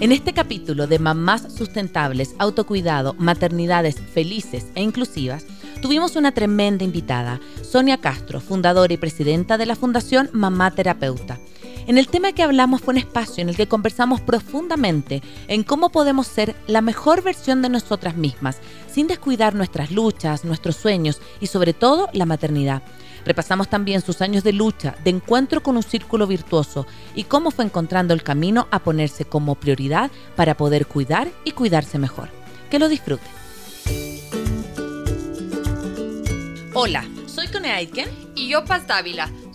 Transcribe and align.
En 0.00 0.12
este 0.12 0.32
capítulo 0.32 0.86
de 0.86 0.98
Mamás 0.98 1.52
Sustentables, 1.54 2.34
Autocuidado, 2.38 3.14
Maternidades 3.18 4.00
Felices 4.00 4.68
e 4.74 4.80
Inclusivas, 4.82 5.44
tuvimos 5.82 6.16
una 6.16 6.32
tremenda 6.32 6.84
invitada, 6.84 7.38
Sonia 7.60 8.00
Castro, 8.00 8.40
fundadora 8.40 8.94
y 8.94 8.96
presidenta 8.96 9.58
de 9.58 9.66
la 9.66 9.76
Fundación 9.76 10.30
Mamá 10.32 10.70
Terapeuta. 10.70 11.38
En 11.86 11.98
el 11.98 12.08
tema 12.08 12.32
que 12.32 12.42
hablamos 12.42 12.80
fue 12.80 12.92
un 12.92 12.98
espacio 12.98 13.42
en 13.42 13.50
el 13.50 13.56
que 13.56 13.68
conversamos 13.68 14.22
profundamente 14.22 15.20
en 15.48 15.64
cómo 15.64 15.90
podemos 15.90 16.26
ser 16.26 16.56
la 16.66 16.80
mejor 16.80 17.22
versión 17.22 17.60
de 17.60 17.68
nosotras 17.68 18.16
mismas, 18.16 18.56
sin 18.90 19.06
descuidar 19.06 19.54
nuestras 19.54 19.90
luchas, 19.90 20.46
nuestros 20.46 20.76
sueños 20.76 21.20
y 21.42 21.48
sobre 21.48 21.74
todo 21.74 22.08
la 22.14 22.24
maternidad. 22.24 22.82
Repasamos 23.24 23.68
también 23.68 24.00
sus 24.00 24.20
años 24.22 24.44
de 24.44 24.52
lucha, 24.52 24.94
de 25.04 25.10
encuentro 25.10 25.62
con 25.62 25.76
un 25.76 25.82
círculo 25.82 26.26
virtuoso 26.26 26.86
y 27.14 27.24
cómo 27.24 27.50
fue 27.50 27.64
encontrando 27.64 28.14
el 28.14 28.22
camino 28.22 28.68
a 28.70 28.80
ponerse 28.80 29.24
como 29.24 29.54
prioridad 29.54 30.10
para 30.36 30.56
poder 30.56 30.86
cuidar 30.86 31.28
y 31.44 31.52
cuidarse 31.52 31.98
mejor. 31.98 32.28
Que 32.70 32.78
lo 32.78 32.88
disfruten. 32.88 33.28
Hola, 36.72 37.04
soy 37.26 37.48
Cone 37.48 37.72
Aitken 37.72 38.08
y 38.36 38.48
yo 38.48 38.64
Paz 38.64 38.86
Dávila. 38.86 39.30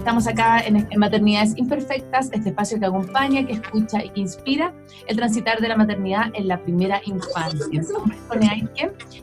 Estamos 0.00 0.26
acá 0.26 0.60
en, 0.60 0.88
Maternidades 0.98 1.52
Imperfectas, 1.58 2.30
este 2.32 2.48
espacio 2.48 2.80
que 2.80 2.86
acompaña, 2.86 3.46
que 3.46 3.52
escucha 3.52 4.02
y 4.02 4.08
que 4.08 4.20
inspira 4.20 4.72
el 5.06 5.14
transitar 5.14 5.60
de 5.60 5.68
la 5.68 5.76
maternidad 5.76 6.30
en 6.32 6.48
la 6.48 6.58
primera 6.58 7.02
infancia. 7.04 7.82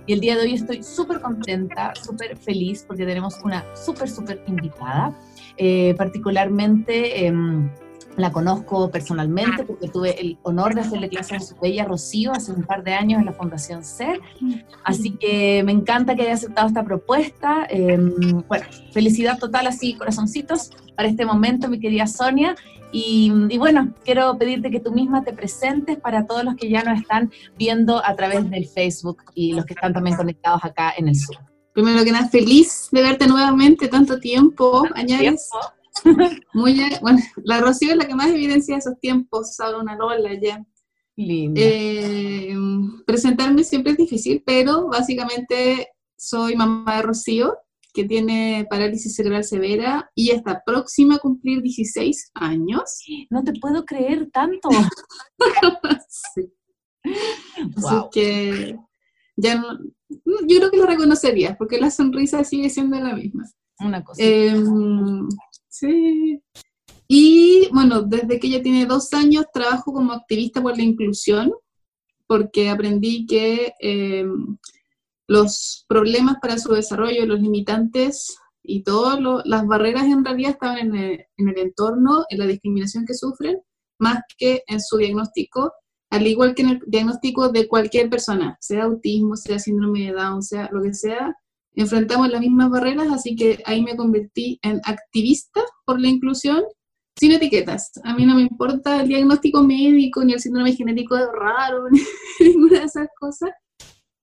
Y 0.05 0.13
el 0.13 0.19
día 0.19 0.35
de 0.35 0.43
hoy 0.43 0.53
estoy 0.53 0.83
súper 0.83 1.19
contenta, 1.19 1.93
súper 1.95 2.37
feliz 2.37 2.85
porque 2.87 3.07
tenemos 3.07 3.39
una 3.43 3.65
súper, 3.75 4.07
súper 4.07 4.39
invitada, 4.45 5.17
eh, 5.57 5.95
particularmente... 5.97 7.25
Em, 7.25 7.71
la 8.17 8.31
conozco 8.31 8.89
personalmente 8.89 9.63
porque 9.63 9.87
tuve 9.87 10.19
el 10.19 10.39
honor 10.41 10.73
de 10.73 10.81
hacerle 10.81 11.07
clase 11.07 11.35
a 11.35 11.39
su 11.39 11.55
bella 11.55 11.85
Rocío 11.85 12.31
hace 12.31 12.51
un 12.51 12.63
par 12.63 12.83
de 12.83 12.93
años 12.93 13.19
en 13.19 13.25
la 13.27 13.33
Fundación 13.33 13.83
SER. 13.83 14.19
Así 14.83 15.11
que 15.11 15.61
me 15.63 15.71
encanta 15.71 16.15
que 16.15 16.23
haya 16.23 16.33
aceptado 16.33 16.67
esta 16.67 16.83
propuesta. 16.83 17.67
Em, 17.69 18.43
bueno, 18.47 18.65
felicidad 18.91 19.37
total, 19.37 19.67
así, 19.67 19.93
corazoncitos, 19.93 20.71
para 20.95 21.07
este 21.07 21.25
momento, 21.25 21.69
mi 21.69 21.79
querida 21.79 22.07
Sonia. 22.07 22.55
Y, 22.91 23.31
y, 23.49 23.57
bueno, 23.59 23.93
quiero 24.03 24.35
pedirte 24.37 24.71
que 24.71 24.79
tú 24.79 24.91
misma 24.91 25.23
te 25.23 25.33
presentes 25.33 25.99
para 25.99 26.25
todos 26.25 26.43
los 26.43 26.55
que 26.55 26.69
ya 26.69 26.83
nos 26.83 26.99
están 26.99 27.31
viendo 27.57 28.03
a 28.03 28.15
través 28.15 28.49
del 28.49 28.65
Facebook 28.65 29.21
y 29.35 29.53
los 29.53 29.65
que 29.65 29.73
están 29.73 29.93
también 29.93 30.15
conectados 30.15 30.63
acá 30.63 30.93
en 30.97 31.09
el 31.09 31.15
Zoom. 31.15 31.37
Primero 31.73 32.03
que 32.03 32.11
nada, 32.11 32.27
feliz 32.29 32.87
de 32.91 33.03
verte 33.03 33.27
nuevamente 33.27 33.87
tanto 33.87 34.19
tiempo, 34.19 34.87
Añades. 34.95 35.51
Muy, 36.53 36.81
bueno, 37.01 37.19
la 37.43 37.59
Rocío 37.59 37.91
es 37.91 37.97
la 37.97 38.07
que 38.07 38.15
más 38.15 38.29
evidencia 38.29 38.77
esos 38.77 38.99
tiempos, 38.99 39.59
ahora 39.59 39.79
una 39.79 39.95
Lola 39.95 40.33
ya. 40.41 40.65
Eh, 41.19 42.55
presentarme 43.05 43.63
siempre 43.63 43.93
es 43.93 43.97
difícil, 43.97 44.43
pero 44.45 44.87
básicamente 44.87 45.89
soy 46.15 46.55
mamá 46.55 46.97
de 46.97 47.01
Rocío, 47.03 47.57
que 47.93 48.03
tiene 48.03 48.67
parálisis 48.69 49.15
cerebral 49.15 49.43
severa 49.43 50.11
y 50.13 50.29
está 50.29 50.61
próxima 50.63 51.15
a 51.15 51.19
cumplir 51.19 51.63
16 51.63 52.31
años. 52.35 53.03
No 53.31 53.43
te 53.43 53.53
puedo 53.59 53.85
creer 53.85 54.29
tanto. 54.31 54.69
Así 57.75 58.09
que 58.11 58.77
ya 59.35 59.55
no, 59.55 59.79
yo 60.25 60.57
creo 60.57 60.71
que 60.71 60.77
lo 60.77 60.85
reconocerías, 60.85 61.57
porque 61.57 61.79
la 61.79 61.91
sonrisa 61.91 62.43
sigue 62.43 62.69
siendo 62.69 62.99
la 62.99 63.15
misma. 63.15 63.45
Una 63.79 64.03
cosa. 64.03 64.21
Em, 64.23 65.27
Sí. 65.69 66.41
Y 67.07 67.69
bueno, 67.71 68.01
desde 68.01 68.39
que 68.39 68.47
ella 68.47 68.61
tiene 68.61 68.85
dos 68.85 69.13
años 69.13 69.45
trabajo 69.53 69.93
como 69.93 70.13
activista 70.13 70.61
por 70.61 70.75
la 70.75 70.83
inclusión, 70.83 71.53
porque 72.27 72.69
aprendí 72.69 73.25
que 73.25 73.73
em, 73.79 74.57
los 75.27 75.85
problemas 75.87 76.37
para 76.41 76.57
su 76.57 76.73
desarrollo, 76.73 77.25
los 77.25 77.39
limitantes 77.39 78.37
y 78.63 78.83
todas 78.83 79.19
las 79.45 79.65
barreras 79.65 80.05
en 80.05 80.25
realidad 80.25 80.51
estaban 80.51 80.77
en 80.79 80.95
el, 80.95 81.25
en 81.37 81.49
el, 81.49 81.57
entorno, 81.57 82.25
en 82.29 82.39
la 82.39 82.45
discriminación 82.45 83.05
que 83.05 83.13
sufren, 83.13 83.61
más 83.99 84.19
que 84.37 84.63
en 84.67 84.81
su 84.81 84.97
diagnóstico, 84.97 85.71
al 86.09 86.27
igual 86.27 86.53
que 86.53 86.63
en 86.63 86.69
el 86.69 86.79
diagnóstico 86.85 87.49
de 87.49 87.67
cualquier 87.67 88.09
persona, 88.09 88.57
sea 88.59 88.83
autismo, 88.83 89.35
sea 89.37 89.59
síndrome 89.59 90.07
de 90.07 90.13
Down, 90.13 90.43
sea 90.43 90.69
lo 90.71 90.81
que 90.81 90.93
sea, 90.93 91.33
enfrentamos 91.81 92.29
las 92.29 92.41
mismas 92.41 92.69
barreras, 92.69 93.07
así 93.11 93.35
que 93.35 93.61
ahí 93.65 93.81
me 93.81 93.95
convertí 93.95 94.59
en 94.61 94.81
activista 94.83 95.61
por 95.85 95.99
la 96.01 96.07
inclusión 96.07 96.63
sin 97.17 97.31
etiquetas. 97.31 97.91
A 98.03 98.13
mí 98.13 98.25
no 98.25 98.35
me 98.35 98.41
importa 98.41 99.01
el 99.01 99.07
diagnóstico 99.07 99.63
médico, 99.63 100.23
ni 100.23 100.33
el 100.33 100.39
síndrome 100.39 100.73
genético 100.73 101.15
raro, 101.17 101.85
ni 101.91 101.99
ninguna 102.47 102.79
de 102.79 102.85
esas 102.85 103.07
cosas. 103.19 103.49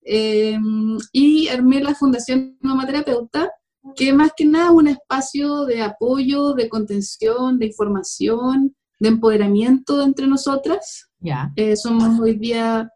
Em, 0.02 0.98
y 1.12 1.48
armé 1.48 1.80
la 1.80 1.94
Fundación 1.94 2.56
Mamá 2.60 2.86
Terapeuta, 2.86 3.50
que 3.96 4.12
más 4.12 4.32
que 4.36 4.44
nada 4.44 4.66
es 4.66 4.72
un 4.72 4.88
espacio 4.88 5.64
de 5.64 5.82
apoyo, 5.82 6.54
de 6.54 6.68
contención, 6.68 7.58
de 7.58 7.66
información, 7.66 8.74
de 9.00 9.08
empoderamiento 9.08 10.02
entre 10.02 10.26
nosotras. 10.26 11.08
Ya. 11.18 11.52
Eh, 11.56 11.76
somos 11.76 12.18
hoy 12.20 12.38
día, 12.38 12.88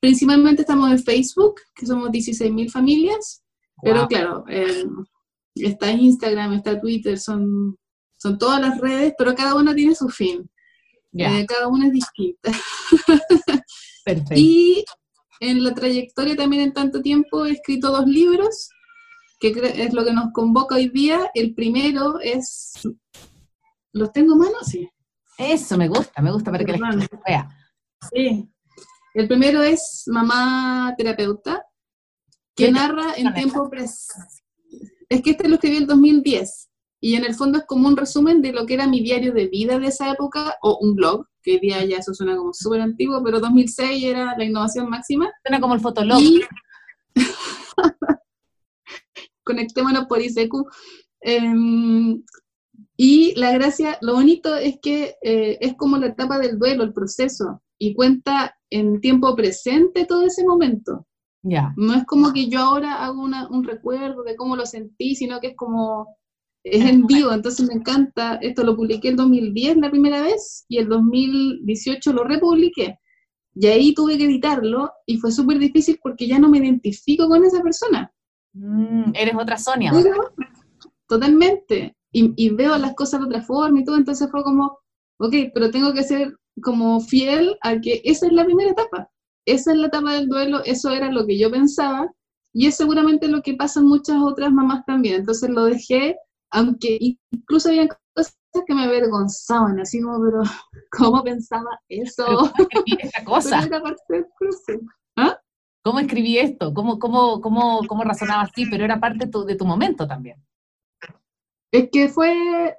principalmente 0.00 0.62
estamos 0.62 0.90
en 0.90 0.98
Facebook, 0.98 1.56
que 1.74 1.86
somos 1.86 2.10
16.000 2.10 2.70
familias, 2.70 3.43
pero 3.82 4.06
claro, 4.06 4.44
eh, 4.48 4.84
está 5.54 5.90
Instagram, 5.90 6.54
está 6.54 6.80
Twitter, 6.80 7.18
son, 7.18 7.76
son 8.16 8.38
todas 8.38 8.60
las 8.60 8.80
redes, 8.80 9.14
pero 9.16 9.34
cada 9.34 9.54
una 9.54 9.74
tiene 9.74 9.94
su 9.94 10.08
fin. 10.08 10.48
Eh, 11.16 11.46
cada 11.46 11.68
una 11.68 11.86
es 11.86 11.92
distinta. 11.92 12.50
Perfecto. 14.04 14.34
Y 14.34 14.84
en 15.40 15.62
la 15.62 15.74
trayectoria 15.74 16.36
también 16.36 16.62
en 16.62 16.72
tanto 16.72 17.00
tiempo 17.00 17.46
he 17.46 17.52
escrito 17.52 17.90
dos 17.90 18.06
libros, 18.06 18.68
que 19.38 19.52
es 19.76 19.92
lo 19.92 20.04
que 20.04 20.12
nos 20.12 20.32
convoca 20.32 20.74
hoy 20.74 20.88
día. 20.88 21.30
El 21.34 21.54
primero 21.54 22.18
es... 22.20 22.72
¿Los 23.92 24.12
tengo 24.12 24.34
manos? 24.34 24.66
Sí. 24.66 24.88
Eso 25.38 25.76
me 25.76 25.88
gusta, 25.88 26.22
me 26.22 26.32
gusta 26.32 26.50
para 26.50 26.64
que 26.64 26.76
la 26.76 26.90
gente 26.90 27.08
vea. 27.26 27.48
Sí. 28.12 28.48
El 29.14 29.28
primero 29.28 29.62
es 29.62 30.04
Mamá 30.06 30.94
Terapeuta, 30.96 31.64
que 32.54 32.70
narra 32.70 33.14
en 33.16 33.32
tiempo 33.34 33.68
presente. 33.68 34.42
Es 35.08 35.22
que 35.22 35.30
este 35.30 35.48
lo 35.48 35.56
escribí 35.56 35.78
en 35.78 35.86
2010 35.86 36.70
y 37.00 37.16
en 37.16 37.24
el 37.24 37.34
fondo 37.34 37.58
es 37.58 37.64
como 37.66 37.86
un 37.88 37.96
resumen 37.96 38.40
de 38.40 38.52
lo 38.52 38.64
que 38.64 38.74
era 38.74 38.86
mi 38.86 39.02
diario 39.02 39.34
de 39.34 39.48
vida 39.48 39.78
de 39.78 39.88
esa 39.88 40.10
época 40.10 40.56
o 40.62 40.78
un 40.80 40.94
blog, 40.94 41.26
que 41.42 41.52
hoy 41.52 41.60
día 41.60 41.84
ya 41.84 41.98
eso 41.98 42.14
suena 42.14 42.34
como 42.34 42.54
súper 42.54 42.80
antiguo, 42.80 43.22
pero 43.22 43.40
2006 43.40 44.04
era 44.04 44.34
la 44.38 44.44
innovación 44.44 44.88
máxima. 44.88 45.30
Suena 45.42 45.60
como 45.60 45.74
el 45.74 45.80
fotolog. 45.80 46.18
Conectémonos 49.44 50.06
por 50.06 50.22
ICQ. 50.22 50.54
Em, 51.20 52.22
y 52.96 53.34
la 53.38 53.52
gracia, 53.52 53.98
lo 54.00 54.14
bonito 54.14 54.56
es 54.56 54.78
que 54.80 55.16
eh, 55.22 55.58
es 55.60 55.74
como 55.76 55.98
la 55.98 56.06
etapa 56.06 56.38
del 56.38 56.58
duelo, 56.58 56.84
el 56.84 56.94
proceso, 56.94 57.62
y 57.78 57.94
cuenta 57.94 58.56
en 58.70 59.02
tiempo 59.02 59.36
presente 59.36 60.06
todo 60.06 60.24
ese 60.24 60.42
momento. 60.44 61.06
No 61.76 61.94
es 61.94 62.04
como 62.04 62.32
que 62.32 62.48
yo 62.48 62.60
ahora 62.60 63.04
hago 63.04 63.22
un 63.22 63.64
recuerdo 63.64 64.22
de 64.22 64.34
cómo 64.34 64.56
lo 64.56 64.64
sentí, 64.64 65.14
sino 65.14 65.40
que 65.40 65.48
es 65.48 65.56
como, 65.56 66.16
es 66.64 66.84
en 66.84 67.06
vivo, 67.06 67.32
entonces 67.32 67.68
me 67.68 67.74
encanta. 67.74 68.36
Esto 68.36 68.64
lo 68.64 68.74
publiqué 68.74 69.08
en 69.08 69.16
2010 69.16 69.76
la 69.76 69.90
primera 69.90 70.22
vez 70.22 70.64
y 70.68 70.78
el 70.78 70.88
2018 70.88 72.12
lo 72.12 72.24
republiqué. 72.24 72.98
Y 73.54 73.66
ahí 73.66 73.94
tuve 73.94 74.16
que 74.16 74.24
editarlo 74.24 74.90
y 75.06 75.18
fue 75.18 75.30
súper 75.30 75.58
difícil 75.58 75.98
porque 76.02 76.26
ya 76.26 76.38
no 76.38 76.48
me 76.48 76.58
identifico 76.58 77.28
con 77.28 77.44
esa 77.44 77.62
persona. 77.62 78.10
Mm, 78.54 79.12
eres 79.14 79.34
otra 79.38 79.58
Sonia. 79.58 79.92
totalmente. 81.06 81.94
Y, 82.10 82.32
y, 82.36 82.50
veo 82.50 82.78
las 82.78 82.94
cosas 82.94 83.20
de 83.20 83.26
otra 83.26 83.42
forma 83.42 83.80
y 83.80 83.84
todo, 83.84 83.96
entonces 83.96 84.30
fue 84.30 84.44
como, 84.44 84.78
ok, 85.18 85.34
pero 85.52 85.70
tengo 85.70 85.92
que 85.92 86.04
ser 86.04 86.36
como 86.62 87.00
fiel 87.00 87.56
a 87.60 87.80
que 87.80 88.00
esa 88.04 88.26
es 88.26 88.32
la 88.32 88.44
primera 88.44 88.70
etapa. 88.70 89.10
Esa 89.46 89.72
es 89.72 89.78
la 89.78 89.88
etapa 89.88 90.14
del 90.14 90.28
duelo, 90.28 90.62
eso 90.64 90.90
era 90.90 91.10
lo 91.10 91.26
que 91.26 91.38
yo 91.38 91.50
pensaba 91.50 92.10
y 92.52 92.66
es 92.68 92.76
seguramente 92.76 93.28
lo 93.28 93.42
que 93.42 93.54
pasa 93.54 93.80
en 93.80 93.86
muchas 93.86 94.16
otras 94.22 94.52
mamás 94.52 94.84
también. 94.86 95.16
Entonces 95.16 95.50
lo 95.50 95.64
dejé, 95.64 96.16
aunque 96.50 96.98
incluso 97.30 97.68
había 97.68 97.88
cosas 98.14 98.36
que 98.66 98.74
me 98.74 98.84
avergonzaban, 98.84 99.80
así 99.80 100.00
como, 100.00 100.24
pero 100.24 100.42
¿cómo 100.90 101.22
pensaba 101.22 101.80
eso? 101.88 102.24
¿Cómo 102.24 102.52
escribí 102.56 102.98
esta 103.02 103.24
cosa? 103.24 103.68
¿Ah? 105.16 105.38
¿Cómo 105.82 105.98
escribí 105.98 106.38
esto? 106.38 106.72
¿Cómo, 106.72 106.98
cómo, 106.98 107.40
cómo, 107.40 107.80
cómo 107.86 108.04
razonaba 108.04 108.42
así? 108.42 108.64
Pero 108.70 108.84
era 108.84 109.00
parte 109.00 109.26
de 109.26 109.56
tu 109.56 109.66
momento 109.66 110.06
también. 110.06 110.42
Es 111.72 111.90
que 111.90 112.08
fue 112.08 112.74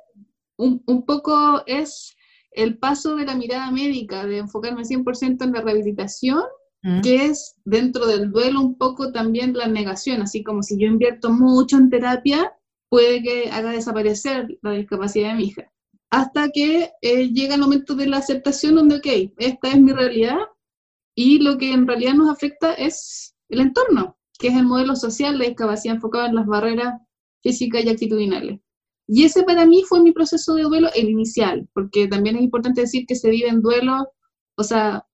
un, 0.57 0.81
un 0.87 1.05
poco, 1.05 1.61
es 1.67 2.15
el 2.55 2.77
paso 2.77 3.15
de 3.15 3.25
la 3.25 3.35
mirada 3.35 3.71
médica, 3.71 4.25
de 4.25 4.39
enfocarme 4.39 4.83
100% 4.83 5.43
en 5.43 5.51
la 5.51 5.61
rehabilitación, 5.61 6.43
mm. 6.83 7.01
que 7.01 7.25
es 7.25 7.55
dentro 7.65 8.07
del 8.07 8.31
duelo 8.31 8.61
un 8.61 8.77
poco 8.77 9.11
también 9.11 9.53
la 9.53 9.67
negación, 9.67 10.21
así 10.21 10.43
como 10.43 10.63
si 10.63 10.77
yo 10.79 10.87
invierto 10.87 11.29
mucho 11.29 11.77
en 11.77 11.89
terapia, 11.89 12.53
puede 12.89 13.21
que 13.21 13.51
haga 13.51 13.71
desaparecer 13.71 14.57
la 14.61 14.71
discapacidad 14.71 15.29
de 15.29 15.35
mi 15.35 15.43
hija. 15.45 15.71
Hasta 16.09 16.49
que 16.49 16.91
eh, 17.01 17.29
llega 17.33 17.55
el 17.55 17.61
momento 17.61 17.95
de 17.95 18.07
la 18.07 18.17
aceptación 18.17 18.75
donde, 18.75 18.97
ok, 18.97 19.33
esta 19.37 19.69
es 19.69 19.81
mi 19.81 19.91
realidad 19.91 20.37
y 21.15 21.39
lo 21.39 21.57
que 21.57 21.73
en 21.73 21.87
realidad 21.87 22.13
nos 22.13 22.29
afecta 22.29 22.73
es 22.73 23.35
el 23.49 23.61
entorno, 23.61 24.17
que 24.39 24.47
es 24.47 24.55
el 24.55 24.65
modelo 24.65 24.95
social 24.95 25.37
de 25.37 25.47
discapacidad 25.47 25.95
enfocado 25.95 26.27
en 26.27 26.35
las 26.35 26.45
barreras 26.45 27.01
físicas 27.41 27.83
y 27.83 27.89
actitudinales. 27.89 28.59
Y 29.07 29.25
ese 29.25 29.43
para 29.43 29.65
mí 29.65 29.83
fue 29.87 30.01
mi 30.01 30.11
proceso 30.11 30.55
de 30.55 30.63
duelo, 30.63 30.89
el 30.95 31.09
inicial, 31.09 31.67
porque 31.73 32.07
también 32.07 32.37
es 32.37 32.41
importante 32.41 32.81
decir 32.81 33.05
que 33.07 33.15
se 33.15 33.29
vive 33.29 33.49
en 33.49 33.61
duelo, 33.61 34.07
o 34.55 34.63
sea, 34.63 35.05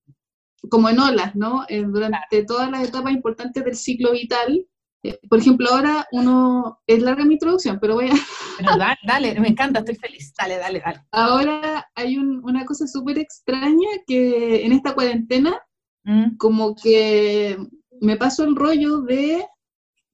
como 0.69 0.89
en 0.89 0.99
olas, 0.99 1.35
¿no? 1.35 1.65
Eh, 1.67 1.83
durante 1.83 2.43
todas 2.45 2.69
las 2.71 2.87
etapas 2.87 3.13
importantes 3.13 3.63
del 3.63 3.75
ciclo 3.75 4.11
vital. 4.11 4.65
Eh, 5.03 5.19
por 5.29 5.39
ejemplo, 5.39 5.67
ahora 5.69 6.07
uno, 6.11 6.79
es 6.85 7.01
larga 7.01 7.25
mi 7.25 7.33
introducción, 7.33 7.79
pero 7.81 7.95
voy 7.95 8.09
a... 8.09 8.13
Pero 8.57 8.77
dale, 9.07 9.39
me 9.39 9.47
encanta, 9.47 9.79
estoy 9.79 9.95
feliz, 9.95 10.31
dale, 10.37 10.57
dale, 10.57 10.81
dale. 10.85 11.01
Ahora 11.11 11.89
hay 11.95 12.17
una 12.17 12.63
cosa 12.63 12.85
súper 12.85 13.17
extraña 13.17 13.89
que 14.05 14.63
en 14.63 14.71
esta 14.71 14.93
cuarentena, 14.93 15.59
mm. 16.03 16.37
como 16.37 16.75
que 16.75 17.57
me 17.99 18.17
paso 18.17 18.43
el 18.43 18.55
rollo 18.55 19.01
de 19.01 19.43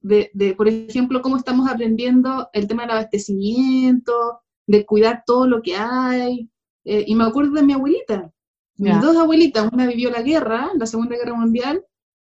de, 0.00 0.54
por 0.56 0.68
ejemplo, 0.68 1.22
cómo 1.22 1.36
estamos 1.36 1.68
aprendiendo 1.68 2.48
el 2.52 2.66
tema 2.66 2.82
del 2.82 2.92
abastecimiento, 2.92 4.40
de 4.66 4.86
cuidar 4.86 5.22
todo 5.26 5.46
lo 5.46 5.62
que 5.62 5.76
hay. 5.76 6.50
Eh, 6.84 7.04
y 7.06 7.14
me 7.14 7.24
acuerdo 7.24 7.52
de 7.52 7.62
mi 7.62 7.72
abuelita, 7.72 8.32
mis 8.76 9.00
dos 9.00 9.16
abuelitas, 9.16 9.68
una 9.72 9.86
vivió 9.86 10.08
la 10.10 10.22
guerra, 10.22 10.70
la 10.74 10.86
Segunda 10.86 11.16
Guerra 11.16 11.34
Mundial, 11.34 11.84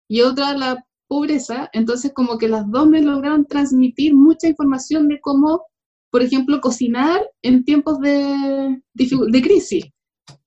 y 0.10 0.22
otra 0.22 0.58
la 0.58 0.84
pobreza, 1.08 1.70
entonces 1.74 2.12
como 2.14 2.38
que 2.38 2.48
las 2.48 2.70
dos 2.70 2.88
me 2.88 3.02
lograron 3.02 3.46
transmitir 3.46 4.16
mucha 4.16 4.48
información 4.48 5.08
de 5.08 5.20
cómo, 5.22 5.64
por 6.12 6.24
ejemplo, 6.24 6.60
cocinar 6.60 7.22
en 7.44 7.64
tiempos 7.64 8.00
de, 8.00 8.82
de 8.94 9.42
crisis. 9.42 9.86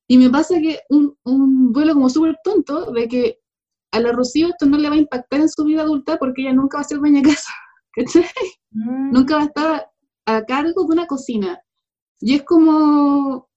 Y 0.09 0.19
me 0.19 0.29
pasa 0.29 0.61
que 0.61 0.81
un, 0.91 1.17
un 1.25 1.73
duelo 1.73 1.95
como 1.95 2.11
súper 2.11 2.37
tonto 2.45 2.93
de 2.93 3.09
que 3.09 3.39
a 3.93 4.01
la 4.01 4.13
Rocío 4.13 4.49
esto 4.49 4.67
no 4.67 4.79
le 4.79 4.89
va 4.89 4.95
a 4.97 4.99
impactar 4.99 5.41
en 5.41 5.49
su 5.49 5.65
vida 5.65 5.83
adulta 5.83 6.19
porque 6.19 6.43
ella 6.43 6.55
nunca 6.55 6.79
va 6.79 6.81
a 6.81 6.89
ser 6.89 6.99
dueña 6.99 7.21
de 7.21 7.29
casa, 7.29 7.53
¿cachai? 7.95 8.25
Mm. 8.71 9.13
Nunca 9.13 9.37
va 9.37 9.43
a 9.43 9.47
estar 9.47 9.91
a 10.27 10.45
cargo 10.45 10.85
de 10.85 10.93
una 10.93 11.07
cocina. 11.07 11.61
Y 12.21 12.35
es 12.35 12.45
como, 12.45 13.49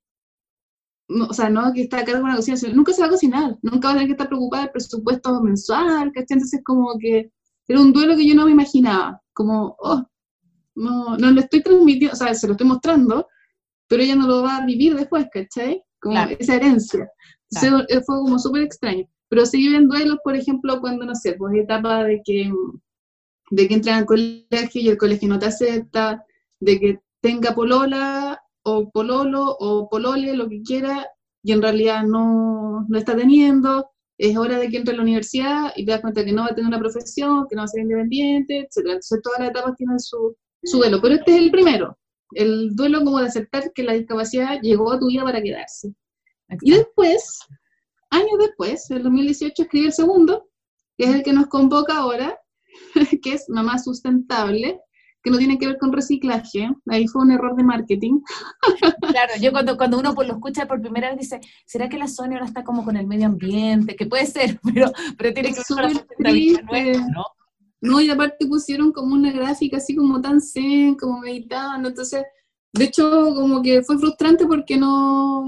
o 1.10 1.34
sea, 1.34 1.50
no 1.50 1.72
que 1.74 1.84
está 1.84 2.00
a 2.00 2.06
cargo 2.06 2.20
de 2.20 2.26
una 2.26 2.36
cocina, 2.36 2.58
nunca 2.74 2.94
se 2.94 3.02
va 3.02 3.08
a 3.08 3.12
cocinar, 3.12 3.58
nunca 3.62 3.88
va 3.88 3.92
a 3.92 3.94
tener 3.96 4.08
que 4.08 4.14
estar 4.14 4.28
preocupada 4.28 4.64
del 4.64 4.72
presupuesto 4.72 5.42
mensual, 5.42 6.12
¿cachai? 6.12 6.36
Entonces 6.36 6.62
como 6.66 6.98
que 7.00 7.32
era 7.68 7.80
un 7.80 7.94
duelo 7.94 8.16
que 8.16 8.28
yo 8.28 8.36
no 8.36 8.46
me 8.46 8.52
imaginaba, 8.52 9.22
como, 9.34 9.76
oh, 9.80 10.04
no, 10.76 11.18
no 11.18 11.32
le 11.32 11.42
estoy 11.42 11.64
transmitiendo, 11.64 12.14
o 12.14 12.18
sea, 12.18 12.34
se 12.34 12.48
lo 12.48 12.54
estoy 12.54 12.68
mostrando, 12.68 13.28
pero 13.88 14.04
ella 14.04 14.16
no 14.16 14.28
lo 14.28 14.44
va 14.44 14.58
a 14.58 14.66
vivir 14.66 14.96
después, 14.96 15.28
¿cachai? 15.32 15.82
Como 16.00 16.18
esa 16.18 16.56
herencia. 16.56 17.10
Entonces 17.52 18.04
fue 18.06 18.18
como 18.18 18.38
súper 18.38 18.64
extraño. 18.64 19.08
Pero 19.30 19.46
se 19.46 19.58
viven 19.58 19.88
duelos, 19.88 20.18
por 20.24 20.36
ejemplo, 20.36 20.80
cuando, 20.82 21.06
no 21.06 21.16
sé, 21.16 21.34
pues 21.34 21.56
etapa 21.56 22.04
de 22.04 22.22
que, 22.24 22.52
de 23.52 23.68
que 23.68 23.74
entran 23.74 24.00
al 24.00 24.06
colegio 24.06 24.82
y 24.82 24.90
el 24.90 24.98
colegio 24.98 25.28
no 25.30 25.40
te 25.40 25.48
acepta, 25.48 26.24
de 26.60 26.80
que 26.80 27.00
tenga 27.22 27.56
polola 27.56 28.42
o 28.64 28.90
pololo 28.92 29.56
o 29.60 29.90
polole, 29.90 30.36
lo 30.36 30.48
que 30.48 30.62
quiera, 30.62 31.08
y 31.44 31.52
en 31.52 31.62
realidad 31.62 32.04
no, 32.04 32.86
no 32.88 32.98
está 32.98 33.16
teniendo, 33.16 33.90
es 34.18 34.38
hora 34.38 34.58
de 34.58 34.70
que 34.70 34.78
entre 34.78 34.94
a 34.94 34.98
la 34.98 35.04
universidad 35.04 35.74
y 35.76 35.86
te 35.86 35.92
das 35.92 36.02
cuenta 36.02 36.24
que 36.24 36.32
no 36.32 36.44
va 36.44 36.48
a 36.50 36.56
tener 36.56 36.68
una 36.68 36.80
profesión, 36.80 37.46
que 37.50 37.56
no 37.56 37.62
va 37.62 37.66
a 37.66 37.68
ser 37.68 37.82
independiente, 37.82 38.60
etc. 38.60 38.78
Entonces 38.78 39.22
todas 39.22 39.40
las 39.40 39.50
etapas 39.50 39.76
tienen 39.76 40.00
su, 40.00 40.36
su 40.64 40.78
duelo, 40.78 41.00
pero 41.02 41.16
este 41.16 41.36
es 41.36 41.42
el 41.42 41.52
primero, 41.52 41.98
el 42.32 42.76
duelo 42.76 43.04
como 43.04 43.20
de 43.20 43.28
aceptar 43.28 43.72
que 43.74 43.84
la 43.84 43.94
discapacidad 43.94 44.60
llegó 44.62 44.92
a 44.92 45.00
tu 45.00 45.08
vida 45.08 45.24
para 45.24 45.42
quedarse. 45.42 45.94
Y 46.62 46.72
después 46.72 47.40
años 48.16 48.40
después, 48.40 48.90
en 48.90 48.98
el 48.98 49.04
2018, 49.04 49.64
escribí 49.64 49.86
el 49.88 49.94
segundo, 49.94 50.50
que 50.98 51.06
es 51.06 51.16
el 51.16 51.24
que 51.24 51.34
nos 51.34 51.48
convoca 51.48 51.98
ahora, 51.98 52.38
que 53.22 53.34
es 53.34 53.46
Mamá 53.50 53.78
Sustentable, 53.80 54.80
que 55.26 55.32
no 55.32 55.40
tiene 55.40 55.58
que 55.58 55.66
ver 55.68 55.78
con 55.80 55.92
reciclaje. 55.92 56.70
Ahí 56.88 57.08
fue 57.08 57.24
un 57.24 57.32
error 57.32 57.56
de 57.56 57.64
marketing. 57.64 58.22
Claro, 59.16 59.34
yo 59.40 59.52
cuando, 59.52 59.78
cuando 59.78 59.98
uno 59.98 60.14
pues, 60.14 60.28
lo 60.28 60.34
escucha 60.34 60.68
por 60.68 60.82
primera 60.82 61.10
vez 61.10 61.20
dice, 61.20 61.40
¿será 61.66 61.88
que 61.88 61.98
la 61.98 62.08
Sonia 62.08 62.38
ahora 62.38 62.48
está 62.48 62.64
como 62.66 62.84
con 62.84 62.98
el 62.98 63.08
medio 63.08 63.28
ambiente? 63.28 63.96
Que 63.96 64.06
puede 64.06 64.26
ser, 64.26 64.60
pero, 64.74 64.92
pero 65.18 65.34
tiene 65.34 65.50
que 65.50 65.56
ver 65.56 65.66
con 65.68 65.82
la 65.84 65.90
sustentabilidad 65.90 66.64
¿no? 67.14 67.24
No, 67.82 68.02
y 68.02 68.10
aparte 68.10 68.46
pusieron 68.48 68.92
como 68.92 69.14
una 69.14 69.32
gráfica 69.32 69.78
así 69.78 69.96
como 69.96 70.20
tan 70.20 70.42
zen, 70.42 70.96
como 70.96 71.20
meditando, 71.20 71.90
entonces, 71.90 72.24
de 72.74 72.84
hecho, 72.84 73.34
como 73.36 73.62
que 73.62 73.84
fue 73.84 73.98
frustrante 73.98 74.46
porque 74.46 74.76
no, 74.78 75.46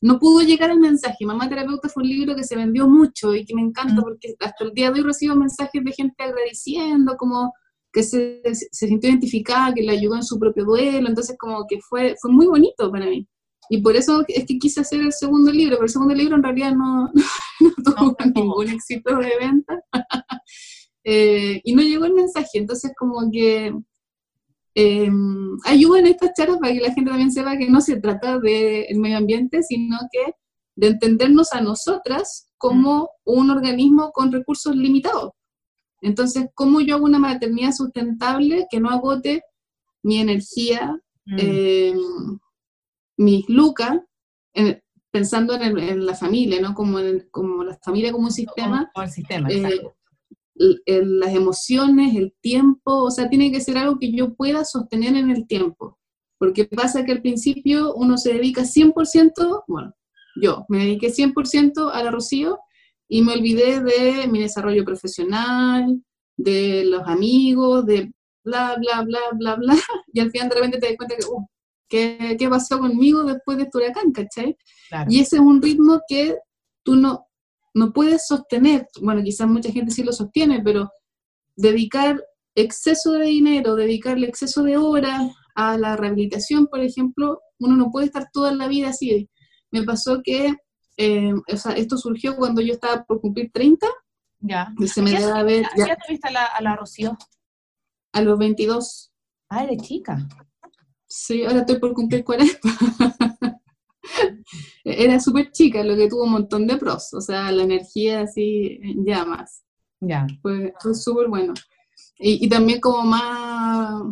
no 0.00 0.18
pudo 0.18 0.42
llegar 0.42 0.70
el 0.70 0.78
mensaje. 0.78 1.26
Mamá 1.26 1.48
Terapeuta 1.48 1.88
fue 1.88 2.02
un 2.02 2.08
libro 2.08 2.36
que 2.36 2.44
se 2.44 2.56
vendió 2.56 2.88
mucho 2.88 3.34
y 3.34 3.44
que 3.44 3.54
me 3.54 3.62
encanta 3.62 4.00
mm. 4.00 4.04
porque 4.04 4.34
hasta 4.40 4.64
el 4.64 4.72
día 4.72 4.90
de 4.90 5.00
hoy 5.00 5.06
recibo 5.06 5.34
mensajes 5.34 5.82
de 5.84 5.92
gente 5.92 6.22
agradeciendo, 6.22 7.16
como 7.16 7.52
que 7.92 8.02
se, 8.02 8.42
se 8.44 8.86
sintió 8.86 9.10
identificada, 9.10 9.74
que 9.74 9.82
le 9.82 9.92
ayudó 9.92 10.16
en 10.16 10.22
su 10.22 10.38
propio 10.38 10.64
duelo, 10.64 11.08
entonces 11.08 11.36
como 11.38 11.66
que 11.66 11.80
fue, 11.80 12.14
fue 12.20 12.30
muy 12.30 12.46
bonito 12.46 12.90
para 12.90 13.06
mí. 13.06 13.26
Y 13.70 13.82
por 13.82 13.96
eso 13.96 14.24
es 14.28 14.46
que 14.46 14.58
quise 14.58 14.80
hacer 14.80 15.00
el 15.00 15.12
segundo 15.12 15.50
libro, 15.50 15.76
pero 15.76 15.84
el 15.84 15.90
segundo 15.90 16.14
libro 16.14 16.36
en 16.36 16.42
realidad 16.42 16.72
no, 16.74 17.10
tuvo 17.84 18.16
ningún 18.34 18.68
éxito 18.68 19.16
de 19.16 19.32
venta. 19.38 19.80
Eh, 21.10 21.62
y 21.64 21.74
no 21.74 21.80
llegó 21.80 22.04
el 22.04 22.12
mensaje, 22.12 22.58
entonces 22.58 22.92
como 22.98 23.30
que 23.32 23.72
eh, 24.80 25.10
ayuda 25.64 25.98
en 25.98 26.06
estas 26.06 26.34
charlas 26.34 26.58
para 26.58 26.72
que 26.72 26.78
la 26.78 26.92
gente 26.92 27.10
también 27.10 27.32
sepa 27.32 27.56
que 27.56 27.68
no 27.68 27.80
se 27.80 28.00
trata 28.00 28.38
del 28.38 28.96
medio 29.00 29.16
ambiente, 29.16 29.64
sino 29.64 29.98
que 30.12 30.34
de 30.76 30.86
entendernos 30.86 31.52
a 31.52 31.60
nosotras 31.60 32.52
como 32.58 33.10
un 33.24 33.50
organismo 33.50 34.12
con 34.12 34.30
recursos 34.30 34.76
limitados. 34.76 35.32
Entonces, 36.00 36.46
¿cómo 36.54 36.80
yo 36.80 36.94
hago 36.94 37.06
una 37.06 37.18
maternidad 37.18 37.72
sustentable 37.72 38.68
que 38.70 38.78
no 38.78 38.90
agote 38.90 39.42
mi 40.04 40.18
energía, 40.18 40.96
mm. 41.26 41.38
em, 41.40 42.38
mis 43.16 43.48
lucas, 43.48 43.98
pensando 45.10 45.56
en, 45.56 46.06
la 46.06 46.14
familia, 46.14 46.60
¿no? 46.60 46.72
Como, 46.74 46.98
como 47.32 47.64
la 47.64 47.76
familia 47.78 48.12
como 48.12 48.26
un 48.26 48.32
sistema. 48.32 48.88
Como, 48.94 49.04
el 49.04 49.10
sistema, 49.10 49.48
eh, 49.50 49.90
las 50.58 51.34
emociones, 51.34 52.16
el 52.16 52.34
tiempo, 52.40 53.04
o 53.04 53.10
sea, 53.10 53.28
tiene 53.28 53.52
que 53.52 53.60
ser 53.60 53.78
algo 53.78 53.98
que 53.98 54.12
yo 54.12 54.34
pueda 54.34 54.64
sostener 54.64 55.16
en 55.16 55.30
el 55.30 55.46
tiempo. 55.46 55.98
Porque 56.38 56.64
pasa 56.64 57.04
que 57.04 57.12
al 57.12 57.22
principio 57.22 57.94
uno 57.94 58.16
se 58.16 58.34
dedica 58.34 58.62
100%, 58.62 59.64
bueno, 59.66 59.94
yo 60.40 60.64
me 60.68 60.78
dediqué 60.78 61.08
100% 61.08 61.90
a 61.92 62.02
la 62.02 62.10
Rocío 62.10 62.58
y 63.08 63.22
me 63.22 63.32
olvidé 63.32 63.80
de 63.80 64.28
mi 64.28 64.40
desarrollo 64.40 64.84
profesional, 64.84 66.02
de 66.36 66.84
los 66.84 67.02
amigos, 67.06 67.86
de 67.86 68.12
bla, 68.44 68.76
bla, 68.78 69.02
bla, 69.02 69.20
bla, 69.32 69.56
bla, 69.56 69.76
y 70.12 70.20
al 70.20 70.30
final 70.30 70.48
de 70.48 70.54
repente 70.54 70.78
te 70.78 70.86
das 70.86 70.96
cuenta 70.96 71.16
que, 71.16 71.26
uh, 71.26 71.46
¿qué, 71.88 72.36
¿qué, 72.38 72.48
pasó 72.48 72.78
conmigo 72.78 73.24
después 73.24 73.58
de 73.58 73.64
este 73.64 73.78
huracán, 73.78 74.12
cachai? 74.12 74.56
Y 75.08 75.20
ese 75.20 75.36
es 75.36 75.42
un 75.42 75.60
ritmo 75.60 76.00
que 76.08 76.36
tú 76.84 76.96
no, 76.96 77.27
no 77.78 77.92
puedes 77.92 78.26
sostener, 78.26 78.88
bueno, 79.00 79.22
quizás 79.22 79.48
mucha 79.48 79.70
gente 79.70 79.92
sí 79.92 80.02
lo 80.02 80.12
sostiene, 80.12 80.60
pero 80.62 80.90
dedicar 81.56 82.22
exceso 82.54 83.12
de 83.12 83.26
dinero, 83.26 83.76
dedicarle 83.76 84.26
exceso 84.26 84.62
de 84.62 84.76
horas 84.76 85.32
a 85.54 85.78
la 85.78 85.96
rehabilitación, 85.96 86.66
por 86.66 86.80
ejemplo, 86.80 87.40
uno 87.58 87.76
no 87.76 87.90
puede 87.90 88.06
estar 88.06 88.28
toda 88.32 88.52
la 88.52 88.68
vida 88.68 88.90
así. 88.90 89.28
Me 89.70 89.82
pasó 89.82 90.22
que, 90.22 90.54
eh, 90.96 91.32
o 91.34 91.56
sea, 91.56 91.72
esto 91.72 91.96
surgió 91.96 92.36
cuando 92.36 92.60
yo 92.60 92.72
estaba 92.74 93.04
por 93.04 93.20
cumplir 93.20 93.50
30. 93.52 93.86
Ya. 94.40 94.72
se 94.86 95.02
me 95.02 95.12
ver, 95.42 95.66
ya. 95.76 95.88
¿Ya 95.88 95.96
te 95.96 96.12
viste 96.12 96.28
a 96.28 96.32
la, 96.32 96.44
a 96.46 96.62
la 96.62 96.76
Rocío? 96.76 97.16
A 98.12 98.22
los 98.22 98.38
22. 98.38 99.12
Ah, 99.48 99.64
eres 99.64 99.82
chica. 99.82 100.28
Sí, 101.06 101.44
ahora 101.44 101.60
estoy 101.60 101.78
por 101.78 101.94
cumplir 101.94 102.24
40. 102.24 102.58
era 104.84 105.20
súper 105.20 105.50
chica, 105.50 105.82
lo 105.84 105.96
que 105.96 106.08
tuvo 106.08 106.24
un 106.24 106.32
montón 106.32 106.66
de 106.66 106.76
pros, 106.76 107.12
o 107.14 107.20
sea, 107.20 107.50
la 107.52 107.62
energía 107.62 108.22
así 108.22 108.78
en 108.82 109.04
llamas. 109.04 109.62
Ya. 110.00 110.26
Fue, 110.42 110.72
fue 110.80 110.94
súper 110.94 111.28
bueno. 111.28 111.54
Y, 112.18 112.44
y 112.44 112.48
también 112.48 112.80
como 112.80 113.02
más, 113.02 114.02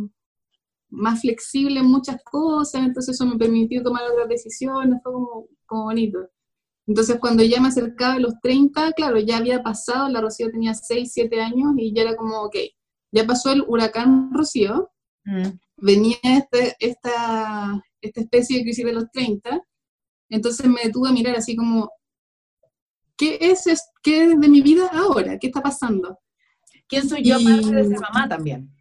más 0.91 1.21
flexible 1.21 1.81
en 1.81 1.87
muchas 1.87 2.23
cosas, 2.25 2.83
entonces 2.83 3.15
eso 3.15 3.27
me 3.27 3.37
permitió 3.37 3.83
tomar 3.83 4.03
otras 4.11 4.29
decisiones, 4.29 5.01
fue 5.03 5.13
como, 5.13 5.47
como 5.67 5.85
bonito. 5.85 6.19
Entonces 6.87 7.19
cuando 7.19 7.43
ya 7.43 7.61
me 7.61 7.69
acercaba 7.69 8.15
a 8.15 8.21
los 8.21 8.35
30, 8.41 8.93
claro, 8.93 9.19
ya 9.19 9.39
había 9.39 9.63
pasado, 9.63 10.09
la 10.09 10.21
Rocío 10.21 10.51
tenía 10.51 10.75
6, 10.75 11.11
7 11.13 11.41
años 11.41 11.73
y 11.77 11.93
ya 11.93 12.03
era 12.03 12.17
como, 12.17 12.43
ok, 12.43 12.57
ya 13.13 13.27
pasó 13.27 13.51
el 13.51 13.65
huracán 13.67 14.31
Rocío, 14.33 14.91
Mm. 15.27 15.59
venía 15.79 16.17
este, 16.23 16.77
esta, 16.79 17.83
esta 18.01 18.21
especie 18.21 18.59
de 18.59 18.63
crisis 18.63 18.85
de 18.85 18.93
los 18.93 19.11
30, 19.11 19.61
entonces 20.29 20.67
me 20.67 20.81
detuve 20.85 21.09
a 21.09 21.13
mirar 21.13 21.37
así 21.37 21.55
como, 21.57 21.91
¿qué 23.17 23.39
es, 23.41 23.67
es- 23.67 23.91
qué 24.03 24.25
es 24.25 24.41
de 24.41 24.49
mi 24.49 24.61
vida 24.63 24.89
ahora? 24.93 25.39
¿Qué 25.39 25.49
está 25.49 25.63
pasando? 25.63 26.19
¿Quién 26.89 27.09
soy 27.09 27.23
yo 27.25 27.39
Y- 27.39 27.47
aparte 27.47 27.75
de 27.75 27.85
ser 27.89 28.01
mamá 28.01 28.29
también? 28.29 28.75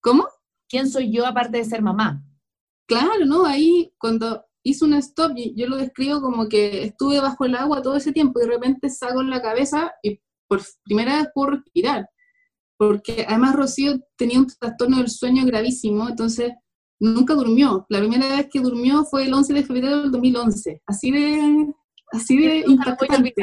¿Cómo? 0.00 0.26
¿Quién 0.68 0.88
soy 0.88 1.10
yo 1.12 1.26
aparte 1.26 1.58
de 1.58 1.64
ser 1.64 1.82
mamá? 1.82 2.22
Claro, 2.86 3.24
¿no? 3.26 3.44
Ahí 3.46 3.92
cuando 3.98 4.44
hice 4.62 4.84
un 4.84 4.94
stop, 4.94 5.32
yo 5.56 5.66
lo 5.66 5.76
describo 5.76 6.20
como 6.20 6.48
que 6.48 6.84
estuve 6.84 7.20
bajo 7.20 7.44
el 7.44 7.54
agua 7.54 7.82
todo 7.82 7.96
ese 7.96 8.12
tiempo 8.12 8.38
y 8.40 8.44
de 8.46 8.52
repente 8.52 8.88
saco 8.90 9.22
la 9.22 9.40
cabeza 9.42 9.92
y 10.02 10.20
por 10.46 10.60
primera 10.84 11.16
vez 11.18 11.28
puedo 11.34 11.50
respirar. 11.52 12.08
Porque 12.76 13.24
además 13.28 13.56
Rocío 13.56 13.98
tenía 14.16 14.38
un 14.38 14.46
trastorno 14.46 14.98
del 14.98 15.08
sueño 15.10 15.44
gravísimo, 15.44 16.08
entonces 16.08 16.52
nunca 17.00 17.34
durmió. 17.34 17.86
La 17.88 17.98
primera 18.00 18.28
vez 18.28 18.48
que 18.50 18.60
durmió 18.60 19.04
fue 19.04 19.24
el 19.24 19.34
11 19.34 19.52
de 19.54 19.64
febrero 19.64 20.02
del 20.02 20.10
2011. 20.12 20.82
Así 20.86 21.10
de, 21.10 21.72
así 22.12 22.36
de 22.38 22.64
impactante. 22.66 23.34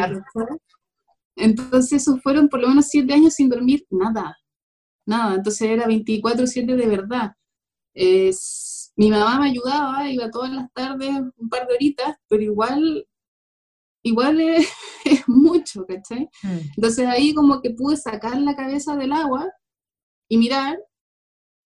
Entonces 1.38 2.02
esos 2.02 2.22
fueron 2.22 2.48
por 2.50 2.62
lo 2.62 2.70
menos 2.70 2.88
siete 2.88 3.14
años 3.14 3.34
sin 3.34 3.50
dormir 3.50 3.86
nada. 3.90 4.38
Nada. 5.06 5.36
Entonces 5.36 5.70
era 5.70 5.86
24-7 5.86 6.76
de 6.76 6.88
verdad. 6.88 7.34
Es- 7.94 8.92
mi 8.98 9.10
mamá 9.10 9.40
me 9.42 9.50
ayudaba, 9.50 10.10
iba 10.10 10.30
todas 10.32 10.52
las 10.52 10.72
tardes 10.72 11.12
un 11.38 11.50
par 11.50 11.68
de 11.68 11.74
horitas, 11.76 12.16
pero 12.30 12.44
igual, 12.44 13.06
igual 14.04 14.40
es, 14.40 14.70
es 15.06 15.28
mucho, 15.28 15.86
¿cachai? 15.86 16.30
Mm. 16.44 16.58
Entonces 16.78 17.06
ahí 17.08 17.34
como 17.34 17.62
que 17.62 17.72
pude 17.72 17.98
sacar 17.98 18.40
la 18.40 18.56
cabeza 18.56 18.96
del 18.96 19.12
agua 19.12 19.52
y 20.30 20.38
mirar, 20.38 20.78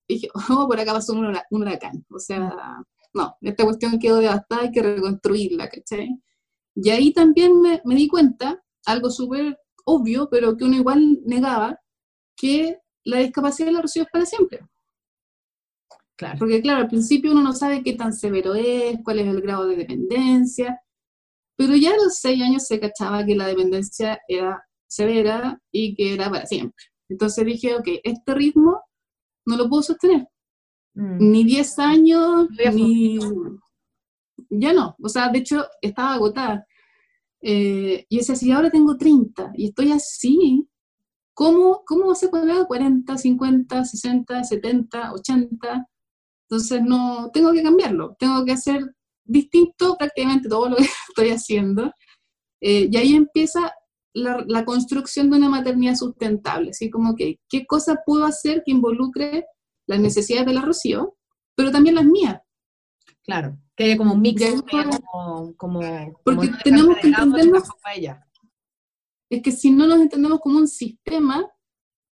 y 0.09 0.15
dije, 0.15 0.29
oh, 0.49 0.67
por 0.67 0.79
acá 0.79 0.91
pasó 0.93 1.13
un, 1.13 1.25
hura- 1.27 1.45
un 1.51 1.61
huracán. 1.61 2.05
O 2.11 2.19
sea, 2.19 2.51
no, 3.13 3.37
esta 3.41 3.63
cuestión 3.63 3.99
quedó 3.99 4.17
devastada, 4.17 4.63
hay 4.63 4.71
que 4.71 4.81
reconstruirla, 4.81 5.69
¿cachai? 5.69 6.09
Y 6.75 6.89
ahí 6.89 7.13
también 7.13 7.61
me, 7.61 7.81
me 7.85 7.95
di 7.95 8.07
cuenta, 8.07 8.61
algo 8.85 9.09
súper 9.11 9.57
obvio, 9.85 10.27
pero 10.29 10.57
que 10.57 10.65
uno 10.65 10.75
igual 10.75 11.19
negaba, 11.25 11.79
que 12.35 12.79
la 13.05 13.19
discapacidad 13.19 13.71
la 13.71 13.81
Rocío 13.81 14.03
es 14.03 14.09
para 14.11 14.25
siempre. 14.25 14.59
Claro. 16.17 16.37
Porque 16.39 16.61
claro, 16.61 16.81
al 16.81 16.87
principio 16.87 17.31
uno 17.31 17.41
no 17.41 17.53
sabe 17.53 17.81
qué 17.83 17.93
tan 17.93 18.11
severo 18.13 18.53
es, 18.55 18.97
cuál 19.03 19.19
es 19.19 19.27
el 19.27 19.41
grado 19.41 19.67
de 19.67 19.77
dependencia, 19.77 20.81
pero 21.55 21.75
ya 21.75 21.91
a 21.91 21.97
los 21.97 22.15
seis 22.15 22.41
años 22.41 22.65
se 22.67 22.79
cachaba 22.79 23.25
que 23.25 23.35
la 23.35 23.47
dependencia 23.47 24.19
era 24.27 24.61
severa 24.87 25.61
y 25.71 25.95
que 25.95 26.13
era 26.15 26.29
para 26.29 26.45
siempre. 26.45 26.83
Entonces 27.09 27.45
dije, 27.45 27.75
ok, 27.75 27.87
este 28.03 28.33
ritmo 28.33 28.81
no 29.49 29.57
lo 29.57 29.67
puedo 29.67 29.83
sostener, 29.83 30.27
Mm. 30.99 31.31
ni 31.31 31.43
10 31.43 31.79
años, 31.79 32.47
ni... 32.73 33.17
Ya 34.49 34.73
no, 34.73 34.95
o 35.01 35.09
sea, 35.09 35.29
de 35.29 35.39
hecho 35.39 35.65
estaba 35.81 36.13
agotada. 36.13 36.65
Eh, 37.41 38.05
y 38.09 38.17
decía, 38.17 38.35
si 38.35 38.51
ahora 38.51 38.69
tengo 38.69 38.97
30 38.97 39.51
y 39.55 39.67
estoy 39.67 39.91
así, 39.91 40.67
¿cómo, 41.33 41.83
cómo 41.85 42.13
ser 42.15 42.29
cuando 42.29 42.53
haga 42.53 42.65
40, 42.65 43.17
50, 43.17 43.85
60, 43.85 44.43
70, 44.43 45.13
80? 45.13 45.87
Entonces 46.49 46.81
no, 46.81 47.29
tengo 47.31 47.53
que 47.53 47.63
cambiarlo, 47.63 48.15
tengo 48.19 48.43
que 48.43 48.53
hacer 48.53 48.83
distinto 49.23 49.95
prácticamente 49.97 50.49
todo 50.49 50.69
lo 50.69 50.75
que 50.77 50.83
estoy 51.09 51.29
haciendo. 51.29 51.91
Eh, 52.61 52.89
y 52.91 52.97
ahí 52.97 53.15
empieza 53.15 53.71
la, 54.13 54.43
la 54.47 54.65
construcción 54.65 55.29
de 55.29 55.37
una 55.37 55.49
maternidad 55.49 55.95
sustentable, 55.95 56.71
así 56.71 56.89
como 56.89 57.15
que, 57.15 57.39
¿qué 57.49 57.65
cosas 57.65 57.97
puedo 58.05 58.25
hacer 58.25 58.63
que 58.65 58.71
involucre 58.71 59.45
las 59.87 59.99
necesidades 59.99 60.47
de 60.47 60.53
la 60.53 60.61
Rocío, 60.61 61.17
pero 61.55 61.71
también 61.71 61.95
las 61.95 62.05
mías? 62.05 62.39
Claro. 63.23 63.57
Que 63.75 63.85
haya 63.85 63.97
como 63.97 64.13
un 64.13 64.21
mix, 64.21 64.41
ahí 64.41 64.55
como, 64.61 65.55
como, 65.55 65.79
Porque 66.23 66.47
como 66.47 66.57
tenemos 66.63 66.97
que 66.97 67.07
entendernos- 67.09 67.63
es 69.29 69.41
que 69.43 69.51
si 69.51 69.69
no 69.71 69.85
nos 69.85 69.99
entendemos 70.01 70.39
como 70.39 70.57
un 70.57 70.67
sistema, 70.67 71.41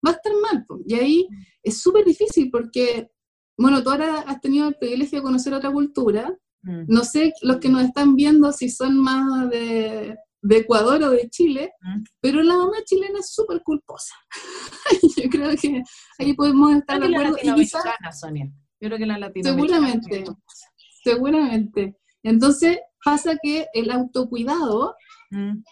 va 0.05 0.11
a 0.11 0.15
estar 0.15 0.33
mal. 0.41 0.65
Y 0.87 0.95
ahí 0.95 1.29
es 1.63 1.81
súper 1.81 2.05
difícil 2.05 2.51
porque, 2.51 3.11
bueno, 3.59 3.83
tú 3.83 3.91
ahora 3.91 4.21
has 4.21 4.41
tenido 4.41 4.69
el 4.69 4.77
privilegio 4.77 5.19
de 5.19 5.23
conocer 5.23 5.53
otra 5.53 5.71
cultura. 5.71 6.35
Mm. 6.63 6.85
No 6.89 7.05
sé 7.05 7.33
los 7.43 7.59
que 7.59 7.69
nos 7.69 7.83
están 7.83 8.17
viendo 8.17 8.51
si 8.53 8.71
son 8.71 8.99
más 8.99 9.51
de, 9.51 10.17
de 10.43 10.57
Ecuador 10.59 11.03
o 11.05 11.11
de 11.11 11.29
Chile, 11.31 11.73
Mm. 11.81 12.03
pero 12.21 12.43
la 12.43 12.57
mamá 12.57 12.77
chilena 12.85 13.21
es 13.21 13.33
súper 13.33 13.63
culposa. 13.63 14.15
Yo 15.17 15.31
creo 15.31 15.51
que 15.57 15.83
ahí 16.19 16.35
podemos 16.35 16.73
estar 16.75 16.99
Creo 16.99 17.09
de 17.11 17.17
que 17.17 17.23
la 17.23 17.29
acuerdo. 17.29 17.57
Y 17.59 17.63
quizás, 17.63 18.21
Sonia. 18.21 18.47
Yo 18.81 18.89
creo 18.89 18.99
que 18.99 19.07
la 19.07 19.33
seguramente, 19.43 20.25
seguramente. 21.05 21.97
Entonces 22.25 22.79
pasa 23.05 23.37
que 23.43 23.67
el 23.73 23.91
autocuidado 23.91 24.95
Mm. 25.31 25.63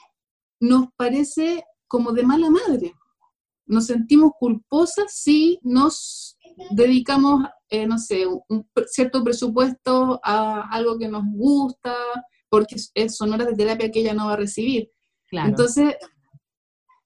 nos 0.61 0.87
parece 0.97 1.65
como 1.87 2.13
de 2.13 2.23
mala 2.23 2.49
madre. 2.51 2.95
Nos 3.67 3.87
sentimos 3.87 4.33
culposas 4.39 5.13
si 5.13 5.59
nos 5.63 6.39
dedicamos, 6.71 7.45
eh, 7.69 7.87
no 7.87 7.99
sé, 7.99 8.27
un 8.27 8.69
cierto 8.87 9.23
presupuesto 9.23 10.21
a 10.25 10.69
algo 10.71 10.99
que 10.99 11.09
nos 11.09 11.25
gusta, 11.33 11.95
porque 12.51 12.77
son 13.09 13.33
horas 13.33 13.47
de 13.47 13.55
terapia 13.55 13.91
que 13.91 14.01
ella 14.01 14.13
no 14.13 14.27
va 14.27 14.35
a 14.35 14.37
recibir. 14.37 14.91
Claro. 15.29 15.49
Entonces, 15.49 15.95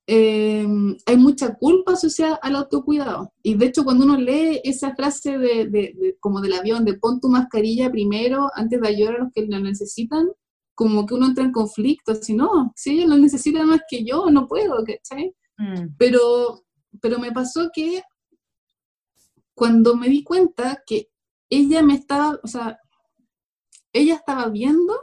eh, 0.07 0.67
hay 1.07 1.17
mucha 1.17 1.55
culpa 1.55 1.93
asociada 1.93 2.37
al 2.43 2.57
autocuidado. 2.57 3.33
Y 3.43 3.55
de 3.55 3.67
hecho, 3.67 3.85
cuando 3.85 4.05
uno 4.05 4.17
lee 4.17 4.61
esa 4.65 4.95
frase 4.95 5.39
de, 5.39 5.67
de- 5.67 5.95
de- 5.99 6.17
como 6.21 6.41
del 6.41 6.55
avión, 6.55 6.85
de 6.85 6.95
pon 6.99 7.21
tu 7.21 7.29
mascarilla 7.29 7.91
primero 7.91 8.51
antes 8.55 8.81
de 8.81 8.89
ayudar 8.89 9.15
a 9.17 9.19
los 9.25 9.33
que 9.33 9.47
la 9.47 9.61
necesitan, 9.61 10.27
como 10.75 11.07
que 11.07 11.15
uno 11.15 11.27
entra 11.27 11.45
en 11.45 11.53
conflicto, 11.53 12.13
así, 12.13 12.35
no, 12.35 12.73
si 12.75 12.91
ella 12.99 13.07
lo 13.07 13.17
necesita 13.17 13.63
más 13.65 13.81
que 13.89 14.05
yo, 14.05 14.29
no 14.31 14.47
puedo, 14.49 14.83
¿cachai? 14.85 15.33
Mm. 15.57 15.95
Pero, 15.97 16.65
pero 17.01 17.19
me 17.19 17.31
pasó 17.33 17.71
que 17.73 18.03
cuando 19.55 19.95
me 19.97 20.09
di 20.09 20.25
cuenta 20.25 20.83
que 20.85 21.09
ella 21.49 21.83
me 21.83 21.95
estaba, 21.95 22.41
o 22.43 22.47
sea, 22.49 22.79
ella 23.93 24.17
estaba 24.17 24.49
viendo 24.49 24.99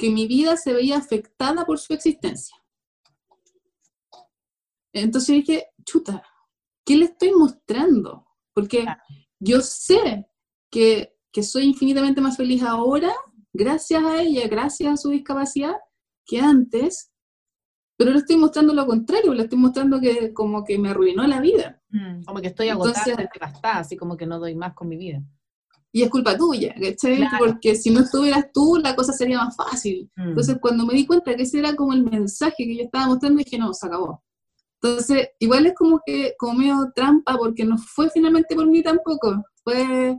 que 0.00 0.08
mi 0.08 0.26
vida 0.26 0.56
se 0.56 0.72
veía 0.72 0.96
afectada 0.96 1.66
por 1.66 1.78
su 1.78 1.92
existencia. 1.92 2.56
Entonces 4.94 5.36
dije, 5.36 5.66
chuta, 5.84 6.22
¿qué 6.86 6.96
le 6.96 7.04
estoy 7.04 7.32
mostrando? 7.32 8.26
Porque 8.54 8.80
Claro. 8.82 9.02
yo 9.38 9.60
sé 9.60 10.26
que, 10.70 11.18
que 11.30 11.42
soy 11.42 11.64
infinitamente 11.64 12.22
más 12.22 12.38
feliz 12.38 12.62
ahora, 12.62 13.12
gracias 13.52 14.02
a 14.02 14.22
ella, 14.22 14.48
gracias 14.48 14.90
a 14.90 14.96
su 14.96 15.10
discapacidad, 15.10 15.74
que 16.24 16.40
antes, 16.40 17.12
pero 17.98 18.12
le 18.12 18.18
estoy 18.20 18.36
mostrando 18.38 18.72
lo 18.72 18.86
contrario, 18.86 19.34
le 19.34 19.42
estoy 19.42 19.58
mostrando 19.58 20.00
que 20.00 20.32
como 20.32 20.64
que 20.64 20.78
me 20.78 20.88
arruinó 20.88 21.26
la 21.26 21.40
vida. 21.42 21.82
Mm. 21.90 22.22
Como 22.24 22.40
que 22.40 22.46
estoy 22.48 22.70
agotada, 22.70 23.02
Entonces- 23.04 23.24
estoy 23.26 23.38
gastada, 23.38 23.78
así 23.80 23.98
como 23.98 24.16
que 24.16 24.24
no 24.26 24.38
doy 24.38 24.54
más 24.54 24.72
con 24.72 24.88
mi 24.88 24.96
vida. 24.96 25.22
Y 25.92 26.02
es 26.02 26.10
culpa 26.10 26.36
tuya, 26.36 26.74
¿cachai? 26.80 27.16
Claro. 27.16 27.36
Porque 27.38 27.74
si 27.74 27.90
no 27.90 28.00
estuvieras 28.00 28.46
tú, 28.52 28.78
la 28.82 28.94
cosa 28.94 29.12
sería 29.12 29.38
más 29.38 29.56
fácil. 29.56 30.08
Mm. 30.16 30.28
Entonces, 30.28 30.58
cuando 30.60 30.86
me 30.86 30.94
di 30.94 31.06
cuenta 31.06 31.34
que 31.34 31.42
ese 31.42 31.58
era 31.58 31.74
como 31.74 31.92
el 31.92 32.04
mensaje 32.04 32.64
que 32.64 32.76
yo 32.76 32.84
estaba 32.84 33.08
mostrando, 33.08 33.38
dije, 33.38 33.58
no, 33.58 33.74
se 33.74 33.86
acabó. 33.86 34.22
Entonces, 34.82 35.28
igual 35.38 35.66
es 35.66 35.74
como 35.74 36.00
que, 36.06 36.34
medio 36.56 36.90
trampa, 36.94 37.36
porque 37.36 37.64
no 37.64 37.76
fue 37.76 38.08
finalmente 38.10 38.54
por 38.54 38.66
mí 38.66 38.82
tampoco, 38.82 39.44
fue 39.62 40.16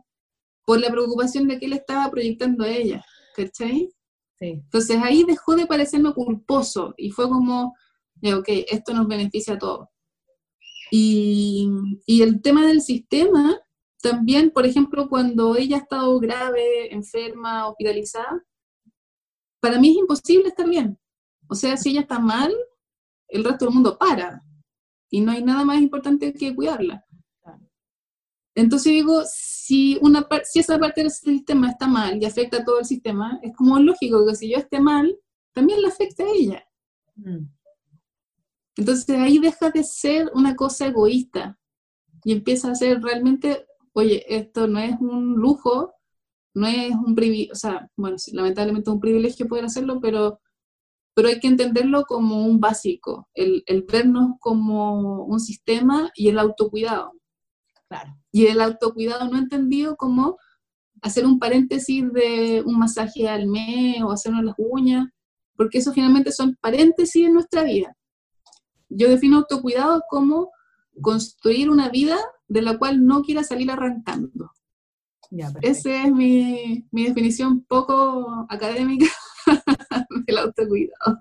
por 0.66 0.80
la 0.80 0.92
preocupación 0.92 1.48
de 1.48 1.58
que 1.58 1.66
él 1.66 1.74
estaba 1.74 2.10
proyectando 2.12 2.64
a 2.64 2.70
ella, 2.70 3.04
¿cachai? 3.36 3.90
sí. 4.40 4.62
Entonces 4.64 4.98
ahí 5.02 5.24
dejó 5.24 5.56
de 5.56 5.66
parecerme 5.66 6.14
culposo 6.14 6.94
y 6.98 7.10
fue 7.10 7.28
como, 7.28 7.74
ok, 8.24 8.50
esto 8.70 8.94
nos 8.94 9.08
beneficia 9.08 9.56
a 9.56 9.58
todos. 9.58 9.88
Y, 10.92 11.70
y 12.06 12.22
el 12.22 12.42
tema 12.42 12.68
del 12.68 12.82
sistema, 12.82 13.60
también, 14.02 14.52
por 14.52 14.66
ejemplo, 14.66 15.08
cuando 15.10 15.56
ella 15.56 15.78
ha 15.78 15.80
estado 15.80 16.20
grave, 16.20 16.94
enferma, 16.94 17.68
hospitalizada, 17.68 18.44
para 19.60 19.80
mí 19.80 19.92
es 19.92 19.98
imposible 19.98 20.50
estar 20.50 20.68
bien. 20.68 21.00
O 21.48 21.56
sea, 21.56 21.78
si 21.78 21.92
ella 21.92 22.02
está 22.02 22.20
mal, 22.20 22.54
el 23.28 23.44
resto 23.44 23.66
del 23.66 23.74
mundo 23.74 23.98
para. 23.98 24.44
Y 25.10 25.22
no 25.22 25.32
hay 25.32 25.44
nada 25.44 25.64
más 25.66 25.80
importante 25.80 26.34
que 26.34 26.56
cuidarla. 26.56 27.06
Entonces 28.56 28.92
digo, 28.92 29.22
si, 29.26 29.98
una, 30.02 30.28
si 30.44 30.60
esa 30.60 30.78
parte 30.78 31.02
del 31.02 31.12
sistema 31.12 31.70
está 31.70 31.88
mal 31.88 32.22
y 32.22 32.26
afecta 32.26 32.58
a 32.58 32.66
todo 32.66 32.80
el 32.80 32.86
sistema, 32.86 33.40
es 33.42 33.56
como 33.56 33.80
lógico 33.80 34.26
que 34.26 34.36
si 34.36 34.50
yo 34.50 34.58
esté 34.58 34.80
mal, 34.80 35.18
también 35.54 35.82
le 35.82 35.88
afecta 35.88 36.24
a 36.24 36.30
ella. 36.30 36.68
Mm. 37.16 37.46
Entonces 38.78 39.10
ahí 39.18 39.40
deja 39.40 39.70
de 39.70 39.84
ser 39.84 40.32
una 40.34 40.56
cosa 40.56 40.88
egoísta 40.88 41.58
y 42.24 42.34
empieza 42.34 42.72
a 42.72 42.76
ser 42.76 43.02
realmente, 43.02 43.66
oye, 43.94 44.26
esto 44.28 44.68
no 44.68 44.80
es 44.80 44.96
un 45.00 45.36
lujo, 45.36 45.94
no 46.54 46.68
es 46.68 46.92
un 46.92 47.16
privilegio, 47.16 47.54
o 47.54 47.56
sea, 47.56 47.90
bueno, 47.96 48.18
lamentablemente 48.34 48.90
es 48.90 48.94
un 48.94 49.00
privilegio 49.00 49.48
poder 49.48 49.66
hacerlo, 49.66 50.00
pero, 50.02 50.40
pero 51.14 51.28
hay 51.30 51.40
que 51.40 51.48
entenderlo 51.48 52.04
como 52.04 52.46
un 52.46 52.60
básico, 52.60 53.30
el, 53.34 53.64
el 53.66 53.84
vernos 53.84 54.36
como 54.40 55.24
un 55.26 55.40
sistema 55.40 56.12
y 56.16 56.30
el 56.30 56.40
autocuidado. 56.40 57.14
Claro. 57.88 58.16
Y 58.32 58.48
el 58.48 58.62
autocuidado 58.62 59.30
no 59.30 59.38
entendido 59.38 59.98
como 59.98 60.38
hacer 61.02 61.26
un 61.26 61.40
paréntesis 61.40 62.12
de 62.14 62.64
un 62.66 62.78
masaje 62.78 63.28
al 63.28 63.48
mes 63.48 64.02
o 64.04 64.12
hacernos 64.12 64.44
las 64.44 64.56
uñas, 64.58 65.08
porque 65.56 65.80
eso 65.80 65.92
finalmente 65.92 66.32
son 66.32 66.58
paréntesis 66.62 67.26
en 67.26 67.34
nuestra 67.34 67.64
vida. 67.64 67.96
Yo 68.90 69.10
defino 69.10 69.38
autocuidado 69.38 70.02
como 70.10 70.52
construir 71.02 71.70
una 71.70 71.90
vida 71.90 72.18
de 72.52 72.62
la 72.62 72.78
cual 72.78 73.06
no 73.06 73.22
quiera 73.22 73.44
salir 73.44 73.72
arrancando. 73.72 74.52
Esa 75.62 76.04
es 76.04 76.12
mi, 76.12 76.86
mi, 76.92 77.06
definición 77.06 77.62
poco 77.62 78.46
académica 78.50 79.06
del 80.28 80.38
autocuidado. 80.38 81.18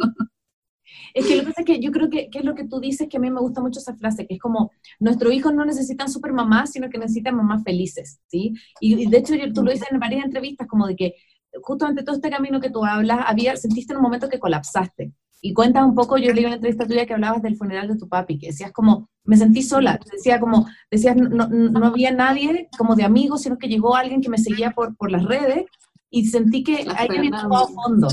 Es 1.15 1.27
que 1.27 1.37
lo 1.37 1.43
que 1.43 1.49
pasa 1.49 1.61
es 1.61 1.67
que 1.67 1.79
yo 1.79 1.93
creo 1.93 2.11
que, 2.11 2.29
que, 2.31 2.41
es 2.41 2.45
lo 2.45 2.57
que 2.57 2.67
tú 2.67 2.81
dices, 2.81 3.09
que 3.09 3.19
a 3.19 3.21
mí 3.21 3.31
me 3.31 3.41
gusta 3.41 3.61
mucho 3.61 3.79
esa 3.79 3.95
frase, 3.95 4.27
que 4.27 4.35
es 4.35 4.41
como, 4.41 4.73
nuestros 4.99 5.33
hijos 5.33 5.55
no 5.55 5.65
necesitan 5.65 6.11
super 6.11 6.33
mamás, 6.33 6.73
sino 6.73 6.91
que 6.91 6.99
necesitan 6.99 7.37
mamás 7.37 7.63
felices, 7.63 8.21
¿sí? 8.27 8.55
Y, 8.81 9.09
de 9.09 9.19
hecho 9.19 9.35
tú 9.55 9.63
lo 9.63 9.71
dices 9.71 9.87
en 9.93 10.01
varias 10.01 10.25
entrevistas, 10.25 10.67
como 10.67 10.89
de 10.89 10.97
que 10.97 11.15
justamente 11.63 12.03
todo 12.03 12.17
este 12.17 12.31
camino 12.31 12.61
que 12.61 12.71
tú 12.71 12.85
hablas, 12.85 13.21
había, 13.27 13.57
sentiste 13.57 13.93
en 13.93 13.99
un 13.99 14.03
momento 14.03 14.29
que 14.29 14.41
colapsaste. 14.41 15.13
Y 15.43 15.55
cuentas 15.55 15.85
un 15.85 15.95
poco, 15.95 16.19
yo 16.19 16.33
leí 16.33 16.45
una 16.45 16.57
entrevista 16.57 16.87
tuya 16.87 17.07
que 17.07 17.15
hablabas 17.15 17.43
del 17.43 17.57
funeral 17.57 17.89
de 17.89 17.97
tu 17.97 18.09
papi, 18.09 18.39
que 18.39 18.49
decías 18.49 18.73
como, 18.73 19.09
me 19.25 19.37
sentí 19.37 19.63
sola, 19.63 19.99
decía 20.13 20.39
como, 20.39 20.67
decías, 20.91 21.17
no, 21.17 21.49
no, 21.49 21.87
había 21.87 22.13
nadie 22.13 22.69
como 22.77 22.95
de 22.95 23.05
amigos, 23.05 23.43
sino 23.43 23.57
que 23.57 23.69
llegó 23.69 23.97
alguien 23.97 24.21
que 24.21 24.29
me 24.29 24.39
seguía 24.39 24.73
por, 24.73 24.97
por 24.97 25.11
las 25.11 25.25
redes 25.25 25.65
y 26.11 26.27
sentí 26.27 26.63
que 26.63 26.87
alguien 26.97 27.33
había 27.35 27.43
tocado 27.43 27.69
fondo. 27.69 28.09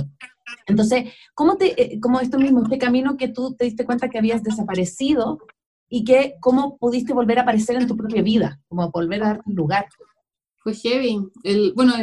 Entonces, 0.68 1.14
¿cómo, 1.34 1.58
te, 1.58 1.82
eh, 1.82 2.00
cómo 2.00 2.20
esto 2.20 2.38
mismo, 2.38 2.64
este 2.64 2.78
camino 2.78 3.18
que 3.18 3.28
tú 3.28 3.56
te 3.56 3.66
diste 3.66 3.86
cuenta 3.86 4.10
que 4.10 4.18
habías 4.18 4.44
desaparecido 4.44 5.40
y 5.90 6.06
que 6.06 6.36
cómo 6.40 6.78
pudiste 6.78 7.14
volver 7.14 7.40
a 7.40 7.42
aparecer 7.42 7.76
en 7.76 7.88
tu 7.88 7.98
propia 7.98 8.22
vida, 8.22 8.62
como 8.68 8.90
volver 8.92 9.24
a 9.24 9.28
darte 9.28 9.44
un 9.48 9.56
lugar? 9.56 9.88
Fue 10.58 10.74
heavy. 10.74 11.20
El, 11.44 11.74
bueno, 11.76 11.94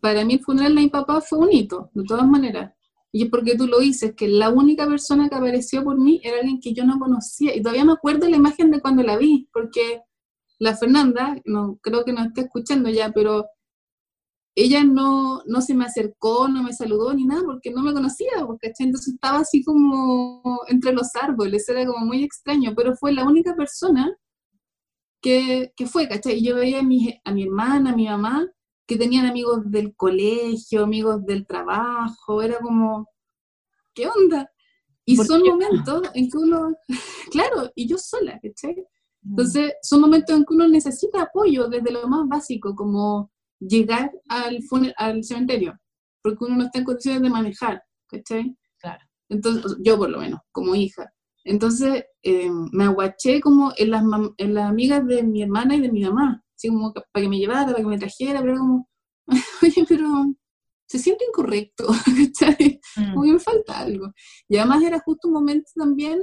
para 0.00 0.24
mí 0.24 0.34
el 0.34 0.40
funeral 0.40 0.74
de 0.74 0.80
mi 0.80 0.88
papá 0.88 1.20
fue 1.20 1.38
un 1.38 1.52
hito, 1.52 1.90
de 1.94 2.04
todas 2.04 2.26
maneras. 2.26 2.72
Y 3.12 3.24
es 3.24 3.30
porque 3.30 3.56
tú 3.56 3.66
lo 3.66 3.78
dices, 3.78 4.14
que 4.16 4.26
la 4.26 4.48
única 4.48 4.86
persona 4.86 5.28
que 5.28 5.34
apareció 5.34 5.84
por 5.84 5.98
mí 6.00 6.20
era 6.24 6.38
alguien 6.38 6.60
que 6.60 6.72
yo 6.72 6.84
no 6.84 6.98
conocía. 6.98 7.54
Y 7.54 7.62
todavía 7.62 7.84
me 7.84 7.92
acuerdo 7.92 8.28
la 8.28 8.36
imagen 8.36 8.70
de 8.70 8.80
cuando 8.80 9.02
la 9.02 9.18
vi, 9.18 9.48
porque 9.52 10.00
la 10.58 10.76
Fernanda, 10.76 11.36
no 11.44 11.78
creo 11.82 12.04
que 12.04 12.12
no 12.12 12.22
esté 12.24 12.42
escuchando 12.42 12.88
ya, 12.88 13.10
pero 13.12 13.46
ella 14.54 14.84
no, 14.84 15.42
no 15.46 15.60
se 15.60 15.74
me 15.74 15.84
acercó, 15.84 16.48
no 16.48 16.62
me 16.62 16.72
saludó 16.72 17.12
ni 17.14 17.24
nada, 17.24 17.42
porque 17.44 17.70
no 17.70 17.82
me 17.82 17.92
conocía, 17.92 18.30
porque 18.46 18.72
entonces 18.78 19.14
estaba 19.14 19.40
así 19.40 19.64
como 19.64 20.60
entre 20.68 20.92
los 20.92 21.08
árboles, 21.20 21.68
era 21.68 21.86
como 21.86 22.04
muy 22.06 22.22
extraño, 22.22 22.74
pero 22.76 22.94
fue 22.96 23.12
la 23.12 23.24
única 23.24 23.54
persona 23.56 24.14
que, 25.22 25.72
que 25.76 25.86
fue, 25.86 26.08
¿cachai? 26.08 26.38
Y 26.38 26.44
yo 26.44 26.56
veía 26.56 26.80
a 26.80 26.82
mi, 26.82 27.20
a 27.24 27.32
mi 27.32 27.44
hermana, 27.44 27.92
a 27.92 27.96
mi 27.96 28.06
mamá, 28.06 28.46
que 28.86 28.96
tenían 28.96 29.26
amigos 29.26 29.70
del 29.70 29.94
colegio, 29.94 30.84
amigos 30.84 31.24
del 31.24 31.46
trabajo, 31.46 32.42
era 32.42 32.58
como, 32.58 33.08
¿qué 33.94 34.08
onda? 34.08 34.50
Y 35.04 35.16
son 35.16 35.42
momentos 35.42 36.02
en 36.14 36.30
que 36.30 36.38
uno, 36.38 36.74
claro, 37.30 37.70
y 37.74 37.88
yo 37.88 37.98
sola, 37.98 38.38
¿cachai? 38.42 38.76
Mm. 39.22 39.30
Entonces, 39.30 39.74
son 39.82 40.00
momentos 40.00 40.36
en 40.36 40.44
que 40.44 40.54
uno 40.54 40.68
necesita 40.68 41.22
apoyo 41.22 41.68
desde 41.68 41.92
lo 41.92 42.06
más 42.08 42.28
básico, 42.28 42.74
como 42.74 43.30
llegar 43.58 44.12
al, 44.28 44.60
al 44.96 45.24
cementerio, 45.24 45.78
porque 46.22 46.44
uno 46.44 46.56
no 46.56 46.64
está 46.64 46.80
en 46.80 46.84
condiciones 46.84 47.22
de 47.22 47.30
manejar, 47.30 47.82
¿cachai? 48.08 48.56
Claro. 48.78 49.04
Entonces, 49.28 49.76
yo 49.80 49.96
por 49.96 50.10
lo 50.10 50.18
menos, 50.18 50.40
como 50.50 50.74
hija. 50.74 51.12
Entonces, 51.44 52.04
eh, 52.22 52.50
me 52.72 52.84
aguaché 52.84 53.40
como 53.40 53.72
en 53.76 53.90
las, 53.90 54.04
en 54.36 54.54
las 54.54 54.70
amigas 54.70 55.06
de 55.06 55.22
mi 55.22 55.42
hermana 55.42 55.74
y 55.74 55.80
de 55.80 55.90
mi 55.90 56.02
mamá, 56.02 56.44
como 56.68 56.92
para 56.92 57.22
que 57.22 57.28
me 57.28 57.38
llevara, 57.38 57.66
para 57.66 57.78
que 57.78 57.86
me 57.86 57.98
trajera, 57.98 58.40
pero 58.40 58.58
como, 58.58 58.88
oye, 59.62 59.84
pero 59.88 60.06
se 60.92 60.98
siente 60.98 61.24
incorrecto, 61.26 61.88
mm. 62.96 63.14
Como 63.14 63.24
que 63.24 63.32
me 63.32 63.38
falta 63.38 63.78
algo. 63.78 64.12
Y 64.48 64.58
además 64.58 64.82
era 64.82 65.00
justo 65.00 65.28
un 65.28 65.34
momento 65.34 65.70
también 65.74 66.20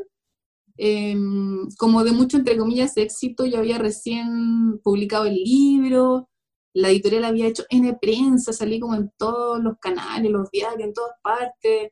em, 0.78 1.68
como 1.78 2.04
de 2.04 2.12
mucho, 2.12 2.38
entre 2.38 2.58
comillas, 2.58 2.96
éxito. 2.98 3.46
Yo 3.46 3.58
había 3.58 3.80
recién 3.80 4.80
publicado 4.84 5.26
el 5.26 5.36
libro, 5.36 6.30
la 6.74 6.90
editorial 6.90 7.26
había 7.26 7.48
hecho 7.48 7.64
N 7.70 7.98
prensa, 8.00 8.54
salí 8.54 8.80
como 8.80 8.96
en 8.96 9.12
todos 9.18 9.60
los 9.60 9.78
canales, 9.80 10.32
los 10.32 10.52
diarios, 10.52 10.88
en 10.88 10.94
todas 10.94 11.16
partes. 11.24 11.90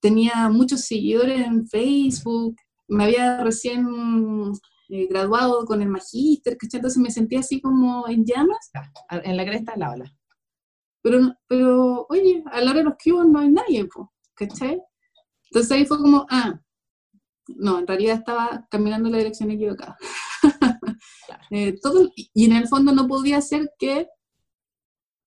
Tenía 0.00 0.48
muchos 0.50 0.82
seguidores 0.82 1.40
en 1.44 1.66
Facebook, 1.66 2.54
me 2.86 3.04
había 3.04 3.42
recién 3.42 3.86
eh, 4.96 5.08
graduado 5.08 5.64
con 5.66 5.82
el 5.82 5.88
magíster, 5.88 6.56
¿cachai? 6.56 6.78
Entonces 6.78 7.02
me 7.02 7.10
sentía 7.10 7.40
así 7.40 7.60
como 7.60 8.06
en 8.08 8.24
llamas. 8.24 8.70
En 9.10 9.36
la 9.36 9.44
cresta 9.44 9.72
de 9.72 9.78
la 9.78 9.90
ola. 9.90 10.16
Pero, 11.02 11.34
pero, 11.48 12.06
oye, 12.08 12.44
a 12.46 12.60
la 12.60 12.70
hora 12.70 12.78
de 12.78 12.84
los 12.84 12.94
cubos 13.02 13.26
no 13.26 13.40
hay 13.40 13.50
nadie, 13.50 13.88
¿cachai? 14.34 14.80
Entonces 15.50 15.72
ahí 15.72 15.84
fue 15.84 15.98
como, 15.98 16.26
ah, 16.30 16.60
no, 17.48 17.80
en 17.80 17.88
realidad 17.88 18.18
estaba 18.18 18.68
caminando 18.70 19.08
en 19.08 19.12
la 19.12 19.18
dirección 19.18 19.50
equivocada. 19.50 19.96
Eh, 21.50 21.78
todo, 21.80 22.10
y 22.16 22.44
en 22.46 22.52
el 22.52 22.66
fondo 22.68 22.92
no 22.92 23.06
podía 23.06 23.40
ser 23.40 23.70
que 23.78 24.08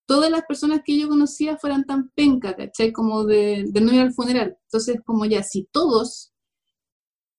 todas 0.06 0.30
las 0.32 0.44
personas 0.46 0.82
que 0.84 0.98
yo 1.00 1.08
conocía 1.08 1.58
fueran 1.58 1.86
tan 1.86 2.10
pencas, 2.10 2.56
¿cachai? 2.56 2.92
Como 2.92 3.24
de, 3.24 3.66
de, 3.68 3.82
no 3.82 3.94
ir 3.94 4.02
al 4.02 4.14
funeral. 4.14 4.58
Entonces, 4.64 5.00
como 5.06 5.26
ya, 5.26 5.44
si 5.44 5.68
todos, 5.72 6.34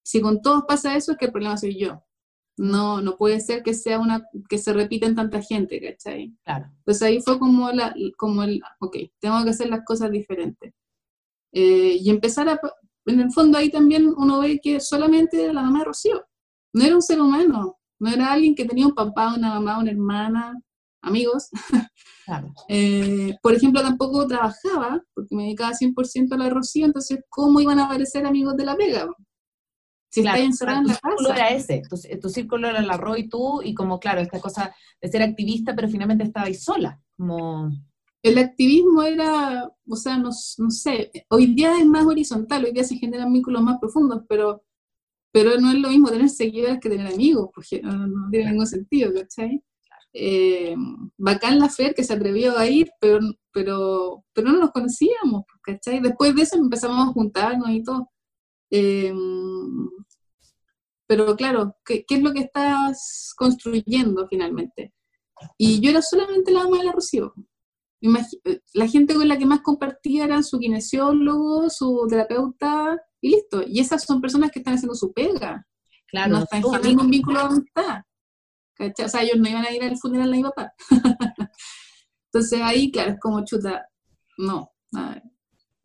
si 0.03 0.21
con 0.21 0.41
todos 0.41 0.65
pasa 0.67 0.97
eso, 0.97 1.13
es 1.13 1.19
que 1.19 1.27
el 1.27 1.33
problema 1.33 1.57
soy 1.57 1.79
yo 1.79 2.03
no, 2.59 3.01
no 3.01 3.17
puede 3.17 3.41
ser 3.41 3.63
que 3.63 3.75
sea 3.75 3.99
una, 3.99 4.25
que 4.49 4.59
se 4.59 4.73
repita 4.73 5.07
en 5.07 5.15
tanta 5.15 5.41
gente, 5.41 5.81
¿cachai? 5.81 6.35
Claro. 6.45 6.71
Pues 6.85 7.01
ahí 7.03 7.21
fue 7.21 7.39
como, 7.39 7.71
la, 7.71 7.95
como 8.17 8.43
el, 8.43 8.61
ok, 8.81 8.97
tengo 9.21 9.43
que 9.45 9.51
hacer 9.51 9.69
las 9.69 9.85
cosas 9.85 10.11
diferentes. 10.11 10.75
Eh, 11.53 11.97
y 12.01 12.11
empezar 12.11 12.49
a, 12.49 12.61
en 13.07 13.21
el 13.21 13.33
fondo 13.33 13.57
ahí 13.57 13.71
también 13.71 14.13
uno 14.17 14.41
ve 14.41 14.61
que 14.63 14.81
solamente 14.81 15.43
era 15.43 15.53
la 15.53 15.63
mamá 15.63 15.81
de 15.81 15.85
Rocío, 15.87 16.27
no 16.75 16.85
era 16.85 16.95
un 16.95 17.03
ser 17.03 17.21
humano, 17.21 17.79
no 17.99 18.11
era 18.11 18.33
alguien 18.33 18.55
que 18.55 18.65
tenía 18.65 18.87
un 18.87 18.95
papá, 18.95 19.35
una 19.35 19.55
mamá, 19.55 19.79
una 19.79 19.91
hermana, 19.91 20.61
amigos. 21.03 21.49
Claro. 22.29 22.53
Eh, 22.69 23.39
por 23.43 23.55
ejemplo, 23.55 23.81
tampoco 23.81 24.27
trabajaba, 24.27 25.03
porque 25.15 25.35
me 25.35 25.45
dedicaba 25.45 25.73
100% 25.73 26.35
a 26.35 26.37
la 26.37 26.51
Rocío, 26.51 26.85
entonces, 26.85 27.21
¿cómo 27.31 27.59
iban 27.59 27.79
a 27.79 27.87
aparecer 27.87 28.27
amigos 28.27 28.55
de 28.55 28.67
la 28.67 28.77
pega? 28.77 29.09
Si 30.11 30.23
claro, 30.23 30.43
encerrada 30.43 30.81
en 30.81 30.87
la 30.87 30.95
casa. 30.95 31.03
Tu 31.03 31.25
círculo 31.25 31.35
era 31.35 31.49
ese, 31.51 31.83
tu, 32.21 32.29
círculo 32.29 32.69
era 32.69 32.83
la 32.83 32.97
Ro 32.97 33.17
y 33.17 33.29
tú, 33.29 33.61
y 33.63 33.75
como, 33.75 34.01
claro, 34.01 34.21
esta 34.21 34.41
cosa 34.41 34.75
de 35.01 35.09
ser 35.09 35.23
activista, 35.23 35.75
pero 35.75 35.89
finalmente 35.89 36.25
estaba 36.25 36.47
ahí 36.47 36.55
sola, 36.55 37.01
como... 37.17 37.71
El 38.21 38.37
activismo 38.39 39.03
era, 39.05 39.71
o 39.89 39.97
sea, 39.97 40.17
no, 40.17 40.31
no 40.59 40.71
sé, 40.71 41.11
hoy 41.29 41.55
día 41.55 41.79
es 41.79 41.87
más 41.87 42.05
horizontal, 42.05 42.65
hoy 42.65 42.73
día 42.73 42.83
se 42.83 42.97
generan 42.97 43.33
vínculos 43.33 43.63
más 43.63 43.79
profundos, 43.79 44.23
pero, 44.29 44.65
pero 45.31 45.59
no 45.61 45.71
es 45.71 45.79
lo 45.79 45.89
mismo 45.89 46.09
tener 46.09 46.29
seguidores 46.29 46.81
que 46.81 46.91
tener 46.91 47.07
amigos, 47.07 47.51
porque 47.55 47.81
no, 47.81 48.29
tiene 48.29 48.51
ningún 48.51 48.67
sentido, 48.67 49.13
¿cachai? 49.15 49.63
Eh, 50.13 50.75
bacán 51.17 51.61
la 51.61 51.69
Fer 51.69 51.95
que 51.95 52.03
se 52.03 52.13
atrevió 52.13 52.59
a 52.59 52.67
ir, 52.67 52.91
pero, 53.01 53.21
pero, 53.53 54.25
pero 54.33 54.51
no 54.51 54.59
nos 54.59 54.73
conocíamos, 54.73 55.45
¿cachai? 55.63 56.01
Después 56.01 56.35
de 56.35 56.43
eso 56.43 56.57
empezamos 56.57 57.09
a 57.09 57.13
juntarnos 57.13 57.71
y 57.71 57.85
todo. 57.85 58.11
Eh, 58.71 59.15
pero 61.07 61.35
claro, 61.37 61.75
¿qué, 61.85 62.05
es 62.09 62.23
lo 62.23 62.33
que 62.33 62.41
estás 62.41 63.33
construyendo 63.37 64.27
finalmente? 64.29 64.93
Y 65.57 65.81
yo 65.81 65.91
era 65.91 66.03
solamente 66.03 66.53
la 66.53 66.65
mamá 66.65 66.79
de 66.79 66.85
la 66.85 66.93
Rocío. 66.93 67.33
La 68.75 68.87
gente 68.87 69.15
con 69.15 69.27
la 69.27 69.39
que 69.39 69.47
más 69.47 69.63
compartía 69.63 70.25
eran 70.25 70.45
su 70.45 70.59
kinesiólogo, 70.59 71.71
su 71.71 72.07
terapeuta, 72.09 73.01
y 73.21 73.31
listo. 73.31 73.63
Y 73.67 73.81
esas 73.81 74.05
son 74.05 74.21
personas 74.21 74.51
que 74.51 74.59
están 74.61 74.75
haciendo 74.75 74.95
su 74.95 75.13
pega. 75.13 75.67
Claro, 76.09 76.33
no 76.33 76.39
están 76.43 76.63
generando 76.63 76.89
ningún 76.89 77.11
vínculo 77.11 77.41
de 77.41 77.47
amistad. 77.47 78.03
O 79.05 79.09
sea, 79.09 79.23
ellos 79.23 79.39
no 79.39 79.49
iban 79.49 79.65
a 79.65 79.73
ir 79.73 79.83
al 79.83 79.97
funeral 79.97 80.31
de 80.31 80.37
mi 80.37 80.43
papá. 80.43 80.73
Entonces 82.33 82.61
ahí, 82.63 82.93
claro, 82.93 83.13
es 83.13 83.21
como 83.21 83.45
chuta, 83.45 83.89
no, 84.37 84.71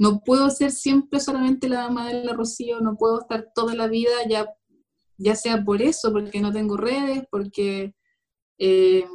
no 0.03 0.19
puedo 0.19 0.49
ser 0.49 0.71
siempre 0.71 1.21
solamente 1.21 1.69
la 1.69 1.87
mamá 1.87 2.09
de 2.09 2.25
la 2.25 2.33
Rocío, 2.33 2.81
no 2.81 2.97
puedo 2.97 3.21
estar 3.21 3.51
toda 3.55 3.73
la 3.73 3.87
vida 3.87 4.11
ya 4.27 4.45
ya 5.17 5.35
sea 5.35 5.63
por 5.63 5.81
eso, 5.81 6.11
porque 6.11 6.41
no 6.41 6.51
tengo 6.51 6.75
redes, 6.75 7.23
porque, 7.31 7.95
eh, 8.57 9.05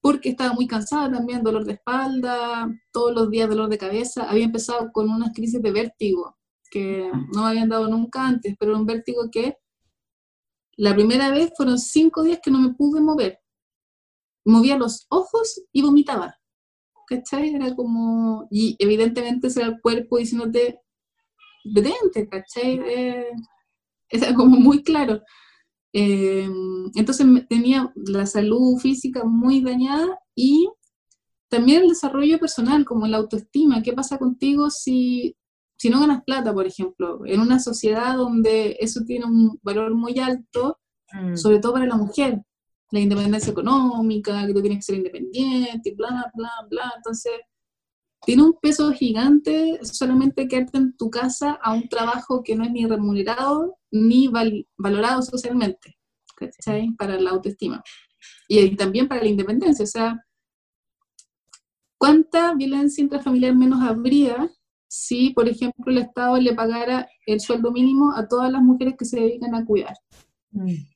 porque 0.00 0.30
estaba 0.30 0.54
muy 0.54 0.66
cansada 0.66 1.10
también, 1.10 1.42
dolor 1.42 1.64
de 1.64 1.74
espalda, 1.74 2.68
todos 2.92 3.14
los 3.14 3.30
días 3.30 3.48
dolor 3.48 3.68
de 3.68 3.78
cabeza. 3.78 4.24
Había 4.30 4.44
empezado 4.44 4.90
con 4.92 5.10
unas 5.10 5.34
crisis 5.34 5.60
de 5.60 5.70
vértigo 5.70 6.38
que 6.70 7.10
no 7.34 7.42
me 7.42 7.50
habían 7.50 7.68
dado 7.68 7.88
nunca 7.88 8.26
antes, 8.26 8.56
pero 8.58 8.76
un 8.76 8.86
vértigo 8.86 9.30
que 9.30 9.58
la 10.76 10.94
primera 10.94 11.30
vez 11.30 11.52
fueron 11.56 11.78
cinco 11.78 12.22
días 12.22 12.40
que 12.42 12.50
no 12.50 12.60
me 12.60 12.74
pude 12.74 13.00
mover. 13.00 13.38
Movía 14.46 14.76
los 14.76 15.06
ojos 15.10 15.62
y 15.72 15.82
vomitaba. 15.82 16.36
¿Cachai? 17.06 17.54
Era 17.54 17.74
como, 17.74 18.46
y 18.50 18.76
evidentemente 18.78 19.48
ese 19.48 19.60
era 19.60 19.70
el 19.70 19.80
cuerpo 19.80 20.18
diciéndote, 20.18 20.80
detente, 21.64 22.28
¿cachai? 22.28 22.80
Eh, 22.86 23.30
era 24.10 24.34
como 24.34 24.56
muy 24.56 24.82
claro. 24.82 25.20
Eh, 25.92 26.48
entonces 26.94 27.26
tenía 27.48 27.92
la 27.94 28.26
salud 28.26 28.78
física 28.78 29.24
muy 29.24 29.62
dañada 29.62 30.18
y 30.34 30.68
también 31.48 31.82
el 31.82 31.88
desarrollo 31.90 32.38
personal, 32.38 32.84
como 32.84 33.06
la 33.06 33.18
autoestima. 33.18 33.82
¿Qué 33.82 33.92
pasa 33.92 34.18
contigo 34.18 34.70
si, 34.70 35.36
si 35.78 35.88
no 35.88 36.00
ganas 36.00 36.24
plata, 36.24 36.52
por 36.52 36.66
ejemplo? 36.66 37.20
En 37.26 37.40
una 37.40 37.60
sociedad 37.60 38.16
donde 38.16 38.76
eso 38.80 39.02
tiene 39.06 39.26
un 39.26 39.58
valor 39.62 39.94
muy 39.94 40.18
alto, 40.18 40.80
mm. 41.12 41.36
sobre 41.36 41.60
todo 41.60 41.74
para 41.74 41.86
la 41.86 41.96
mujer. 41.96 42.42
La 42.94 43.00
independencia 43.00 43.50
económica, 43.50 44.46
que 44.46 44.54
tú 44.54 44.60
tienes 44.60 44.78
que 44.78 44.82
ser 44.82 44.94
independiente, 44.94 45.92
bla, 45.96 46.30
bla, 46.32 46.50
bla. 46.70 46.92
Entonces, 46.96 47.32
tiene 48.24 48.44
un 48.44 48.54
peso 48.62 48.92
gigante 48.92 49.80
solamente 49.82 50.46
quedarte 50.46 50.78
en 50.78 50.96
tu 50.96 51.10
casa 51.10 51.58
a 51.60 51.72
un 51.72 51.88
trabajo 51.88 52.44
que 52.44 52.54
no 52.54 52.62
es 52.62 52.70
ni 52.70 52.86
remunerado 52.86 53.76
ni 53.90 54.28
valorado 54.78 55.22
socialmente. 55.22 55.96
Para 56.96 57.18
la 57.18 57.30
autoestima. 57.30 57.82
Y, 58.46 58.76
también 58.76 59.08
para 59.08 59.22
la 59.22 59.28
independencia, 59.28 59.82
o 59.82 59.88
sea, 59.88 60.24
¿cuánta 61.98 62.54
violencia 62.54 63.02
intrafamiliar 63.02 63.56
menos 63.56 63.82
habría 63.82 64.48
si, 64.86 65.30
por 65.30 65.48
ejemplo, 65.48 65.90
el 65.90 65.98
Estado 65.98 66.36
le 66.36 66.54
pagara 66.54 67.08
el 67.26 67.40
sueldo 67.40 67.72
mínimo 67.72 68.12
a 68.14 68.28
todas 68.28 68.52
las 68.52 68.62
mujeres 68.62 68.94
que 68.96 69.04
se 69.04 69.18
dedican 69.18 69.52
a 69.56 69.64
cuidar? 69.64 69.96
Mm. 70.52 70.93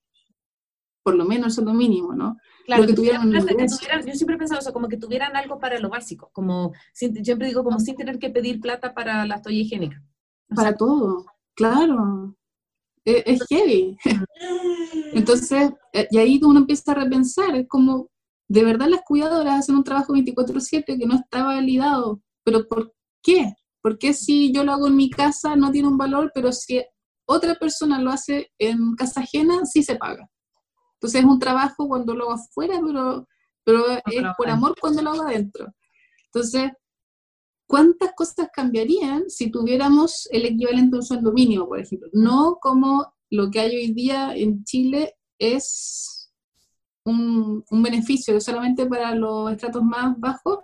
Por 1.02 1.14
lo 1.14 1.24
menos 1.24 1.46
el 1.46 1.52
sueldo 1.52 1.74
mínimo, 1.74 2.14
¿no? 2.14 2.36
Claro, 2.66 2.86
que 2.86 2.92
tuvieran, 2.92 3.32
yo 3.32 4.14
siempre 4.14 4.34
he 4.34 4.38
pensado, 4.38 4.58
o 4.58 4.62
sea, 4.62 4.72
como 4.72 4.88
que 4.88 4.98
tuvieran 4.98 5.34
algo 5.36 5.58
para 5.58 5.78
lo 5.78 5.88
básico, 5.88 6.30
como 6.32 6.72
siempre 6.92 7.46
digo, 7.46 7.64
como 7.64 7.80
sin 7.80 7.96
tener 7.96 8.18
que 8.18 8.30
pedir 8.30 8.60
plata 8.60 8.92
para 8.92 9.24
la 9.24 9.40
toalla 9.40 9.60
higiénica. 9.60 10.02
para 10.54 10.76
todo, 10.76 11.24
claro. 11.54 12.36
E, 13.06 13.22
es, 13.24 13.40
heavy. 13.48 13.96
Entonces, 15.14 15.72
eh, 15.94 16.08
y 16.10 16.18
ahí 16.18 16.40
uno 16.42 16.60
empieza 16.60 16.92
a 16.92 16.96
repensar, 16.96 17.56
es 17.56 17.66
como, 17.68 18.10
de 18.48 18.64
verdad 18.64 18.88
las 18.88 19.00
cuidadoras 19.06 19.60
hacen 19.60 19.76
un 19.76 19.84
trabajo 19.84 20.12
24/7 20.12 20.98
que 20.98 21.06
no 21.06 21.14
está 21.14 21.44
validado, 21.44 22.20
pero 22.44 22.68
¿por 22.68 22.92
qué? 23.22 23.54
¿Por 23.82 23.98
qué 23.98 24.12
si 24.12 24.52
yo 24.52 24.64
lo 24.64 24.72
hago 24.72 24.88
en 24.88 24.96
mi 24.96 25.08
casa 25.08 25.56
no 25.56 25.70
tiene 25.70 25.88
un 25.88 25.96
valor, 25.96 26.32
pero 26.34 26.52
si 26.52 26.82
otra 27.26 27.54
persona 27.54 27.98
lo 27.98 28.10
hace 28.10 28.50
en 28.58 28.94
casa 28.94 29.20
ajena, 29.20 29.64
sí 29.64 29.82
se 29.82 29.96
paga? 29.96 30.28
Entonces 30.98 31.20
es 31.20 31.26
un 31.26 31.38
trabajo 31.38 31.86
cuando 31.86 32.14
lo 32.14 32.24
hago 32.24 32.32
afuera, 32.32 32.80
pero, 32.84 33.28
pero 33.64 33.86
es 33.88 34.22
por 34.36 34.50
amor 34.50 34.74
cuando 34.80 35.00
lo 35.00 35.10
hago 35.10 35.22
adentro. 35.22 35.72
Entonces, 36.26 36.72
¿cuántas 37.68 38.12
cosas 38.16 38.48
cambiarían 38.52 39.30
si 39.30 39.50
tuviéramos 39.50 40.28
el 40.32 40.46
equivalente 40.46 40.96
a 40.96 40.98
un 40.98 41.04
sueldo 41.04 41.32
mínimo, 41.32 41.68
por 41.68 41.78
ejemplo? 41.78 42.08
No 42.12 42.58
como 42.60 43.14
lo 43.30 43.50
que 43.50 43.60
hay 43.60 43.76
hoy 43.76 43.92
día 43.92 44.34
en 44.34 44.64
Chile 44.64 45.14
es 45.38 46.32
un, 47.04 47.64
un 47.70 47.82
beneficio 47.82 48.40
solamente 48.40 48.86
para 48.86 49.14
los 49.14 49.52
estratos 49.52 49.84
más 49.84 50.18
bajos 50.18 50.58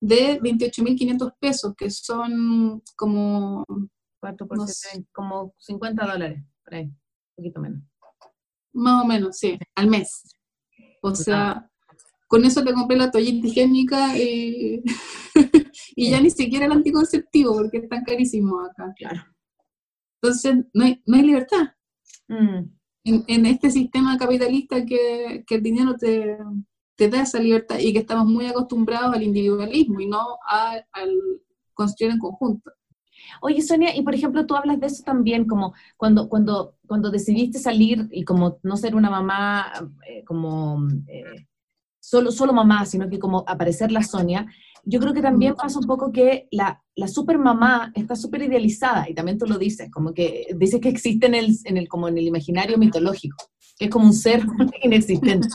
de 0.00 0.38
28.500 0.40 1.34
pesos, 1.38 1.74
que 1.76 1.88
son 1.90 2.82
como... 2.96 3.64
¿Cuánto 4.20 4.46
por 4.46 4.58
Como 5.12 5.54
50 5.58 6.06
dólares, 6.06 6.44
por 6.62 6.74
ahí, 6.74 6.84
un 6.84 6.96
poquito 7.36 7.60
menos. 7.60 7.82
Más 8.72 9.04
o 9.04 9.06
menos, 9.06 9.38
sí, 9.38 9.58
al 9.74 9.88
mes. 9.88 10.36
O 11.02 11.14
sea, 11.14 11.68
con 12.28 12.44
eso 12.44 12.64
te 12.64 12.72
compré 12.72 12.96
la 12.96 13.10
toallita 13.10 13.46
higiénica 13.46 14.16
y, 14.16 14.82
y 15.96 16.10
ya 16.10 16.20
ni 16.20 16.30
siquiera 16.30 16.66
el 16.66 16.72
anticonceptivo 16.72 17.54
porque 17.54 17.78
es 17.78 17.88
tan 17.88 18.04
carísimo 18.04 18.60
acá. 18.60 18.92
Claro. 18.96 19.22
Entonces, 20.22 20.64
no 20.72 20.84
hay, 20.84 21.02
no 21.04 21.16
hay 21.16 21.22
libertad. 21.22 21.74
Mm. 22.28 22.70
En, 23.04 23.24
en, 23.26 23.46
este 23.46 23.70
sistema 23.70 24.16
capitalista 24.16 24.84
que, 24.86 25.44
que 25.46 25.56
el 25.56 25.62
dinero 25.62 25.96
te, 25.96 26.38
te, 26.96 27.08
da 27.08 27.22
esa 27.22 27.40
libertad 27.40 27.78
y 27.80 27.92
que 27.92 27.98
estamos 27.98 28.26
muy 28.26 28.46
acostumbrados 28.46 29.12
al 29.12 29.24
individualismo 29.24 30.00
y 30.00 30.06
no 30.06 30.38
al 30.46 30.86
construir 31.74 32.12
en 32.12 32.18
conjunto. 32.18 32.70
Oye, 33.40 33.62
Sonia, 33.62 33.94
y 33.96 34.02
por 34.02 34.14
ejemplo, 34.14 34.46
tú 34.46 34.56
hablas 34.56 34.80
de 34.80 34.86
eso 34.86 35.02
también, 35.04 35.46
como 35.46 35.74
cuando, 35.96 36.28
cuando, 36.28 36.76
cuando 36.86 37.10
decidiste 37.10 37.58
salir 37.58 38.08
y 38.10 38.24
como 38.24 38.58
no 38.62 38.76
ser 38.76 38.94
una 38.94 39.10
mamá, 39.10 39.72
eh, 40.08 40.24
como 40.24 40.86
eh, 41.08 41.46
solo, 42.00 42.30
solo 42.32 42.52
mamá, 42.52 42.84
sino 42.86 43.08
que 43.08 43.18
como 43.18 43.44
aparecer 43.46 43.92
la 43.92 44.02
Sonia, 44.02 44.46
yo 44.84 44.98
creo 44.98 45.14
que 45.14 45.22
también 45.22 45.54
pasa 45.54 45.78
un 45.78 45.86
poco 45.86 46.10
que 46.10 46.48
la, 46.50 46.82
la 46.96 47.06
super 47.06 47.38
mamá 47.38 47.92
está 47.94 48.16
súper 48.16 48.42
idealizada, 48.42 49.08
y 49.08 49.14
también 49.14 49.38
tú 49.38 49.46
lo 49.46 49.58
dices, 49.58 49.90
como 49.90 50.12
que 50.12 50.48
dices 50.56 50.80
que 50.80 50.88
existe 50.88 51.26
en 51.26 51.34
el, 51.34 51.56
en 51.64 51.76
el, 51.76 51.88
como 51.88 52.08
en 52.08 52.18
el 52.18 52.26
imaginario 52.26 52.78
mitológico 52.78 53.51
es 53.78 53.90
como 53.90 54.06
un 54.06 54.12
ser 54.12 54.44
inexistente. 54.82 55.48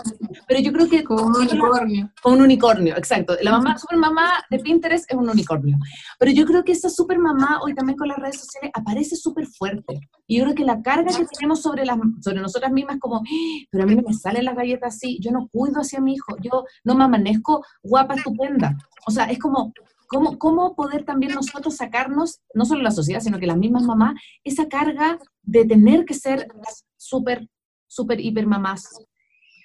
Pero 0.48 0.60
yo 0.60 0.72
creo 0.74 0.90
que... 0.90 1.04
Como 1.04 1.28
un 1.28 1.36
unicornio. 1.36 2.12
Como 2.22 2.36
un 2.36 2.42
unicornio, 2.42 2.98
exacto. 2.98 3.36
La 3.42 3.52
mamá, 3.52 3.78
super 3.78 3.98
mamá 3.98 4.44
de 4.50 4.60
Pinterest 4.60 5.10
es 5.10 5.18
un 5.18 5.30
unicornio. 5.30 5.78
Pero 6.20 6.32
yo 6.32 6.46
creo 6.46 6.64
que 6.64 6.72
esa 6.72 6.90
super 6.90 7.20
mamá 7.20 7.60
hoy 7.62 7.74
también 7.74 7.98
con 7.98 8.08
las 8.08 8.18
redes 8.18 8.40
sociales 8.40 8.72
aparece 8.74 9.16
súper 9.16 9.48
fuerte. 9.48 10.00
Y 10.26 10.38
yo 10.38 10.44
creo 10.44 10.56
que 10.56 10.66
la 10.66 10.82
carga 10.82 11.16
que 11.16 11.26
tenemos 11.26 11.62
sobre, 11.62 11.86
las, 11.86 11.98
sobre 12.22 12.42
nosotras 12.42 12.72
mismas 12.72 12.98
como, 13.00 13.18
¡Ah! 13.18 13.68
pero 13.72 13.84
a 13.84 13.88
mí 13.88 13.96
no 13.96 14.04
me 14.06 14.14
salen 14.14 14.46
las 14.46 14.56
galletas 14.56 14.96
así, 14.96 15.20
yo 15.22 15.32
no 15.32 15.48
cuido 15.52 15.82
hacia 15.82 16.02
mi 16.02 16.14
hijo, 16.14 16.36
yo 16.42 16.64
no 16.84 16.96
me 16.96 17.04
amanezco 17.04 17.64
guapa, 17.82 18.16
estupenda. 18.16 18.76
O 19.06 19.12
sea, 19.12 19.26
es 19.26 19.40
como, 19.40 19.74
¿Cómo, 20.10 20.40
¿Cómo, 20.40 20.74
poder 20.74 21.04
también 21.04 21.34
nosotros 21.34 21.76
sacarnos, 21.76 22.40
no 22.54 22.64
solo 22.64 22.82
la 22.82 22.92
sociedad, 22.92 23.20
sino 23.20 23.40
que 23.40 23.46
las 23.46 23.58
mismas 23.58 23.84
mamás, 23.84 24.14
esa 24.46 24.70
carga 24.70 25.20
de 25.42 25.66
tener 25.66 26.06
que 26.06 26.14
ser 26.14 26.48
súper 26.96 27.50
súper, 27.98 28.20
hiper 28.20 28.46
mamás 28.46 28.88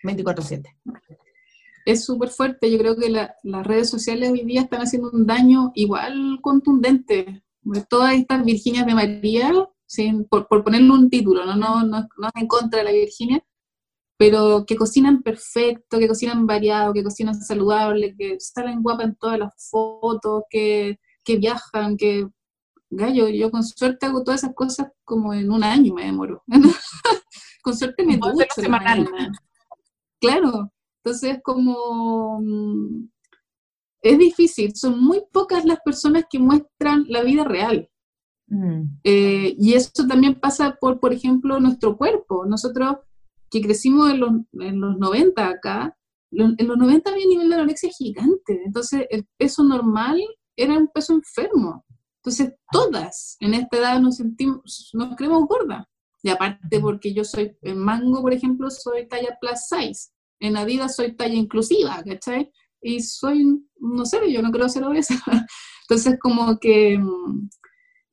24/7. 0.03 0.75
Es 1.85 2.05
súper 2.05 2.31
fuerte, 2.31 2.71
yo 2.71 2.79
creo 2.79 2.97
que 2.97 3.11
las 3.11 3.67
redes 3.67 3.91
sociales 3.91 4.31
hoy 4.31 4.45
día 4.45 4.63
están 4.63 4.81
haciendo 4.81 5.11
un 5.13 5.27
daño 5.27 5.73
igual 5.75 6.39
contundente. 6.41 7.43
Todas 7.89 8.15
estas 8.15 8.45
Virginias 8.45 8.87
de 8.87 8.95
María, 8.95 9.53
sin, 9.87 10.25
por, 10.25 10.49
por, 10.49 10.65
ponerle 10.65 10.91
un 10.91 11.11
título, 11.11 11.45
¿no? 11.45 11.57
No, 11.57 11.85
no, 11.85 12.09
no 12.19 12.27
es 12.29 12.43
en 12.43 12.47
contra 12.47 12.79
de 12.79 12.85
la 12.85 12.93
Virginia, 12.93 13.45
pero 14.17 14.65
que 14.67 14.77
cocinan 14.77 15.23
perfecto, 15.23 15.99
que 15.99 16.09
cocinan 16.09 16.47
variado, 16.47 16.93
que 16.93 17.03
cocinan 17.03 17.35
saludable, 17.35 18.15
que 18.17 18.37
salen 18.39 18.83
guapas 18.83 19.07
en 19.07 19.17
todas 19.17 19.39
las 19.39 19.53
fotos, 19.71 20.45
que, 20.49 20.99
que 21.25 21.37
viajan, 21.37 21.97
que 21.97 22.29
gallo, 22.91 23.29
yo 23.29 23.51
con 23.51 23.65
suerte 23.65 24.07
hago 24.07 24.23
todas 24.23 24.45
esas 24.45 24.55
cosas 24.55 24.89
como 25.05 25.35
en 25.35 25.51
un 25.51 25.65
año 25.65 25.95
me 25.95 26.05
demoro. 26.05 26.45
con 27.63 27.77
suerte 27.77 28.05
me 28.05 28.17
ducho. 28.17 28.47
semanal. 28.55 29.09
Claro, 30.21 30.73
entonces 31.03 31.39
como 31.43 32.41
mm, 32.41 33.09
es 34.03 34.19
difícil, 34.19 34.75
son 34.77 35.03
muy 35.03 35.23
pocas 35.33 35.65
las 35.65 35.79
personas 35.85 36.25
que 36.31 36.39
muestran 36.39 37.07
la 37.09 37.23
vida 37.23 37.45
real. 37.45 37.89
Mm. 38.49 38.83
Eh, 39.05 39.55
y 39.59 39.75
eso 39.75 40.07
también 40.07 40.35
pasa 40.35 40.77
por, 40.81 41.01
por 41.01 41.13
ejemplo, 41.13 41.59
nuestro 41.61 41.97
cuerpo. 41.97 42.45
Nosotros 42.45 42.97
que 43.51 43.61
crecimos 43.61 44.11
en 44.11 44.21
los, 44.21 44.31
en 44.53 44.81
los 44.81 44.99
90 44.99 45.49
acá, 45.49 45.97
en 46.33 46.67
los 46.67 46.79
90 46.79 47.11
había 47.11 47.25
un 47.25 47.31
nivel 47.31 47.49
de 47.51 47.55
anorexia 47.57 47.91
gigante, 47.91 48.63
entonces 48.65 49.07
el 49.11 49.27
peso 49.37 49.63
normal 49.63 50.19
era 50.57 50.79
un 50.79 50.89
peso 50.89 51.13
enfermo. 51.13 51.85
Entonces 52.17 52.55
todas 52.71 53.37
en 53.41 53.55
esta 53.55 53.77
edad 53.77 54.01
nos 54.01 54.17
sentimos, 54.17 54.91
nos 54.95 55.17
creemos 55.17 55.47
gordas. 55.47 55.87
Y 56.23 56.31
aparte 56.31 56.81
porque 56.81 57.13
yo 57.13 57.25
soy, 57.25 57.57
en 57.63 57.79
Mango, 57.79 58.23
por 58.23 58.33
ejemplo, 58.33 58.71
soy 58.71 59.09
talla 59.09 59.37
plus 59.41 59.61
size. 59.69 60.11
En 60.41 60.57
Adidas 60.57 60.97
soy 60.97 61.17
talla 61.17 61.35
inclusiva, 61.35 62.03
¿cachai? 62.05 62.51
Y 62.81 63.01
soy, 63.01 63.45
no 63.79 64.05
sé, 64.05 64.19
yo 64.33 64.43
no 64.43 64.51
creo 64.51 64.69
ser 64.69 64.85
obesa. 64.85 65.15
Entonces 65.89 66.19
como 66.21 66.59
que 66.59 66.99
mm, 66.99 67.49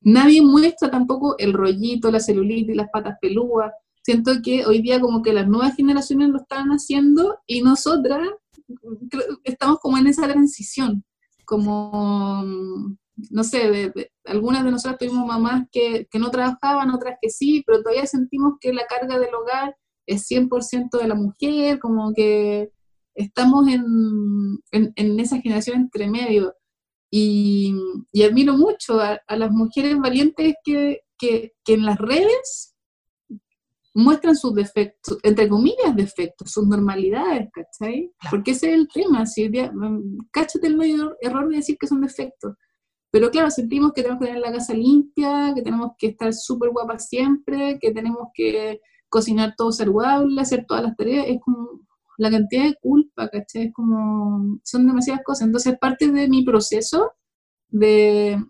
nadie 0.02 0.42
muestra 0.42 0.90
tampoco 0.90 1.36
el 1.38 1.52
rollito, 1.52 2.10
la 2.10 2.20
celulitis, 2.20 2.76
las 2.76 2.90
patas 2.92 3.16
pelúas. 3.20 3.72
Siento 4.02 4.32
que 4.42 4.66
hoy 4.66 4.82
día 4.82 5.00
como 5.00 5.22
que 5.22 5.32
las 5.32 5.48
nuevas 5.48 5.76
generaciones 5.76 6.30
lo 6.30 6.38
están 6.38 6.70
haciendo 6.70 7.38
y 7.46 7.62
nosotras 7.62 8.28
mm, 8.68 9.34
estamos 9.44 9.78
como 9.78 9.98
en 9.98 10.08
esa 10.08 10.26
transición, 10.26 11.04
como 11.44 12.42
mm, 12.44 12.96
no 13.30 13.44
sé, 13.44 13.70
de, 13.70 14.12
algunas 14.24 14.64
de 14.64 14.70
nosotras 14.70 14.98
tuvimos 14.98 15.26
mamás 15.26 15.66
que, 15.70 16.08
no 16.18 16.30
trabajaban, 16.30 16.90
otras 16.90 17.16
que 17.20 17.30
sí, 17.30 17.62
pero 17.66 17.82
todavía 17.82 18.06
sentimos 18.06 18.54
que 18.60 18.72
la 18.72 18.86
carga 18.86 19.18
del 19.18 19.34
hogar 19.34 19.76
es 20.06 20.28
100% 20.30 20.98
de 20.98 21.08
la 21.08 21.14
mujer, 21.14 21.78
como 21.78 22.12
que 22.14 22.70
estamos 23.14 23.68
en, 23.68 24.92
en, 24.96 25.20
esa 25.20 25.40
generación 25.40 25.82
entre 25.82 26.08
medio. 26.08 26.54
Y, 27.10 27.74
admiro 28.24 28.56
mucho 28.56 29.00
a, 29.00 29.20
las 29.36 29.50
mujeres 29.50 29.98
valientes 29.98 30.54
que, 30.64 31.00
que, 31.18 31.52
que, 31.64 31.74
en 31.74 31.84
las 31.84 31.98
redes 31.98 32.74
muestran 33.94 34.36
sus 34.36 34.54
defectos, 34.54 35.18
entre 35.22 35.48
comillas 35.48 35.96
defectos, 35.96 36.52
sus 36.52 36.66
normalidades, 36.66 37.48
¿cachai? 37.52 38.12
Porque 38.30 38.52
ese 38.52 38.70
es 38.70 38.78
el 38.78 38.88
tema, 38.88 39.26
si 39.26 39.48
mm, 39.48 40.28
cáchate 40.30 40.68
el 40.68 40.80
error 41.20 41.48
de 41.48 41.56
decir 41.56 41.76
que 41.78 41.86
son 41.86 42.00
defectos. 42.00 42.54
Pero 43.10 43.30
claro, 43.30 43.50
sentimos 43.50 43.92
que 43.92 44.02
tenemos 44.02 44.20
que 44.20 44.26
tener 44.26 44.40
la 44.40 44.52
casa 44.52 44.72
limpia, 44.74 45.52
que 45.54 45.62
tenemos 45.62 45.92
que 45.98 46.08
estar 46.08 46.32
súper 46.32 46.70
guapas 46.70 47.08
siempre, 47.08 47.78
que 47.80 47.92
tenemos 47.92 48.28
que 48.34 48.80
cocinar 49.08 49.54
todo 49.56 49.72
saludable, 49.72 50.40
hacer 50.40 50.64
todas 50.66 50.84
las 50.84 50.96
tareas, 50.96 51.26
es 51.28 51.40
como 51.40 51.80
la 52.18 52.30
cantidad 52.30 52.64
de 52.64 52.76
culpa, 52.80 53.28
¿cachai? 53.28 53.68
Es 53.68 53.72
como, 53.72 54.60
son 54.62 54.86
demasiadas 54.86 55.22
cosas. 55.24 55.46
Entonces, 55.46 55.78
parte 55.78 56.10
de 56.12 56.28
mi 56.28 56.44
proceso 56.44 57.12
de, 57.70 58.42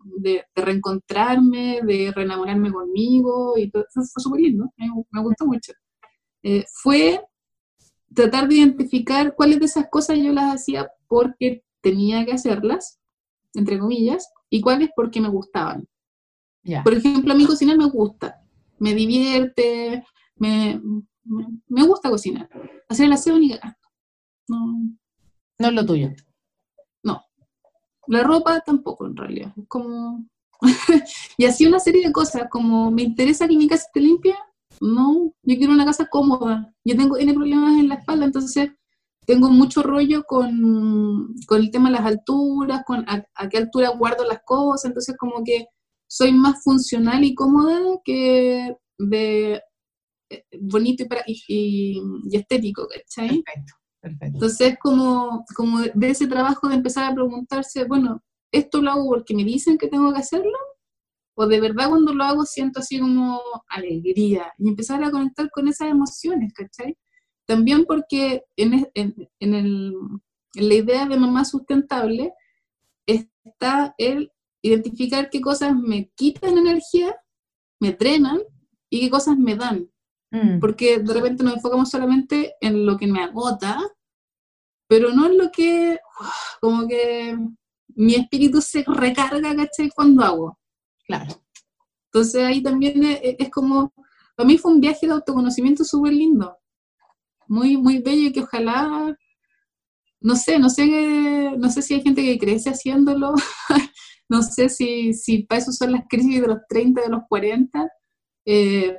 reencontrarme, 0.55 1.81
de 1.83 2.13
reenamorarme 2.15 2.73
conmigo, 2.73 3.55
y 3.57 3.71
todo, 3.71 3.85
fue, 3.93 4.03
fue 4.13 4.23
súper 4.23 4.41
lindo, 4.41 4.73
me, 4.77 5.23
gustó 5.23 5.47
mucho. 5.47 5.73
Eh, 6.43 6.65
fue 6.83 7.23
tratar 8.15 8.49
de 8.49 8.57
identificar 8.57 9.35
cuáles 9.35 9.61
de 9.61 9.67
esas 9.67 9.89
cosas 9.91 10.19
yo 10.19 10.33
las 10.33 10.55
hacía 10.55 10.91
porque 11.07 11.63
tenía 11.81 12.25
que 12.25 12.33
hacerlas, 12.33 12.99
entre 13.55 13.79
comillas, 13.79 14.29
y 14.51 14.61
cuáles 14.61 14.91
porque 14.95 15.21
me 15.21 15.29
gustaban. 15.29 15.89
Por 16.85 16.93
ejemplo, 16.93 17.33
a 17.33 17.37
mí 17.37 17.47
cocinar 17.47 17.79
me 17.79 17.89
gusta, 17.89 18.43
me 18.79 18.95
divierte, 18.95 20.05
me, 20.37 20.81
me, 21.69 21.83
gusta 21.87 22.11
cocinar. 22.11 22.49
Hacer 22.89 23.07
el 23.07 23.13
aseo 23.13 23.39
ni 23.39 23.49
No. 24.49 24.97
No 25.59 25.69
es 25.69 25.73
lo 25.73 25.87
tuyo. 25.87 26.11
No. 27.03 27.23
La 28.09 28.23
ropa 28.23 28.61
tampoco, 28.61 29.07
en 29.07 29.17
realidad. 29.17 29.55
como... 29.69 30.27
y 31.39 31.47
así 31.47 31.65
una 31.65 31.81
serie 31.81 32.07
de 32.07 32.13
cosas, 32.13 32.49
como 32.51 32.91
me 32.91 33.03
interesa 33.03 33.49
que 33.49 33.57
mi 33.57 33.67
casa 33.67 33.87
esté 33.87 34.01
limpia, 34.01 34.37
no, 34.81 35.33
yo 35.43 35.57
quiero 35.57 35.73
una 35.73 35.87
casa 35.87 36.07
cómoda. 36.07 36.75
Yo 36.85 36.97
tengo 36.97 37.17
N 37.17 37.33
problemas 37.33 37.79
en 37.79 37.89
la 37.89 37.97
espalda, 37.97 38.27
entonces 38.27 38.71
tengo 39.31 39.49
mucho 39.49 39.85
rollo 39.85 40.25
con, 40.25 41.37
con 41.47 41.61
el 41.61 41.71
tema 41.71 41.89
de 41.89 41.95
las 41.95 42.05
alturas, 42.05 42.83
con 42.85 43.09
a, 43.09 43.25
a, 43.37 43.49
qué 43.49 43.59
altura 43.59 43.91
guardo 43.91 44.25
las 44.25 44.41
cosas, 44.45 44.87
entonces 44.87 45.17
como 45.17 45.45
que 45.45 45.67
soy 46.09 46.33
más 46.33 46.65
funcional 46.65 47.23
y 47.23 47.37
cómoda 47.37 47.79
que 48.05 48.75
de 48.99 49.63
bonito 50.61 51.05
y, 51.27 52.03
estético, 52.33 52.89
¿cachai? 52.89 53.41
Perfecto, 53.43 53.73
perfecto. 54.01 54.27
Entonces, 54.35 54.77
como, 54.83 55.45
como 55.55 55.79
de 55.81 56.11
ese 56.11 56.27
trabajo 56.27 56.69
de 56.69 56.75
empezar 56.75 57.05
a 57.05 57.15
preguntarse, 57.15 57.85
bueno, 57.85 58.25
¿esto 58.51 58.83
lo 58.83 58.91
hago 58.91 59.07
porque 59.11 59.37
me 59.37 59.45
dicen 59.45 59.79
que 59.79 59.87
tengo 59.87 60.13
que 60.13 60.19
hacerlo? 60.19 60.59
¿O 61.37 61.47
de 61.47 61.61
verdad 61.61 61.89
cuando 61.89 62.13
lo 62.13 62.25
hago 62.25 62.45
siento 62.45 62.81
así 62.81 62.99
como 62.99 63.41
alegría? 63.69 64.53
Y 64.59 64.69
empezar 64.69 65.05
a 65.05 65.13
conectar 65.13 65.49
con 65.51 65.69
esas 65.69 65.89
emociones, 65.89 66.53
¿cachai? 66.53 66.97
También 67.51 67.85
porque 67.85 68.45
en, 68.55 68.89
en, 68.95 69.29
en, 69.41 69.55
el, 69.55 69.93
en 70.55 70.69
la 70.69 70.75
idea 70.75 71.05
de 71.07 71.19
mamá 71.19 71.45
sustentable 71.45 72.33
está 73.05 73.93
el 73.99 74.31
identificar 74.63 75.31
qué 75.31 75.41
cosas 75.41 75.75
me 75.75 76.13
quitan 76.15 76.59
energía, 76.59 77.13
me 77.81 77.91
drenan 77.91 78.39
y 78.89 79.01
qué 79.01 79.11
cosas 79.11 79.37
me 79.37 79.57
dan. 79.57 79.91
Mm. 80.31 80.61
Porque 80.61 81.01
de 81.01 81.13
repente 81.13 81.43
nos 81.43 81.55
enfocamos 81.55 81.91
solamente 81.91 82.55
en 82.61 82.87
lo 82.87 82.97
que 82.97 83.09
me 83.09 83.21
agota, 83.21 83.81
pero 84.87 85.11
no 85.11 85.27
en 85.27 85.37
lo 85.37 85.51
que, 85.51 85.99
como 86.61 86.87
que 86.87 87.37
mi 87.89 88.15
espíritu 88.15 88.61
se 88.61 88.85
recarga, 88.87 89.57
¿cachai? 89.57 89.91
Cuando 89.93 90.23
hago. 90.23 90.59
Claro. 91.05 91.35
Entonces 92.13 92.45
ahí 92.45 92.63
también 92.63 93.03
es, 93.03 93.51
como, 93.51 93.93
para 94.37 94.47
mí 94.47 94.57
fue 94.57 94.71
un 94.71 94.81
viaje 94.81 95.09
de 95.09 95.15
autoconocimiento 95.15 95.83
súper 95.83 96.13
lindo, 96.13 96.60
muy, 97.51 97.77
muy 97.77 97.99
bello 97.99 98.29
y 98.29 98.33
que 98.33 98.43
ojalá, 98.43 99.17
no 100.21 100.37
sé, 100.37 100.59
no 100.61 100.71
sé, 100.71 101.53
no 101.59 101.69
sé 101.69 101.83
si 101.83 101.95
hay 101.95 102.03
gente 102.03 102.23
que 102.23 102.39
crece 102.39 102.71
haciéndolo, 102.71 103.35
no 104.29 104.43
sé 104.43 104.69
si, 104.69 105.13
si 105.13 105.43
para 105.43 105.61
eso 105.61 105.73
son 105.73 105.93
las 105.93 106.05
crisis 106.09 106.41
de 106.41 106.47
los 106.47 106.59
30, 106.69 107.03
de 107.03 107.09
los 107.09 107.23
40, 107.29 107.89
eh, 108.47 108.97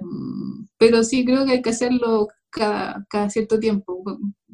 pero 0.77 1.01
sí 1.03 1.23
creo 1.23 1.45
que 1.45 1.53
hay 1.53 1.61
que 1.61 1.69
hacerlo 1.69 2.27
cada, 2.49 3.05
cada, 3.09 3.29
cierto 3.29 3.57
tiempo. 3.57 4.03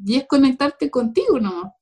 Y 0.04 0.16
es 0.16 0.26
conectarte 0.28 0.90
contigo, 0.90 1.40
¿no? 1.40 1.74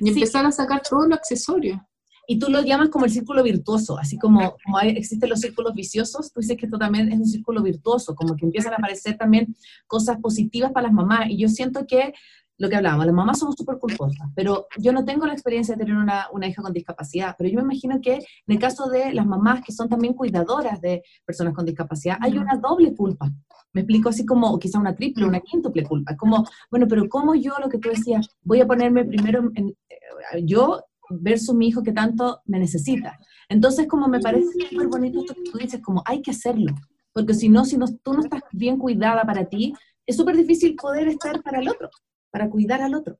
Y 0.00 0.08
empezar 0.08 0.46
a 0.46 0.52
sacar 0.52 0.80
todos 0.88 1.06
los 1.06 1.18
accesorios. 1.18 1.78
Y 2.26 2.38
tú 2.38 2.48
lo 2.50 2.62
llamas 2.62 2.88
como 2.88 3.04
el 3.04 3.10
círculo 3.10 3.42
virtuoso, 3.42 3.98
así 3.98 4.16
como, 4.16 4.56
como 4.64 4.80
existen 4.80 5.28
los 5.28 5.40
círculos 5.40 5.74
viciosos, 5.74 6.32
tú 6.32 6.40
dices 6.40 6.56
que 6.56 6.66
esto 6.66 6.78
también 6.78 7.10
es 7.10 7.18
un 7.18 7.26
círculo 7.26 7.62
virtuoso, 7.62 8.14
como 8.14 8.36
que 8.36 8.44
empiezan 8.44 8.72
a 8.72 8.76
aparecer 8.76 9.16
también 9.16 9.54
cosas 9.86 10.18
positivas 10.20 10.72
para 10.72 10.86
las 10.86 10.94
mamás. 10.94 11.28
Y 11.28 11.38
yo 11.38 11.48
siento 11.48 11.86
que 11.86 12.14
lo 12.58 12.68
que 12.68 12.76
hablábamos, 12.76 13.06
las 13.06 13.14
mamás 13.14 13.38
somos 13.40 13.56
súper 13.56 13.78
culposas, 13.78 14.28
pero 14.36 14.68
yo 14.78 14.92
no 14.92 15.04
tengo 15.04 15.26
la 15.26 15.32
experiencia 15.32 15.74
de 15.74 15.84
tener 15.84 15.96
una, 15.96 16.26
una, 16.32 16.46
hija 16.46 16.62
con 16.62 16.72
discapacidad, 16.72 17.34
pero 17.36 17.50
yo 17.50 17.56
me 17.56 17.62
imagino 17.62 18.00
que 18.00 18.14
en 18.14 18.22
el 18.46 18.58
caso 18.60 18.88
de 18.88 19.12
las 19.12 19.26
mamás 19.26 19.62
que 19.64 19.72
son 19.72 19.88
también 19.88 20.14
cuidadoras 20.14 20.80
de 20.80 21.02
personas 21.24 21.54
con 21.54 21.64
discapacidad, 21.64 22.18
hay 22.20 22.38
una 22.38 22.56
doble 22.56 22.94
culpa. 22.94 23.32
Me 23.72 23.80
explico 23.80 24.10
así 24.10 24.24
como 24.26 24.58
quizá 24.58 24.78
una 24.78 24.94
triple, 24.94 25.24
una 25.24 25.40
quíntuple 25.40 25.82
culpa. 25.82 26.16
Como, 26.16 26.46
bueno, 26.70 26.86
pero 26.88 27.08
¿cómo 27.08 27.34
yo, 27.34 27.54
lo 27.58 27.68
que 27.68 27.78
tú 27.78 27.88
decías, 27.88 28.28
voy 28.42 28.60
a 28.60 28.66
ponerme 28.66 29.04
primero 29.06 29.50
en, 29.54 29.74
eh, 29.88 30.44
yo 30.44 30.84
versus 31.20 31.54
mi 31.54 31.68
hijo 31.68 31.82
que 31.82 31.92
tanto 31.92 32.40
me 32.46 32.58
necesita? 32.58 33.18
Entonces, 33.48 33.86
como 33.86 34.08
me 34.08 34.20
parece 34.20 34.46
súper 34.70 34.88
bonito 34.88 35.20
esto 35.20 35.34
que 35.34 35.50
tú 35.50 35.58
dices, 35.58 35.80
como 35.82 36.02
hay 36.06 36.22
que 36.22 36.30
hacerlo, 36.30 36.74
porque 37.12 37.34
si 37.34 37.48
no, 37.48 37.64
si 37.64 37.76
no, 37.76 37.86
tú 38.02 38.14
no 38.14 38.20
estás 38.20 38.42
bien 38.52 38.78
cuidada 38.78 39.22
para 39.24 39.44
ti, 39.44 39.74
es 40.06 40.16
súper 40.16 40.36
difícil 40.36 40.74
poder 40.74 41.08
estar 41.08 41.42
para 41.42 41.60
el 41.60 41.68
otro 41.68 41.90
para 42.32 42.50
cuidar 42.50 42.82
al 42.82 42.94
otro. 42.94 43.18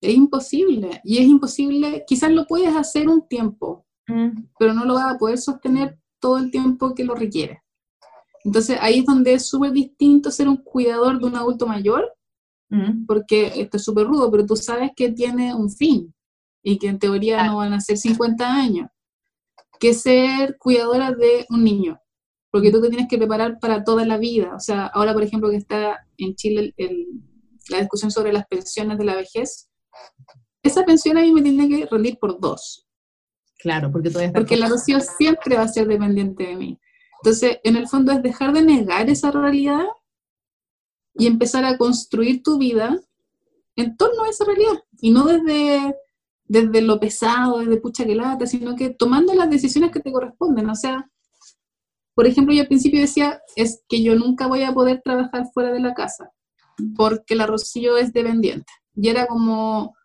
Es 0.00 0.14
imposible, 0.14 1.00
y 1.04 1.18
es 1.18 1.26
imposible, 1.26 2.04
quizás 2.06 2.32
lo 2.32 2.46
puedes 2.46 2.74
hacer 2.74 3.08
un 3.08 3.28
tiempo, 3.28 3.86
mm. 4.08 4.46
pero 4.58 4.74
no 4.74 4.84
lo 4.84 4.94
vas 4.94 5.14
a 5.14 5.18
poder 5.18 5.38
sostener 5.38 5.98
todo 6.18 6.38
el 6.38 6.50
tiempo 6.50 6.94
que 6.94 7.04
lo 7.04 7.14
requiere. 7.14 7.62
Entonces 8.44 8.78
ahí 8.80 8.98
es 8.98 9.06
donde 9.06 9.34
es 9.34 9.46
súper 9.46 9.72
distinto 9.72 10.30
ser 10.30 10.48
un 10.48 10.56
cuidador 10.56 11.18
de 11.18 11.26
un 11.26 11.36
adulto 11.36 11.66
mayor, 11.66 12.12
mm. 12.70 13.06
porque 13.06 13.52
esto 13.60 13.76
es 13.76 13.84
súper 13.84 14.06
rudo, 14.06 14.30
pero 14.30 14.44
tú 14.44 14.56
sabes 14.56 14.90
que 14.96 15.10
tiene 15.12 15.54
un 15.54 15.70
fin 15.70 16.13
y 16.64 16.78
que 16.78 16.88
en 16.88 16.98
teoría 16.98 17.44
no 17.44 17.58
van 17.58 17.74
a 17.74 17.80
ser 17.80 17.96
50 17.96 18.52
años, 18.52 18.88
que 19.78 19.94
ser 19.94 20.56
cuidadora 20.58 21.12
de 21.12 21.46
un 21.50 21.62
niño, 21.62 22.00
porque 22.50 22.72
tú 22.72 22.80
te 22.80 22.88
tienes 22.88 23.06
que 23.08 23.18
preparar 23.18 23.60
para 23.60 23.84
toda 23.84 24.04
la 24.04 24.18
vida. 24.18 24.56
O 24.56 24.60
sea, 24.60 24.86
ahora 24.86 25.12
por 25.12 25.22
ejemplo 25.22 25.50
que 25.50 25.56
está 25.56 26.04
en 26.16 26.34
Chile 26.34 26.74
el 26.76 27.06
la 27.68 27.80
discusión 27.80 28.10
sobre 28.10 28.32
las 28.32 28.46
pensiones 28.46 28.98
de 28.98 29.04
la 29.04 29.16
vejez, 29.16 29.68
esa 30.62 30.84
pensión 30.84 31.18
a 31.18 31.22
mí 31.22 31.32
me 31.32 31.42
tiene 31.42 31.68
que 31.68 31.86
rendir 31.86 32.18
por 32.18 32.40
dos. 32.40 32.86
Claro, 33.58 33.90
porque 33.90 34.10
todavía 34.10 34.32
Porque 34.32 34.56
la 34.56 34.68
Rocío 34.68 35.00
siempre 35.00 35.56
va 35.56 35.62
a 35.62 35.68
ser 35.68 35.86
dependiente 35.86 36.44
de 36.44 36.56
mí. 36.56 36.78
Entonces, 37.22 37.58
en 37.64 37.76
el 37.76 37.88
fondo 37.88 38.12
es 38.12 38.22
dejar 38.22 38.52
de 38.52 38.62
negar 38.62 39.08
esa 39.08 39.30
realidad 39.30 39.84
y 41.14 41.26
empezar 41.26 41.64
a 41.64 41.78
construir 41.78 42.42
tu 42.42 42.58
vida 42.58 42.98
en 43.76 43.96
torno 43.96 44.24
a 44.24 44.28
esa 44.28 44.44
realidad. 44.44 44.84
Y 45.00 45.10
no 45.10 45.24
desde, 45.24 45.94
desde 46.54 46.82
lo 46.82 47.00
pesado, 47.00 47.58
desde 47.58 47.80
pucha 47.80 48.04
que 48.06 48.14
lata, 48.14 48.46
sino 48.46 48.76
que 48.76 48.90
tomando 48.90 49.34
las 49.34 49.50
decisiones 49.50 49.90
que 49.90 49.98
te 49.98 50.12
corresponden. 50.12 50.70
O 50.70 50.74
sea, 50.76 51.10
por 52.14 52.28
ejemplo, 52.28 52.54
yo 52.54 52.62
al 52.62 52.68
principio 52.68 53.00
decía, 53.00 53.40
es 53.56 53.82
que 53.88 54.04
yo 54.04 54.14
nunca 54.14 54.46
voy 54.46 54.62
a 54.62 54.72
poder 54.72 55.02
trabajar 55.02 55.46
fuera 55.52 55.72
de 55.72 55.80
la 55.80 55.94
casa 55.94 56.30
porque 56.96 57.34
la 57.34 57.46
Rocío 57.46 57.96
es 57.96 58.12
dependiente. 58.12 58.72
Y 58.94 59.08
era 59.08 59.26
como, 59.26 59.96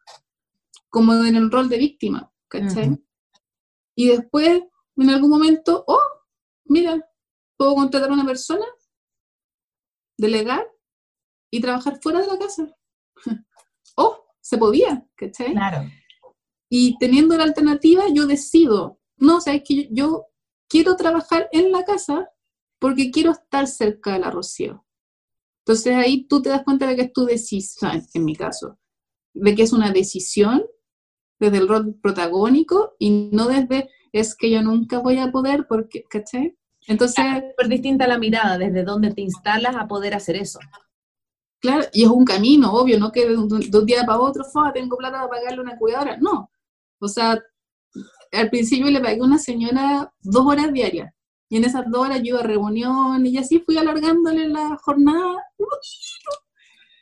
como 0.90 1.14
en 1.24 1.36
el 1.36 1.52
rol 1.52 1.70
de 1.70 1.78
víctima, 1.78 2.32
¿cachai? 2.48 2.98
Y 3.96 4.08
después, 4.08 4.64
en 4.96 5.10
algún 5.12 5.30
momento, 5.30 5.84
oh, 5.86 6.02
mira, 6.66 6.98
puedo 7.58 7.76
contratar 7.76 8.10
a 8.10 8.14
una 8.14 8.26
persona, 8.26 8.66
delegar 10.18 10.66
y 11.52 11.62
trabajar 11.62 12.00
fuera 12.02 12.22
de 12.22 12.28
la 12.28 12.40
casa. 12.40 12.76
oh, 13.98 14.26
se 14.42 14.58
podía, 14.58 15.06
¿cachai? 15.16 15.52
Claro. 15.52 15.88
Y 16.70 16.98
teniendo 17.00 17.36
la 17.36 17.44
alternativa, 17.44 18.04
yo 18.14 18.28
decido, 18.28 19.00
no, 19.18 19.38
o 19.38 19.42
sea, 19.42 19.56
es 19.56 19.64
que 19.66 19.90
yo, 19.92 20.28
quiero 20.70 20.96
trabajar 20.96 21.50
en 21.52 21.72
la 21.72 21.84
casa 21.84 22.30
porque 22.80 23.12
quiero 23.12 23.32
estar 23.32 23.68
cerca 23.68 24.14
de 24.14 24.20
la 24.20 24.32
Rocío. 24.32 24.86
Entonces 25.66 25.96
ahí 25.96 26.26
tú 26.28 26.42
te 26.42 26.50
das 26.50 26.64
cuenta 26.64 26.88
de 26.88 26.96
que 26.96 27.02
es 27.04 27.14
tu 27.14 27.26
decisión, 27.26 28.04
en 28.14 28.26
mi 28.26 28.36
caso, 28.36 28.80
de 29.34 29.56
que 29.56 29.64
es 29.64 29.74
una 29.74 29.92
decisión 29.92 30.64
desde 31.40 31.58
el 31.58 31.68
rol 31.68 31.96
protagónico 32.02 32.96
y 33.00 33.30
no 33.34 33.48
desde 33.48 33.90
es 34.12 34.36
que 34.36 34.50
yo 34.50 34.62
nunca 34.62 35.00
voy 35.00 35.18
a 35.18 35.32
poder 35.32 35.68
porque, 35.68 36.04
¿caché? 36.10 36.58
Entonces... 36.88 37.24
Es 37.38 37.44
súper 37.52 37.68
distinta 37.68 38.08
la 38.08 38.18
mirada, 38.18 38.58
desde 38.58 38.84
dónde 38.84 39.14
te 39.14 39.22
instalas 39.22 39.76
a 39.76 39.88
poder 39.88 40.16
hacer 40.16 40.36
eso. 40.36 40.60
Claro, 41.62 41.86
y 41.94 42.04
es 42.04 42.10
un 42.10 42.26
camino, 42.26 42.72
obvio, 42.74 42.98
no 43.00 43.12
que 43.12 43.28
de 43.28 43.38
un, 43.38 43.48
de 43.48 43.78
un 43.78 43.86
día 43.86 44.04
para 44.06 44.20
otro, 44.20 44.46
"Fua, 44.46 44.72
tengo 44.74 44.98
plata 44.98 45.18
para 45.18 45.30
pagarle 45.30 45.62
una 45.62 45.78
cuidadora. 45.78 46.18
No. 46.18 46.50
O 47.00 47.08
sea, 47.08 47.40
al 48.32 48.50
principio 48.50 48.90
le 48.92 49.00
pagué 49.00 49.20
a 49.22 49.24
una 49.26 49.38
señora 49.40 50.14
dos 50.22 50.46
horas 50.46 50.72
diarias. 50.74 51.12
Y 51.50 51.58
en 51.58 51.64
esas 51.66 51.90
dos 51.90 52.02
horas 52.06 52.20
yo 52.20 52.36
iba 52.36 52.40
a 52.42 52.44
reuniones 52.44 53.32
y 53.32 53.38
así 53.38 53.60
fui 53.60 53.78
alargándole 53.78 54.48
la 54.48 54.78
jornada. 54.84 55.36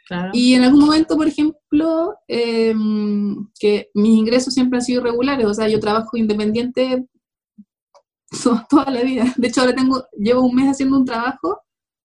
Claro. 0.08 0.30
Y 0.34 0.54
en 0.54 0.64
algún 0.64 0.80
momento, 0.86 1.18
por 1.18 1.28
ejemplo, 1.28 2.16
em, 2.30 3.46
que 3.60 3.90
mis 3.94 4.18
ingresos 4.18 4.54
siempre 4.54 4.78
han 4.80 4.86
sido 4.86 5.02
irregulares, 5.02 5.46
o 5.46 5.54
sea, 5.54 5.68
yo 5.68 5.80
trabajo 5.82 6.16
independiente 6.16 7.06
to- 8.42 8.62
toda 8.70 8.90
la 8.90 9.02
vida. 9.02 9.26
De 9.36 9.48
hecho, 9.50 9.62
ahora 9.62 9.76
tengo, 9.76 10.06
llevo 10.18 10.44
un 10.44 10.56
mes 10.56 10.70
haciendo 10.70 10.98
un 10.98 11.06
trabajo 11.06 11.60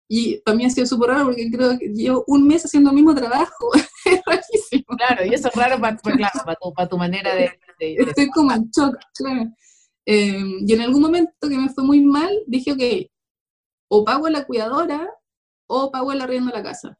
y 0.09 0.39
para 0.43 0.57
mí 0.57 0.67
ha 0.67 0.71
sido 0.71 0.87
súper 0.87 1.11
raro 1.11 1.25
porque 1.25 1.51
creo 1.51 1.79
que 1.79 1.87
llevo 1.89 2.23
un 2.27 2.47
mes 2.47 2.65
haciendo 2.67 2.91
el 2.91 2.97
mismo 2.97 3.15
trabajo. 3.15 3.71
es 4.15 4.21
rarísimo. 4.27 4.97
Claro, 4.97 5.25
y 5.27 5.35
eso 5.35 5.49
es 5.49 5.55
raro 5.55 5.81
para, 5.81 5.97
claro, 5.97 6.41
para, 6.45 6.57
tu, 6.61 6.73
para 6.75 6.89
tu 6.89 6.99
manera 6.99 7.35
de... 7.35 7.41
de- 7.79 7.97
de- 7.97 7.97
Estoy 8.09 8.29
como 8.31 8.53
en 8.53 8.71
shock, 8.71 8.97
claro. 9.15 9.51
Em, 10.07 10.59
y 10.67 10.73
en 10.73 10.81
algún 10.83 11.03
momento 11.03 11.33
que 11.49 11.59
me 11.59 11.69
fue 11.69 11.85
muy 11.85 12.01
mal, 12.01 12.31
dije, 12.47 12.73
ok, 12.73 13.11
o 13.91 14.05
pago 14.05 14.27
a 14.27 14.31
la 14.31 14.45
cuidadora 14.45 15.09
o 15.69 15.91
pago 15.91 16.13
el 16.13 16.21
arriendo 16.21 16.51
de 16.51 16.57
la 16.59 16.63
casa. 16.63 16.99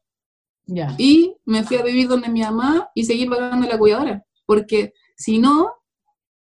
ya. 0.65 0.93
Y 0.97 1.35
me 1.45 1.63
fui 1.63 1.77
a 1.77 1.83
vivir 1.83 2.07
donde 2.09 2.27
mi 2.29 2.41
mamá 2.41 2.89
y 2.93 3.05
seguí 3.05 3.25
pagando 3.25 3.65
a 3.65 3.69
la 3.69 3.77
cuidadora, 3.77 4.25
porque 4.45 4.93
si 5.15 5.39
no, 5.39 5.71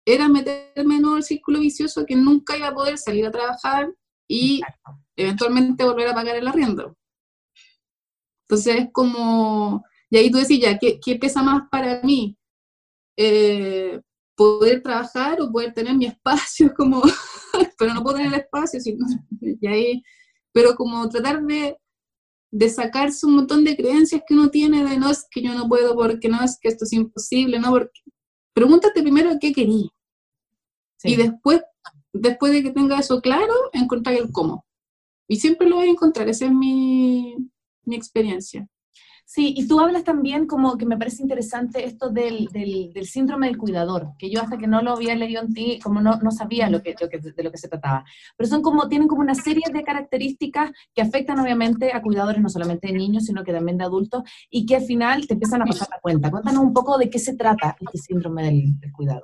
era 0.05 0.29
meterme 0.29 0.97
en 0.97 1.05
un 1.05 1.23
círculo 1.23 1.59
vicioso 1.61 2.05
que 2.07 2.15
nunca 2.17 2.57
iba 2.57 2.69
a 2.69 2.75
poder 2.75 2.97
salir 2.99 3.27
a 3.27 3.31
trabajar 3.31 3.93
y 4.29 4.57
Exacto. 4.59 4.99
eventualmente 5.17 5.85
volver 5.85 6.09
a 6.09 6.15
pagar 6.15 6.37
el 6.37 6.47
arriendo. 6.49 6.97
Entonces 8.49 8.77
es 8.77 8.89
como, 8.93 9.85
y 10.13 10.19
ahí 10.19 10.31
tú 10.31 10.37
decís 10.37 10.61
ya, 10.61 10.77
¿qué, 10.79 11.01
qué 11.03 11.17
pesa 11.17 11.43
más 11.43 11.63
para 11.71 12.03
mí? 12.03 12.37
Eh, 13.17 13.99
poder 14.37 14.83
trabajar 14.83 15.41
o 15.41 15.51
poder 15.51 15.73
tener 15.73 15.95
mi 15.97 16.05
espacio, 16.05 16.71
como, 16.77 17.01
pero 17.79 17.95
no 17.95 18.03
puedo 18.03 18.19
tener 18.19 18.35
espacio, 18.35 18.79
sino- 18.79 19.07
y 19.41 19.67
ahí, 19.67 20.03
pero 20.53 20.75
como 20.75 21.09
tratar 21.09 21.43
de, 21.45 21.79
de 22.53 22.69
sacarse 22.69 23.25
un 23.25 23.37
montón 23.37 23.65
de 23.65 23.75
creencias 23.75 24.23
que 24.29 24.35
uno 24.35 24.51
tiene 24.51 24.85
de 24.85 24.99
no 24.99 25.11
es 25.11 25.27
que 25.31 25.41
yo 25.41 25.55
no 25.55 25.67
puedo 25.67 25.95
porque 25.95 26.29
no 26.29 26.43
es 26.45 26.59
que 26.61 26.69
esto 26.69 26.85
es 26.85 26.93
imposible, 26.93 27.59
no 27.59 27.71
porque... 27.71 28.03
Pregúntate 28.55 29.01
primero 29.03 29.31
qué 29.41 29.51
querí 29.51 29.89
Sí. 30.99 31.13
y 31.15 31.17
después, 31.17 31.63
después 32.13 32.53
de 32.53 32.63
que 32.63 32.71
tenga 32.71 32.99
eso 32.99 33.23
claro, 33.23 33.55
encontrar 33.73 34.15
el 34.17 34.31
cómo. 34.31 34.67
Y 35.27 35.37
siempre 35.37 35.67
lo 35.71 35.77
voy 35.77 35.89
a 35.89 35.91
encontrar, 35.93 36.29
esa 36.29 36.45
es 36.45 36.53
mi, 36.53 37.35
mi 37.87 37.97
experiencia. 37.97 38.69
Sí, 39.35 39.55
y 39.57 39.67
tú 39.67 39.81
hablas 39.81 40.05
también 40.05 40.47
como 40.47 40.77
que 40.77 40.85
me 40.85 40.99
parece 40.99 41.23
interesante 41.23 41.87
esto 41.87 42.11
del, 42.11 42.49
del, 42.49 42.93
del 42.93 43.07
síndrome 43.07 43.47
del 43.47 43.57
cuidador, 43.57 44.11
que 44.19 44.29
yo 44.29 44.43
hasta 44.43 44.59
que 44.59 44.67
no 44.67 44.83
lo 44.83 44.93
había 44.93 45.15
leído 45.15 45.41
en 45.41 45.55
ti, 45.55 45.79
como 45.83 46.03
no, 46.03 46.19
no 46.19 46.31
sabía 46.31 46.69
lo 46.69 46.83
que, 46.83 46.95
lo 47.01 47.09
que, 47.09 47.17
de 47.17 47.43
lo 47.43 47.51
que 47.51 47.57
se 47.57 47.67
trataba. 47.69 48.05
Pero 48.37 48.51
son 48.51 48.61
como, 48.61 48.91
tienen 48.91 49.09
como 49.09 49.23
una 49.23 49.35
serie 49.35 49.63
de 49.73 49.85
características 49.85 50.73
que 50.95 51.01
afectan 51.01 51.41
obviamente 51.41 51.95
a 51.95 52.03
cuidadores, 52.03 52.43
no 52.43 52.51
solamente 52.51 52.89
de 52.89 52.93
niños, 52.93 53.25
sino 53.25 53.43
que 53.43 53.55
también 53.55 53.79
de 53.79 53.85
adultos, 53.85 54.23
y 54.51 54.67
que 54.67 54.77
al 54.77 54.83
final 54.83 55.27
te 55.27 55.33
empiezan 55.33 55.63
a 55.63 55.65
pasar 55.65 55.89
la 55.91 56.01
cuenta. 56.01 56.31
Cuéntanos 56.31 56.63
un 56.63 56.75
poco 56.75 56.99
de 56.99 57.09
qué 57.09 57.19
se 57.19 57.35
trata 57.35 57.75
este 57.81 57.97
síndrome 57.97 58.45
del, 58.45 58.79
del 58.81 58.93
cuidador. 58.93 59.23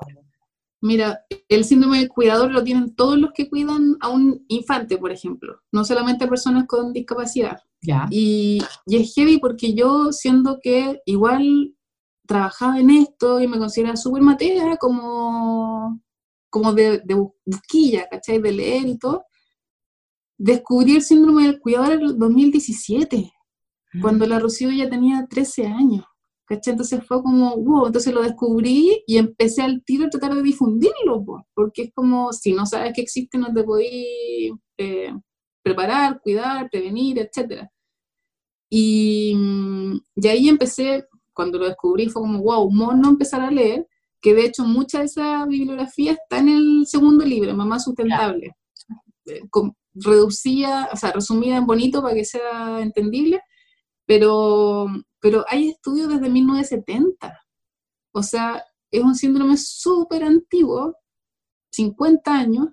Mira, 0.80 1.20
el 1.50 1.64
síndrome 1.66 1.98
del 1.98 2.08
cuidador 2.08 2.50
lo 2.50 2.64
tienen 2.64 2.94
todos 2.94 3.18
los 3.18 3.32
que 3.32 3.50
cuidan 3.50 3.98
a 4.00 4.08
un 4.08 4.42
infante, 4.48 4.96
por 4.96 5.12
ejemplo, 5.12 5.60
no 5.70 5.84
solamente 5.84 6.26
personas 6.26 6.64
con 6.66 6.94
discapacidad. 6.94 7.60
Ya. 7.82 8.06
Y, 8.10 8.60
y 8.86 8.96
es 8.96 9.14
heavy 9.14 9.38
porque 9.38 9.74
yo, 9.74 10.12
siendo 10.12 10.58
que 10.60 11.00
igual 11.06 11.74
trabajaba 12.26 12.78
en 12.80 12.90
esto 12.90 13.40
y 13.40 13.46
me 13.48 13.58
consideraba 13.58 13.96
súper 13.96 14.22
matea, 14.22 14.76
como, 14.78 16.00
como 16.50 16.72
de, 16.74 16.98
de 17.00 17.16
bu- 17.16 17.34
busquilla, 17.46 18.08
¿cachai? 18.10 18.40
De 18.40 18.52
leer 18.52 18.86
y 18.88 18.98
todo, 18.98 19.24
descubrí 20.38 20.96
el 20.96 21.02
síndrome 21.02 21.44
del 21.46 21.60
cuidador 21.60 21.92
en 21.94 22.00
el 22.02 22.18
2017, 22.18 23.32
cuando 24.00 24.26
la 24.26 24.38
Rocío 24.38 24.70
ya 24.70 24.88
tenía 24.88 25.26
13 25.28 25.66
años. 25.66 26.04
¿Cachai? 26.46 26.72
Entonces 26.72 27.04
fue 27.06 27.22
como, 27.22 27.56
wow, 27.58 27.86
entonces 27.88 28.12
lo 28.14 28.22
descubrí 28.22 29.02
y 29.06 29.18
empecé 29.18 29.62
al 29.62 29.84
tiro 29.84 30.06
a 30.06 30.10
tratar 30.10 30.34
de 30.34 30.42
difundirlo, 30.42 31.22
po, 31.24 31.46
porque 31.54 31.82
es 31.82 31.92
como, 31.94 32.32
si 32.32 32.52
no 32.54 32.64
sabes 32.64 32.92
que 32.94 33.02
existe, 33.02 33.36
no 33.36 33.52
te 33.52 33.64
podís 33.64 34.52
eh, 34.78 35.12
preparar, 35.62 36.20
cuidar, 36.20 36.68
prevenir, 36.70 37.18
etc. 37.18 37.68
Y, 38.70 39.34
mm, 39.36 39.98
y 40.16 40.28
ahí 40.28 40.48
empecé, 40.48 41.06
cuando 41.32 41.58
lo 41.58 41.66
descubrí, 41.66 42.08
fue 42.08 42.22
como, 42.22 42.42
wow, 42.42 42.70
mono 42.70 43.08
empezar 43.08 43.40
a 43.40 43.50
leer, 43.50 43.86
que 44.20 44.34
de 44.34 44.46
hecho 44.46 44.64
mucha 44.64 44.98
de 45.00 45.04
esa 45.06 45.46
bibliografía 45.46 46.12
está 46.12 46.38
en 46.38 46.48
el 46.48 46.86
segundo 46.86 47.24
libro, 47.24 47.54
Mamá 47.54 47.78
Sustentable. 47.78 48.56
Eh, 49.26 49.42
con- 49.50 49.74
reducida, 49.94 50.88
o 50.92 50.96
sea, 50.96 51.12
resumida 51.12 51.56
en 51.56 51.66
bonito 51.66 52.02
para 52.02 52.14
que 52.14 52.24
sea 52.24 52.80
entendible, 52.80 53.40
pero, 54.06 54.86
pero 55.20 55.44
hay 55.48 55.70
estudios 55.70 56.08
desde 56.08 56.28
1970. 56.30 57.40
O 58.12 58.22
sea, 58.22 58.62
es 58.90 59.02
un 59.02 59.14
síndrome 59.14 59.56
súper 59.56 60.24
antiguo, 60.24 60.96
50 61.72 62.32
años. 62.34 62.68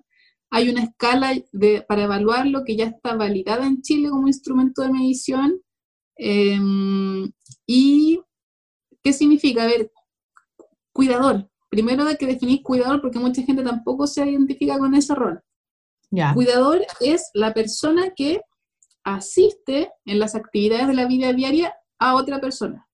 Hay 0.50 0.68
una 0.68 0.84
escala 0.84 1.34
de, 1.52 1.84
para 1.86 2.04
evaluarlo 2.04 2.64
que 2.64 2.76
ya 2.76 2.86
está 2.86 3.14
validada 3.14 3.66
en 3.66 3.82
Chile 3.82 4.10
como 4.10 4.28
instrumento 4.28 4.82
de 4.82 4.92
medición. 4.92 5.60
Em, 6.16 7.30
¿Y 7.66 8.20
qué 9.02 9.12
significa? 9.12 9.64
A 9.64 9.66
ver, 9.66 9.90
cuidador. 10.92 11.50
Primero 11.68 12.04
hay 12.04 12.16
que 12.16 12.26
definir 12.26 12.62
cuidador 12.62 13.00
porque 13.00 13.18
mucha 13.18 13.42
gente 13.42 13.62
tampoco 13.62 14.06
se 14.06 14.28
identifica 14.28 14.78
con 14.78 14.94
ese 14.94 15.14
rol. 15.14 15.42
Ya. 16.10 16.32
Cuidador 16.32 16.86
es 17.00 17.30
la 17.34 17.52
persona 17.52 18.12
que 18.14 18.40
asiste 19.04 19.90
en 20.04 20.18
las 20.18 20.34
actividades 20.34 20.88
de 20.88 20.94
la 20.94 21.06
vida 21.06 21.32
diaria 21.32 21.74
a 21.98 22.14
otra 22.14 22.40
persona. 22.40 22.88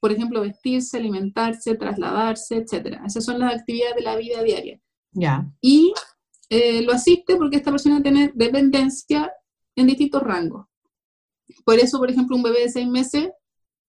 Por 0.00 0.12
ejemplo, 0.12 0.40
vestirse, 0.40 0.96
alimentarse, 0.96 1.76
trasladarse, 1.76 2.56
etc. 2.56 3.00
Esas 3.06 3.24
son 3.24 3.38
las 3.38 3.54
actividades 3.54 3.96
de 3.96 4.02
la 4.02 4.16
vida 4.16 4.42
diaria. 4.42 4.80
Ya. 5.12 5.46
Y 5.60 5.92
eh, 6.52 6.82
lo 6.82 6.92
asiste 6.92 7.36
porque 7.36 7.56
esta 7.56 7.70
persona 7.70 8.02
tiene 8.02 8.30
dependencia 8.34 9.32
en 9.74 9.86
distintos 9.86 10.22
rangos. 10.22 10.66
Por 11.64 11.78
eso, 11.78 11.98
por 11.98 12.10
ejemplo, 12.10 12.36
un 12.36 12.42
bebé 12.42 12.60
de 12.60 12.68
seis 12.68 12.86
meses 12.86 13.30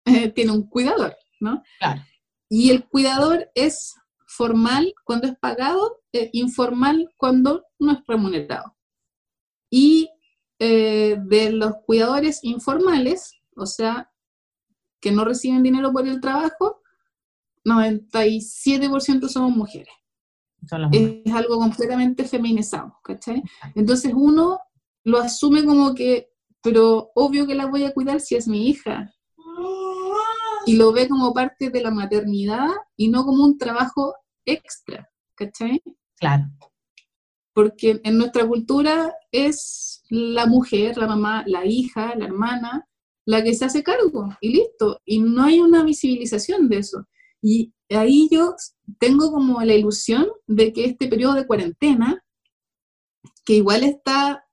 eh, 0.05 0.29
tiene 0.29 0.53
un 0.53 0.69
cuidador, 0.69 1.13
¿no? 1.41 1.61
Claro. 1.77 2.01
Y 2.47 2.69
el 2.69 2.85
cuidador 2.85 3.51
es 3.53 3.95
formal 4.27 4.93
cuando 5.03 5.27
es 5.27 5.35
pagado, 5.37 6.01
eh, 6.13 6.29
informal 6.31 7.13
cuando 7.17 7.65
no 7.79 7.91
es 7.91 7.99
remunerado. 8.07 8.77
Y 9.69 10.09
eh, 10.57 11.17
de 11.21 11.51
los 11.51 11.73
cuidadores 11.85 12.39
informales, 12.43 13.41
o 13.57 13.65
sea, 13.65 14.09
que 15.01 15.11
no 15.11 15.25
reciben 15.25 15.63
dinero 15.63 15.91
por 15.91 16.07
el 16.07 16.21
trabajo, 16.21 16.81
97% 17.65 19.27
somos 19.27 19.51
mujeres. 19.51 19.93
Es 21.25 21.33
algo 21.33 21.57
completamente 21.57 22.25
feminizado, 22.25 22.97
¿cachai? 23.03 23.41
Entonces 23.75 24.13
uno 24.15 24.59
lo 25.03 25.19
asume 25.19 25.65
como 25.65 25.93
que, 25.93 26.29
pero 26.61 27.11
obvio 27.15 27.45
que 27.45 27.55
la 27.55 27.65
voy 27.65 27.83
a 27.83 27.93
cuidar 27.93 28.21
si 28.21 28.35
es 28.35 28.47
mi 28.47 28.67
hija. 28.69 29.13
Y 30.65 30.77
lo 30.77 30.93
ve 30.93 31.09
como 31.09 31.33
parte 31.33 31.69
de 31.69 31.81
la 31.81 31.91
maternidad 31.91 32.69
y 32.95 33.09
no 33.09 33.25
como 33.25 33.43
un 33.43 33.57
trabajo 33.57 34.15
extra, 34.45 35.09
¿cachai? 35.35 35.81
Claro. 36.17 36.45
porque 37.53 38.01
en 38.03 38.17
nuestra 38.17 38.47
cultura 38.47 39.13
es 39.31 40.03
la 40.09 40.45
mujer, 40.47 40.97
la 40.97 41.07
mamá, 41.07 41.43
la 41.45 41.65
hija, 41.65 42.15
la 42.15 42.25
hermana, 42.25 42.87
la 43.25 43.43
que 43.43 43.53
se 43.53 43.65
hace 43.65 43.83
cargo 43.83 44.35
y 44.41 44.49
listo. 44.53 45.01
Y 45.05 45.19
no 45.19 45.43
hay 45.43 45.59
una 45.59 45.83
visibilización 45.83 46.67
de 46.67 46.77
eso. 46.79 47.07
Y 47.41 47.73
ahí 47.95 48.29
yo 48.31 48.55
tengo 48.99 49.31
como 49.31 49.61
la 49.61 49.73
ilusión 49.73 50.27
de 50.47 50.73
que 50.73 50.85
este 50.85 51.07
periodo 51.07 51.33
de 51.35 51.47
cuarentena, 51.47 52.23
que 53.45 53.55
igual 53.55 53.83
está, 53.83 54.45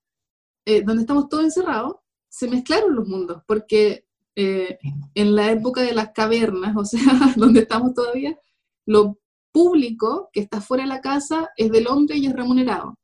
eh, 0.65 0.83
donde 0.83 1.03
estamos 1.03 1.29
todos 1.29 1.45
encerrados, 1.45 1.97
se 2.29 2.49
mezclaron 2.49 2.95
los 2.95 3.07
mundos, 3.07 3.43
porque 3.47 4.07
eh, 4.37 4.79
en 5.15 5.35
la 5.35 5.51
época 5.51 5.83
de 5.83 5.95
las 5.95 6.11
cavernas, 6.13 6.75
o 6.77 6.85
sea, 6.85 7.01
donde 7.37 7.61
estamos 7.61 7.95
todavía, 7.95 8.39
lo 8.87 9.19
público 9.53 10.31
que 10.33 10.41
está 10.41 10.61
fuera 10.61 10.85
de 10.85 10.89
la 10.89 11.01
casa 11.01 11.51
es 11.57 11.71
del 11.71 11.89
hombre 11.89 12.17
y 12.17 12.27
es 12.27 12.33
remunerado. 12.33 12.97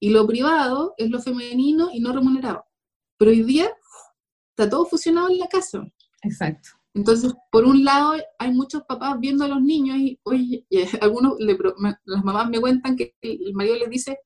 Y 0.00 0.10
lo 0.10 0.26
privado 0.26 0.94
es 0.96 1.10
lo 1.10 1.20
femenino 1.20 1.90
y 1.92 2.00
no 2.00 2.12
remunerado. 2.12 2.64
Pero 3.18 3.30
hoy 3.30 3.42
día 3.42 3.70
está 4.50 4.68
todo 4.68 4.86
fusionado 4.86 5.28
en 5.28 5.38
la 5.38 5.48
casa. 5.48 5.86
Exacto. 6.22 6.70
Entonces, 6.94 7.32
por 7.52 7.64
un 7.64 7.84
lado, 7.84 8.14
hay 8.38 8.52
muchos 8.52 8.82
papás 8.82 9.18
viendo 9.20 9.44
a 9.44 9.48
los 9.48 9.62
niños 9.62 9.96
y, 9.98 10.18
oye, 10.24 10.66
y 10.68 10.78
algunos, 11.00 11.34
le 11.38 11.56
me- 11.78 11.96
las 12.04 12.24
mamás 12.24 12.48
me 12.48 12.60
cuentan 12.60 12.96
que 12.96 13.14
el, 13.20 13.46
el 13.48 13.54
marido 13.54 13.76
les 13.76 13.90
dice, 13.90 14.18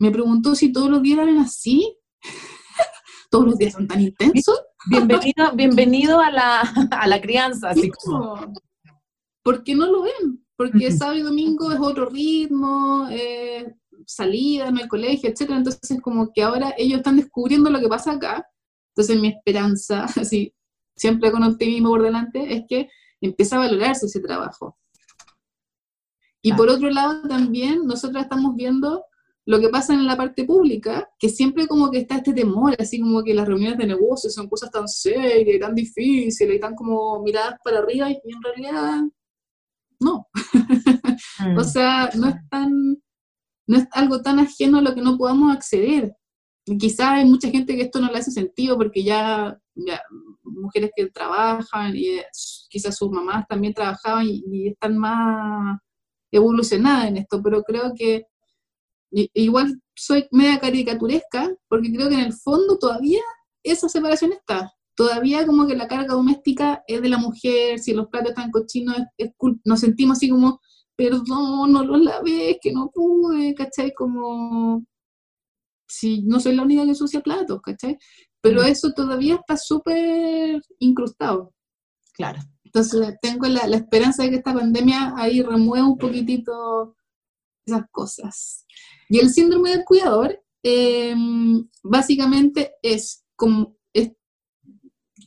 me 0.00 0.10
preguntó 0.10 0.54
si 0.54 0.72
todos 0.72 0.90
los 0.90 1.02
días 1.02 1.18
eran 1.20 1.38
así. 1.38 1.96
todos 3.30 3.44
los 3.46 3.58
días 3.58 3.74
son 3.74 3.86
tan 3.86 4.00
intensos. 4.00 4.60
bienvenido, 4.88 5.52
bienvenido 5.54 6.20
a 6.20 6.30
la, 6.30 6.60
a 6.90 7.06
la 7.06 7.20
crianza, 7.20 7.70
así 7.70 7.90
como. 7.90 8.52
Porque 9.42 9.74
no 9.74 9.86
lo 9.86 10.02
ven, 10.02 10.44
porque 10.56 10.90
sábado 10.92 11.18
y 11.18 11.22
domingo 11.22 11.72
es 11.72 11.78
otro 11.80 12.06
ritmo, 12.10 13.06
eh, 13.10 13.74
salida, 14.06 14.70
no 14.70 14.80
hay 14.80 14.88
colegio, 14.88 15.30
etcétera. 15.30 15.58
Entonces, 15.58 16.00
como 16.02 16.32
que 16.32 16.42
ahora 16.42 16.74
ellos 16.76 16.98
están 16.98 17.16
descubriendo 17.16 17.70
lo 17.70 17.80
que 17.80 17.88
pasa 17.88 18.12
acá. 18.12 18.46
Entonces, 18.94 19.20
mi 19.20 19.28
esperanza, 19.28 20.04
así, 20.16 20.52
siempre 20.98 21.30
con 21.30 21.42
optimismo 21.42 21.90
por 21.90 22.02
delante, 22.02 22.54
es 22.54 22.64
que 22.68 22.88
empieza 23.20 23.56
a 23.56 23.60
valorarse 23.60 24.06
ese 24.06 24.20
trabajo. 24.20 24.76
Y 26.42 26.52
por 26.52 26.68
otro 26.68 26.88
lado, 26.90 27.22
también 27.28 27.84
nosotros 27.86 28.22
estamos 28.22 28.54
viendo 28.54 29.04
lo 29.48 29.58
que 29.60 29.70
pasa 29.70 29.94
en 29.94 30.06
la 30.06 30.16
parte 30.16 30.44
pública, 30.44 31.08
que 31.18 31.30
siempre 31.30 31.66
como 31.66 31.90
que 31.90 32.00
está 32.00 32.16
este 32.16 32.34
temor, 32.34 32.76
así 32.78 33.00
como 33.00 33.24
que 33.24 33.32
las 33.32 33.48
reuniones 33.48 33.78
de 33.78 33.86
negocios 33.86 34.34
son 34.34 34.46
cosas 34.46 34.70
tan 34.70 34.86
serias, 34.86 35.58
tan 35.58 35.74
difíciles, 35.74 36.56
y 36.56 36.60
tan 36.60 36.74
como 36.74 37.22
miradas 37.22 37.58
para 37.64 37.78
arriba, 37.78 38.10
y 38.10 38.20
en 38.24 38.42
realidad 38.42 39.00
no. 40.00 40.28
o 41.56 41.60
mm. 41.60 41.64
sea, 41.64 42.10
no 42.14 42.28
es 42.28 42.36
tan, 42.50 43.02
no 43.66 43.78
es 43.78 43.88
algo 43.92 44.20
tan 44.20 44.38
ajeno 44.38 44.78
a 44.78 44.82
lo 44.82 44.94
que 44.94 45.00
no 45.00 45.16
podamos 45.16 45.56
acceder. 45.56 46.14
Quizás 46.76 47.08
hay 47.10 47.24
mucha 47.24 47.48
gente 47.50 47.76
que 47.76 47.82
esto 47.82 48.00
no 48.00 48.10
le 48.10 48.18
hace 48.18 48.30
sentido 48.30 48.76
porque 48.76 49.02
ya, 49.02 49.58
mujeres 50.42 50.90
que 50.94 51.06
trabajan 51.06 51.94
y 51.96 52.20
quizás 52.68 52.96
sus 52.96 53.10
mamás 53.10 53.46
también 53.48 53.74
trabajaban 53.74 54.26
y 54.26 54.68
están 54.68 54.98
más 54.98 55.78
evolucionadas 56.32 57.06
en 57.06 57.18
esto, 57.18 57.42
pero 57.42 57.62
creo 57.62 57.92
que 57.94 58.26
igual 59.10 59.80
soy 59.94 60.26
media 60.30 60.58
caricaturesca, 60.58 61.54
porque 61.68 61.92
creo 61.92 62.08
que 62.08 62.14
en 62.14 62.20
el 62.20 62.32
fondo 62.32 62.78
todavía 62.78 63.20
esa 63.62 63.88
separación 63.88 64.32
está. 64.32 64.72
Todavía 64.94 65.46
como 65.46 65.66
que 65.66 65.76
la 65.76 65.88
carga 65.88 66.14
doméstica 66.14 66.82
es 66.86 67.00
de 67.00 67.08
la 67.08 67.18
mujer, 67.18 67.78
si 67.78 67.94
los 67.94 68.08
platos 68.08 68.30
están 68.30 68.50
cochinos, 68.50 68.96
nos 69.64 69.80
sentimos 69.80 70.18
así 70.18 70.28
como, 70.28 70.60
perdón, 70.96 71.72
no 71.72 71.84
los 71.84 72.00
lavé, 72.00 72.58
que 72.60 72.72
no 72.72 72.90
pude, 72.92 73.54
¿cachai? 73.54 73.94
Como, 73.94 74.84
si 75.88 76.22
no 76.22 76.38
soy 76.40 76.54
la 76.54 76.62
única 76.62 76.84
que 76.84 76.94
sucia 76.94 77.20
platos, 77.20 77.60
¿cachai? 77.62 77.98
Pero 78.40 78.62
eso 78.62 78.92
todavía 78.92 79.36
está 79.36 79.56
súper 79.56 80.60
incrustado. 80.78 81.54
Claro. 82.12 82.40
Entonces 82.64 83.16
tengo 83.22 83.46
la, 83.46 83.66
la, 83.66 83.76
esperanza 83.76 84.22
de 84.22 84.30
que 84.30 84.36
esta 84.36 84.52
pandemia 84.52 85.14
ahí 85.16 85.42
remueva 85.42 85.88
un 85.88 85.96
poquitito 85.96 86.94
esas 87.66 87.82
cosas. 87.90 88.66
Y 89.08 89.18
el 89.18 89.30
síndrome 89.30 89.70
del 89.70 89.84
cuidador 89.84 90.38
em, 90.62 91.68
básicamente 91.82 92.74
es 92.82 93.24
como 93.36 93.76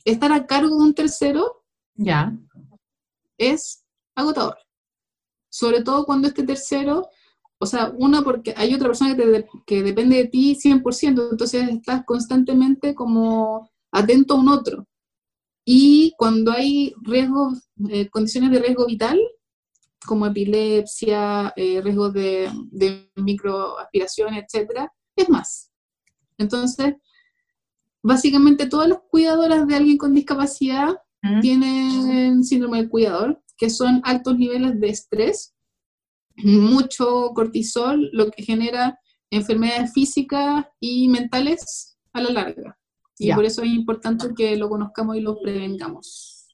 estar 0.04 0.32
a 0.32 0.46
cargo 0.46 0.76
de 0.76 0.82
un 0.82 0.94
tercero. 0.94 1.64
Ya. 1.94 2.36
Es 3.38 3.84
agotador. 4.14 4.58
Sobre 5.50 5.82
todo 5.82 6.04
cuando 6.04 6.28
este 6.28 6.44
tercero, 6.44 7.08
o 7.62 7.66
sea, 7.66 7.92
uno 7.96 8.24
porque 8.24 8.52
hay 8.56 8.74
otra 8.74 8.88
persona 8.88 9.14
que, 9.14 9.46
que 9.64 9.84
depende 9.84 10.16
de 10.16 10.24
ti 10.26 10.58
100%, 10.60 11.30
entonces 11.30 11.68
estás 11.68 12.04
constantemente 12.04 12.92
como 12.92 13.70
atento 13.92 14.34
a 14.34 14.40
un 14.40 14.48
otro. 14.48 14.88
Y 15.64 16.12
cuando 16.18 16.50
hay 16.50 16.92
riesgos, 17.02 17.70
eh, 17.88 18.10
condiciones 18.10 18.50
de 18.50 18.58
riesgo 18.58 18.84
vital, 18.86 19.16
como 20.04 20.26
epilepsia, 20.26 21.52
eh, 21.54 21.80
riesgos 21.80 22.12
de, 22.14 22.50
de 22.72 23.08
microaspiración, 23.14 24.34
etcétera, 24.34 24.92
es 25.14 25.28
más. 25.28 25.70
Entonces, 26.38 26.96
básicamente 28.02 28.66
todas 28.66 28.88
las 28.88 28.98
cuidadoras 29.08 29.68
de 29.68 29.76
alguien 29.76 29.98
con 29.98 30.14
discapacidad 30.14 30.96
tienen 31.40 32.42
síndrome 32.42 32.78
del 32.78 32.90
cuidador, 32.90 33.40
que 33.56 33.70
son 33.70 34.00
altos 34.02 34.36
niveles 34.36 34.80
de 34.80 34.88
estrés, 34.88 35.51
mucho 36.36 37.30
cortisol, 37.34 38.10
lo 38.12 38.30
que 38.30 38.42
genera 38.42 38.98
enfermedades 39.30 39.92
físicas 39.92 40.66
y 40.80 41.08
mentales 41.08 41.96
a 42.12 42.20
la 42.20 42.30
larga. 42.30 42.78
Y 43.18 43.32
por 43.32 43.44
eso 43.44 43.62
es 43.62 43.68
importante 43.68 44.34
que 44.36 44.56
lo 44.56 44.68
conozcamos 44.68 45.16
y 45.16 45.20
lo 45.20 45.40
prevengamos. 45.40 46.48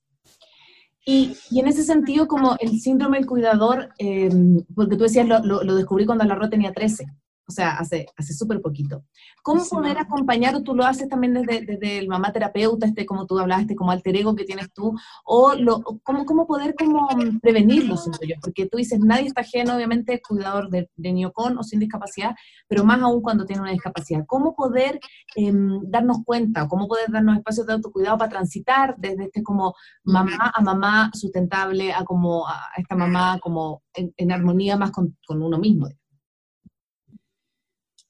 Y, 1.06 1.34
y, 1.50 1.60
en 1.60 1.68
ese 1.68 1.82
sentido, 1.82 2.28
como 2.28 2.56
el 2.60 2.78
síndrome 2.78 3.16
del 3.16 3.26
cuidador, 3.26 3.88
eh, 3.98 4.28
porque 4.74 4.96
tú 4.96 5.04
decías, 5.04 5.26
lo, 5.26 5.38
lo, 5.38 5.64
lo 5.64 5.74
descubrí 5.74 6.04
cuando 6.04 6.24
la 6.24 6.34
Ro 6.34 6.50
tenía 6.50 6.72
13 6.72 7.06
o 7.48 7.52
sea, 7.52 7.70
hace 7.78 8.06
hace 8.16 8.34
súper 8.34 8.60
poquito. 8.60 9.04
¿Cómo 9.42 9.64
poder 9.64 9.98
acompañar, 9.98 10.54
o 10.54 10.62
tú 10.62 10.74
lo 10.74 10.84
haces 10.84 11.08
también 11.08 11.32
desde, 11.32 11.64
desde, 11.64 11.98
el 11.98 12.08
mamá 12.08 12.30
terapeuta, 12.30 12.86
este, 12.86 13.06
como 13.06 13.26
tú 13.26 13.38
hablaste, 13.38 13.74
como 13.74 13.90
alter 13.90 14.16
ego 14.16 14.36
que 14.36 14.44
tienes 14.44 14.70
tú, 14.72 14.94
o 15.24 15.54
lo, 15.54 15.82
cómo, 16.02 16.26
cómo 16.26 16.46
poder 16.46 16.74
como 16.74 17.08
prevenirlo, 17.40 17.96
siento 17.96 18.20
yo? 18.26 18.34
Porque 18.42 18.66
tú 18.66 18.76
dices, 18.76 19.00
nadie 19.00 19.28
está 19.28 19.40
ajeno, 19.40 19.76
obviamente, 19.76 20.20
cuidador 20.20 20.68
de, 20.68 20.90
de 20.94 21.12
niño 21.12 21.32
con 21.32 21.56
o 21.56 21.62
sin 21.62 21.80
discapacidad, 21.80 22.34
pero 22.68 22.84
más 22.84 23.00
aún 23.00 23.22
cuando 23.22 23.46
tiene 23.46 23.62
una 23.62 23.70
discapacidad. 23.72 24.24
¿Cómo 24.26 24.54
poder 24.54 25.00
em, 25.34 25.80
darnos 25.84 26.18
cuenta, 26.26 26.64
o 26.64 26.68
cómo 26.68 26.86
poder 26.86 27.10
darnos 27.10 27.38
espacios 27.38 27.66
de 27.66 27.72
autocuidado 27.72 28.18
para 28.18 28.30
transitar 28.30 28.94
desde 28.98 29.24
este 29.24 29.42
como 29.42 29.74
mamá 30.04 30.52
a 30.54 30.60
mamá 30.60 31.10
sustentable, 31.14 31.94
a 31.94 32.04
como 32.04 32.46
a 32.46 32.60
esta 32.76 32.94
mamá 32.94 33.38
como 33.40 33.82
en, 33.94 34.12
en 34.18 34.32
armonía 34.32 34.76
más 34.76 34.90
con, 34.90 35.16
con 35.26 35.42
uno 35.42 35.56
mismo? 35.56 35.88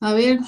A 0.01 0.15
ver, 0.15 0.39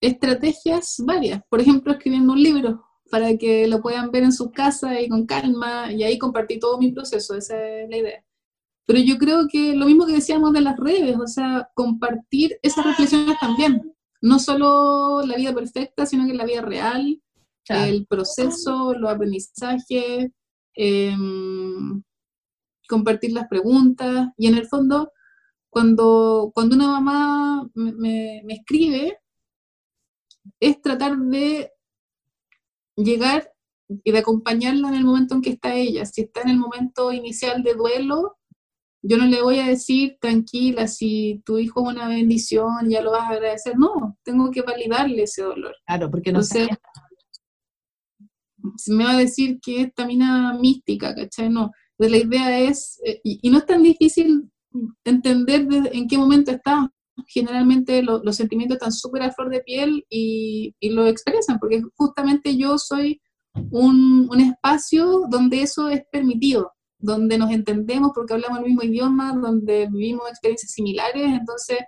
estrategias 0.00 0.96
varias. 1.04 1.42
Por 1.48 1.60
ejemplo, 1.60 1.92
escribiendo 1.92 2.32
un 2.32 2.42
libro 2.42 2.84
para 3.10 3.36
que 3.36 3.66
lo 3.66 3.80
puedan 3.82 4.10
ver 4.10 4.22
en 4.22 4.32
su 4.32 4.50
casa 4.50 5.00
y 5.00 5.08
con 5.08 5.26
calma, 5.26 5.92
y 5.92 6.02
ahí 6.02 6.18
compartir 6.18 6.60
todo 6.60 6.78
mi 6.78 6.92
proceso, 6.92 7.34
esa 7.34 7.56
es 7.56 7.90
la 7.90 7.96
idea. 7.96 8.24
Pero 8.86 9.00
yo 9.00 9.18
creo 9.18 9.46
que 9.48 9.74
lo 9.74 9.86
mismo 9.86 10.06
que 10.06 10.14
decíamos 10.14 10.52
de 10.52 10.60
las 10.60 10.76
redes, 10.76 11.16
o 11.16 11.26
sea, 11.26 11.68
compartir 11.74 12.58
esas 12.62 12.84
reflexiones 12.84 13.38
también. 13.40 13.94
No 14.20 14.38
solo 14.38 15.22
la 15.26 15.36
vida 15.36 15.54
perfecta, 15.54 16.06
sino 16.06 16.26
que 16.26 16.34
la 16.34 16.44
vida 16.44 16.62
real, 16.62 17.20
el 17.68 18.06
proceso, 18.06 18.94
los 18.94 19.10
aprendizajes, 19.10 20.30
em, 20.74 22.02
compartir 22.88 23.32
las 23.32 23.48
preguntas, 23.48 24.28
y 24.36 24.46
en 24.46 24.56
el 24.56 24.66
fondo 24.66 25.12
cuando, 25.72 26.52
cuando 26.54 26.76
una 26.76 27.00
mamá 27.00 27.70
me, 27.74 28.42
escribe, 28.46 29.18
es 30.60 30.82
tratar 30.82 31.16
de 31.16 31.72
llegar 32.94 33.50
y 33.88 34.12
de 34.12 34.18
acompañarla 34.18 34.88
en 34.88 34.94
el 34.94 35.04
momento 35.04 35.34
en 35.34 35.40
que 35.40 35.48
está 35.48 35.74
ella. 35.74 36.04
Si 36.04 36.20
está 36.20 36.42
en 36.42 36.50
el 36.50 36.58
momento 36.58 37.10
inicial 37.10 37.62
de 37.62 37.72
duelo, 37.72 38.36
yo 39.00 39.16
no 39.16 39.24
le 39.24 39.40
voy 39.40 39.60
a 39.60 39.66
decir, 39.66 40.18
tranquila, 40.20 40.86
si 40.88 41.42
tu 41.46 41.56
hijo 41.56 41.80
es 41.80 41.96
una 41.96 42.06
bendición, 42.06 42.90
ya 42.90 43.00
lo 43.00 43.12
vas 43.12 43.22
a 43.22 43.32
agradecer. 43.32 43.78
No, 43.78 44.18
tengo 44.24 44.50
que 44.50 44.60
validarle 44.60 45.22
ese 45.22 45.40
dolor. 45.40 45.74
Claro, 45.86 46.10
porque 46.10 46.32
no 46.32 46.42
sé. 46.42 46.68
Me 48.88 49.04
va 49.04 49.12
a 49.12 49.18
decir 49.18 49.58
que 49.58 49.80
es 49.80 49.94
tamina 49.94 50.52
mística, 50.52 51.14
¿cachai? 51.14 51.48
No. 51.48 51.70
la 51.96 52.16
idea 52.18 52.60
es, 52.60 53.00
eh, 53.06 53.22
y, 53.24 53.48
no 53.48 53.56
es 53.56 53.64
tan 53.64 53.82
difícil 53.82 54.51
entender 55.04 55.66
en 55.92 56.08
qué 56.08 56.18
momento 56.18 56.50
está. 56.50 56.90
Generalmente 57.26 58.02
los 58.02 58.36
sentimientos 58.36 58.76
están 58.76 58.92
súper 58.92 59.22
a 59.22 59.32
flor 59.32 59.50
de 59.50 59.60
piel 59.60 60.04
y, 60.08 60.74
lo 60.82 61.06
expresan, 61.06 61.58
porque 61.58 61.82
justamente 61.96 62.56
yo 62.56 62.78
soy 62.78 63.20
un, 63.70 64.28
espacio 64.40 65.26
donde 65.28 65.62
eso 65.62 65.88
es 65.88 66.02
permitido, 66.10 66.72
donde 66.98 67.38
nos 67.38 67.50
entendemos 67.50 68.12
porque 68.14 68.34
hablamos 68.34 68.58
el 68.60 68.66
mismo 68.66 68.82
idioma, 68.82 69.34
donde 69.34 69.88
vivimos 69.90 70.28
experiencias 70.28 70.72
similares, 70.72 71.26
entonces 71.26 71.78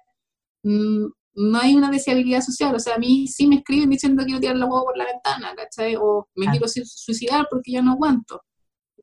mm, 0.62 1.07
no 1.37 1.59
hay 1.59 1.74
una 1.74 1.91
deseabilidad 1.91 2.43
social. 2.43 2.74
O 2.74 2.78
sea, 2.78 2.95
a 2.95 2.99
mí 2.99 3.26
sí 3.26 3.47
me 3.47 3.57
escriben 3.57 3.91
diciendo 3.91 4.22
que 4.22 4.26
quiero 4.26 4.41
tirar 4.41 4.57
la 4.57 4.66
huevo 4.66 4.85
por 4.85 4.97
la 4.97 5.07
ventana, 5.07 5.55
¿cachai? 5.57 5.97
O 5.97 6.28
me 6.35 6.47
quiero 6.47 6.66
suicidar 6.68 7.47
porque 7.51 7.72
ya 7.72 7.82
no 7.82 7.93
aguanto. 7.93 8.43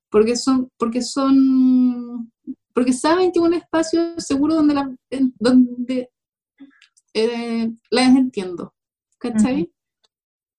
Porque 0.10 0.36
son, 0.36 0.70
porque 0.78 1.02
son 1.02 2.31
porque 2.74 2.94
saben 2.94 3.32
que 3.32 3.40
es 3.40 3.46
un 3.46 3.54
espacio 3.54 4.20
seguro 4.20 4.56
donde, 4.56 4.74
la, 4.74 4.96
donde 5.40 6.10
eh, 7.14 7.72
las 7.90 8.16
entiendo, 8.16 8.74
¿cachai? 9.18 9.72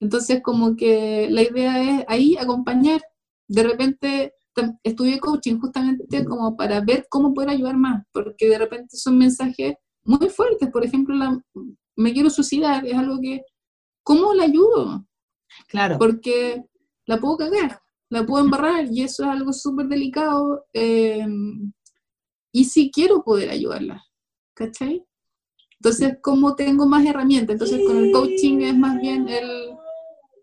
Entonces, 0.00 0.42
como 0.42 0.76
que 0.76 1.28
la 1.30 1.42
idea 1.42 1.82
es 1.82 2.04
ahí 2.08 2.36
acompañar. 2.36 3.00
De 3.48 3.62
repente, 3.62 4.34
estudié 4.82 5.18
coaching 5.20 5.58
justamente 5.58 6.24
como 6.24 6.56
para 6.56 6.80
ver 6.80 7.06
cómo 7.08 7.32
poder 7.32 7.50
ayudar 7.50 7.76
más, 7.76 8.04
porque 8.12 8.48
de 8.48 8.58
repente 8.58 8.96
son 8.96 9.16
mensajes 9.16 9.74
muy 10.04 10.28
fuertes. 10.28 10.70
Por 10.70 10.84
ejemplo, 10.84 11.14
la, 11.14 11.40
me 11.96 12.12
quiero 12.12 12.30
suicidar, 12.30 12.84
es 12.86 12.94
algo 12.94 13.18
que, 13.20 13.42
¿cómo 14.02 14.34
la 14.34 14.44
ayudo? 14.44 15.06
Claro. 15.68 15.98
Porque 15.98 16.64
la 17.06 17.18
puedo 17.18 17.36
cagar, 17.36 17.80
la 18.10 18.26
puedo 18.26 18.44
embarrar 18.44 18.86
y 18.90 19.02
eso 19.02 19.22
es 19.22 19.28
algo 19.28 19.52
súper 19.52 19.86
delicado. 19.86 20.66
Eh, 20.72 21.26
y 22.52 22.64
si 22.64 22.90
quiero 22.90 23.24
poder 23.24 23.50
ayudarla, 23.50 24.04
¿cachai? 24.54 25.04
Entonces, 25.82 26.18
¿cómo 26.22 26.54
tengo 26.54 26.86
más 26.86 27.04
herramientas? 27.04 27.54
Entonces, 27.54 27.80
con 27.84 27.96
el 27.96 28.12
coaching 28.12 28.60
es 28.60 28.76
más 28.76 29.00
bien 29.00 29.28
el, 29.28 29.72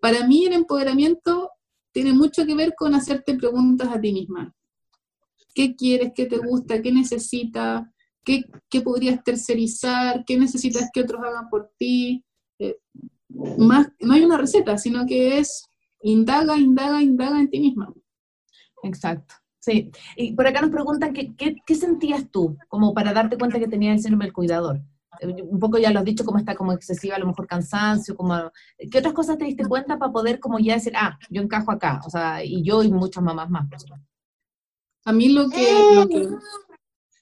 para 0.02 0.28
mí 0.28 0.46
el 0.46 0.54
empoderamiento 0.54 1.52
tiene 1.94 2.14
mucho 2.14 2.46
que 2.46 2.56
ver 2.56 2.74
con 2.76 2.94
hacerte 2.94 3.36
preguntas 3.36 3.88
a 3.90 4.02
ti 4.02 4.12
misma. 4.12 4.54
¿Qué 5.54 5.76
quieres? 5.76 6.12
¿Qué 6.14 6.26
te 6.26 6.38
gusta? 6.38 6.82
¿Qué 6.82 6.92
necesitas? 6.92 7.84
¿Qué, 8.24 8.44
qué 8.70 8.82
podrías 8.82 9.24
tercerizar? 9.24 10.26
¿Qué 10.26 10.38
necesitas 10.38 10.90
que 10.92 11.02
otros 11.02 11.22
hagan 11.24 11.50
por 11.50 11.72
ti? 11.78 12.24
Eh, 12.60 12.78
más, 13.58 13.88
no 14.00 14.14
hay 14.14 14.24
una 14.24 14.38
receta, 14.38 14.78
sino 14.78 15.06
que 15.06 15.38
es 15.38 15.64
indaga, 16.02 16.58
indaga, 16.58 17.02
indaga 17.02 17.40
en 17.40 17.50
ti 17.50 17.60
misma. 17.60 17.94
Exacto. 18.84 19.36
Sí, 19.60 19.92
y 20.16 20.34
por 20.34 20.48
acá 20.48 20.62
nos 20.62 20.72
preguntan 20.72 21.14
qué, 21.14 21.34
qué, 21.36 21.76
sentías 21.76 22.30
tú, 22.32 22.58
como 22.70 22.94
para 22.94 23.12
darte 23.12 23.38
cuenta 23.38 23.60
que 23.60 23.68
tenías 23.68 23.98
el 23.98 24.02
síndrome 24.02 24.26
del 24.26 24.34
cuidador. 24.34 24.82
Eh, 25.20 25.44
un 25.44 25.60
poco 25.60 25.78
ya 25.78 25.92
lo 25.92 26.00
has 26.00 26.06
dicho, 26.06 26.24
como 26.24 26.38
está 26.38 26.56
como 26.56 26.72
excesiva, 26.72 27.18
a 27.18 27.20
lo 27.20 27.28
mejor 27.28 27.46
cansancio, 27.46 28.16
como... 28.16 28.52
¿Qué 28.90 29.00
otras 29.00 29.14
cosas 29.14 29.38
te 29.38 29.46
diste 29.46 29.66
cuenta 29.66 30.00
para 30.00 30.14
poder 30.14 30.40
como 30.40 30.60
ya 30.60 30.76
decir, 30.76 30.94
ah, 30.96 31.20
yo 31.30 31.42
encajo 31.42 31.72
acá? 31.72 32.00
O 32.06 32.10
sea, 32.10 32.44
y 32.44 32.64
yo 32.64 32.84
y 32.84 32.92
muchas 32.92 33.22
mamás 33.22 33.50
más, 33.50 33.68
A 35.04 35.12
mí 35.12 35.30
lo 35.30 35.50
que, 35.50 35.68
lo 35.94 36.08
que, 36.08 36.30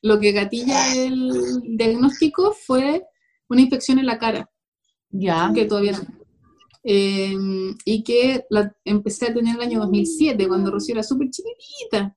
lo 0.04 0.20
que 0.20 0.32
gatilla 0.32 0.96
el 0.96 1.62
diagnóstico 1.76 2.54
fue 2.54 3.04
una 3.50 3.62
infección 3.62 3.98
en 3.98 4.06
la 4.06 4.20
cara. 4.20 4.50
Ya. 5.10 5.52
Que 5.56 5.66
todavía 5.66 5.94
no. 5.94 6.18
Em, 6.84 7.76
y 7.84 8.04
que 8.04 8.46
la 8.50 8.74
empecé 8.86 9.28
a 9.28 9.34
tener 9.34 9.56
el 9.56 9.62
año 9.62 9.80
2007, 9.80 10.48
cuando 10.48 10.72
Rocío 10.72 10.94
era 10.94 11.04
súper 11.04 11.30
chiquitita. 11.30 12.16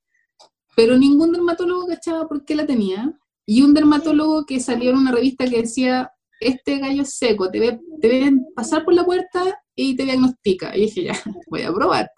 Pero 0.77 0.97
ningún 0.97 1.33
dermatólogo 1.33 1.87
cachaba 1.87 2.29
por 2.29 2.45
qué 2.45 2.55
la 2.55 2.67
tenía. 2.67 3.13
Y 3.47 3.63
un 3.63 3.75
dermatólogo 3.75 4.45
que 4.47 4.61
salió 4.61 4.91
en 4.91 4.97
una 4.97 5.13
revista 5.13 5.45
que 5.47 5.63
decía, 5.63 6.13
este 6.41 6.79
gallo 6.79 7.03
es 7.03 7.17
seco, 7.17 7.51
te 7.51 7.61
ve, 7.61 7.81
te 8.01 8.33
pasar 8.55 8.85
por 8.85 8.95
la 8.95 9.05
puerta 9.05 9.61
y 9.75 9.97
te 9.97 10.05
diagnostica. 10.05 10.77
Y 10.77 10.83
dije, 10.83 11.05
ya, 11.05 11.15
voy 11.51 11.63
a 11.63 11.73
probar. 11.73 12.11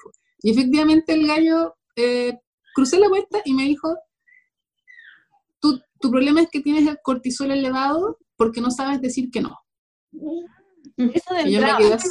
Y 0.43 0.51
efectivamente 0.51 1.13
el 1.15 1.27
gallo, 1.27 1.75
eh, 1.97 2.39
crucé 2.75 2.99
la 2.99 3.09
puerta 3.09 3.41
y 3.45 3.55
me 3.55 3.65
dijo, 3.65 3.97
tu, 5.61 5.81
tu 6.01 6.11
problema 6.11 6.43
es 6.43 6.51
que 6.51 6.61
tienes 6.61 6.87
el 6.87 6.99
cortisol 7.03 7.51
elevado 7.51 8.19
porque 8.37 8.61
no 8.61 8.71
sabes 8.71 9.01
decir 9.01 9.31
que 9.31 9.41
no. 9.41 9.57
Eso 10.97 11.35
de 11.35 11.41
entrada. 11.41 11.99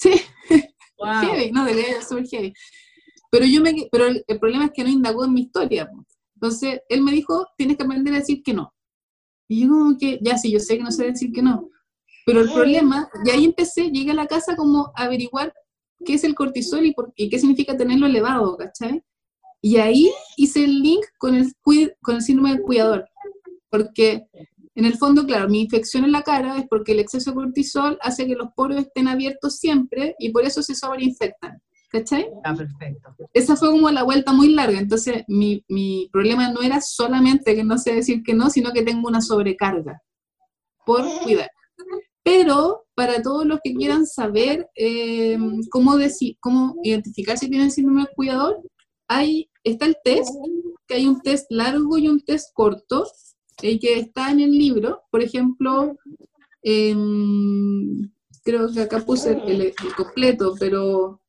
Sí, 0.00 0.12
heavy, 0.98 1.50
no, 1.50 1.64
de 1.64 1.74
verdad, 1.74 2.06
súper 2.08 2.28
heavy. 2.28 2.54
Pero, 3.30 3.44
yo 3.44 3.60
me, 3.60 3.88
pero 3.90 4.06
el, 4.06 4.24
problema 4.40 4.66
es 4.66 4.72
que 4.72 4.82
no 4.82 4.88
indagó 4.88 5.24
en 5.24 5.34
mi 5.34 5.42
historia. 5.42 5.90
Entonces, 6.34 6.80
él 6.88 7.02
me 7.02 7.12
dijo, 7.12 7.46
tienes 7.56 7.76
que 7.76 7.82
aprender 7.82 8.14
a 8.14 8.18
decir 8.18 8.42
que 8.42 8.54
no. 8.54 8.72
Y 9.48 9.62
yo 9.62 9.68
como 9.68 9.98
que, 9.98 10.18
ya 10.22 10.38
sí, 10.38 10.50
yo 10.50 10.60
sé 10.60 10.78
que 10.78 10.84
no 10.84 10.90
sé 10.90 11.04
decir 11.04 11.32
que 11.32 11.42
no. 11.42 11.68
Pero 12.24 12.42
el 12.42 12.52
problema, 12.52 13.08
y 13.24 13.30
ahí 13.30 13.44
empecé, 13.44 13.90
llegué 13.90 14.10
a 14.10 14.14
la 14.14 14.26
casa 14.26 14.54
como 14.54 14.92
a 14.94 15.04
averiguar 15.04 15.52
qué 16.04 16.14
es 16.14 16.24
el 16.24 16.34
cortisol 16.34 16.84
y, 16.84 16.92
por, 16.92 17.12
y 17.16 17.28
qué 17.28 17.38
significa 17.38 17.76
tenerlo 17.76 18.06
elevado, 18.06 18.56
¿cachai? 18.56 19.02
Y 19.60 19.78
ahí 19.78 20.10
hice 20.36 20.64
el 20.64 20.82
link 20.82 21.04
con 21.18 21.34
el, 21.34 21.52
con 22.02 22.16
el 22.16 22.22
síndrome 22.22 22.52
del 22.52 22.62
cuidador. 22.62 23.08
Porque 23.70 24.26
en 24.74 24.84
el 24.84 24.96
fondo, 24.96 25.26
claro, 25.26 25.48
mi 25.48 25.60
infección 25.62 26.04
en 26.04 26.12
la 26.12 26.22
cara 26.22 26.58
es 26.58 26.66
porque 26.68 26.92
el 26.92 27.00
exceso 27.00 27.30
de 27.30 27.36
cortisol 27.36 27.98
hace 28.00 28.26
que 28.26 28.36
los 28.36 28.52
poros 28.54 28.78
estén 28.78 29.08
abiertos 29.08 29.56
siempre 29.56 30.14
y 30.18 30.30
por 30.30 30.44
eso 30.44 30.62
se 30.62 30.74
sobreinfectan. 30.74 31.60
¿Cachai? 31.90 32.28
Ah, 32.44 32.54
perfecto. 32.54 33.14
Esa 33.32 33.56
fue 33.56 33.70
como 33.70 33.90
la 33.90 34.02
vuelta 34.02 34.32
muy 34.32 34.52
larga. 34.52 34.78
Entonces, 34.78 35.24
mi, 35.26 35.64
mi 35.68 36.08
problema 36.12 36.50
no 36.50 36.62
era 36.62 36.80
solamente 36.80 37.54
que 37.54 37.64
no 37.64 37.78
sé 37.78 37.94
decir 37.94 38.22
que 38.22 38.34
no, 38.34 38.50
sino 38.50 38.72
que 38.72 38.82
tengo 38.82 39.08
una 39.08 39.20
sobrecarga 39.20 40.02
por 40.84 41.02
cuidar. 41.24 41.50
Pero 42.22 42.84
para 42.94 43.22
todos 43.22 43.46
los 43.46 43.60
que 43.64 43.74
quieran 43.74 44.06
saber 44.06 44.68
eh, 44.74 45.38
cómo, 45.70 45.96
decir, 45.96 46.36
cómo 46.40 46.76
identificar 46.82 47.38
si 47.38 47.48
tienen 47.48 47.70
síndrome 47.70 48.02
del 48.02 48.14
cuidador, 48.14 48.60
hay, 49.06 49.48
está 49.64 49.86
el 49.86 49.96
test, 50.04 50.34
que 50.86 50.94
hay 50.94 51.06
un 51.06 51.22
test 51.22 51.46
largo 51.50 51.96
y 51.96 52.08
un 52.08 52.20
test 52.20 52.50
corto 52.52 53.06
el 53.62 53.80
que 53.80 53.98
está 53.98 54.30
en 54.30 54.40
el 54.40 54.52
libro, 54.52 55.02
por 55.10 55.22
ejemplo, 55.22 55.96
creo 56.62 58.72
que 58.72 58.80
acá 58.80 59.00
puse 59.00 59.32
el, 59.32 59.74
completo, 59.96 60.54
pero 60.58 61.20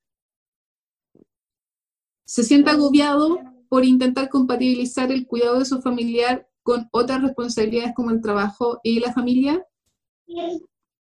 se 2.30 2.44
siente 2.44 2.70
agobiado 2.70 3.40
por 3.70 3.84
intentar 3.84 4.30
compatibilizar 4.30 5.12
el 5.12 5.26
cuidado 5.26 5.58
de 5.58 5.66
su 5.66 5.82
familiar 5.82 6.48
con 6.62 6.88
otras 6.92 7.24
responsabilidades 7.24 7.94
como 7.96 8.12
el 8.12 8.22
trabajo 8.22 8.80
y 8.84 9.00
la 9.00 9.12
familia. 9.12 9.66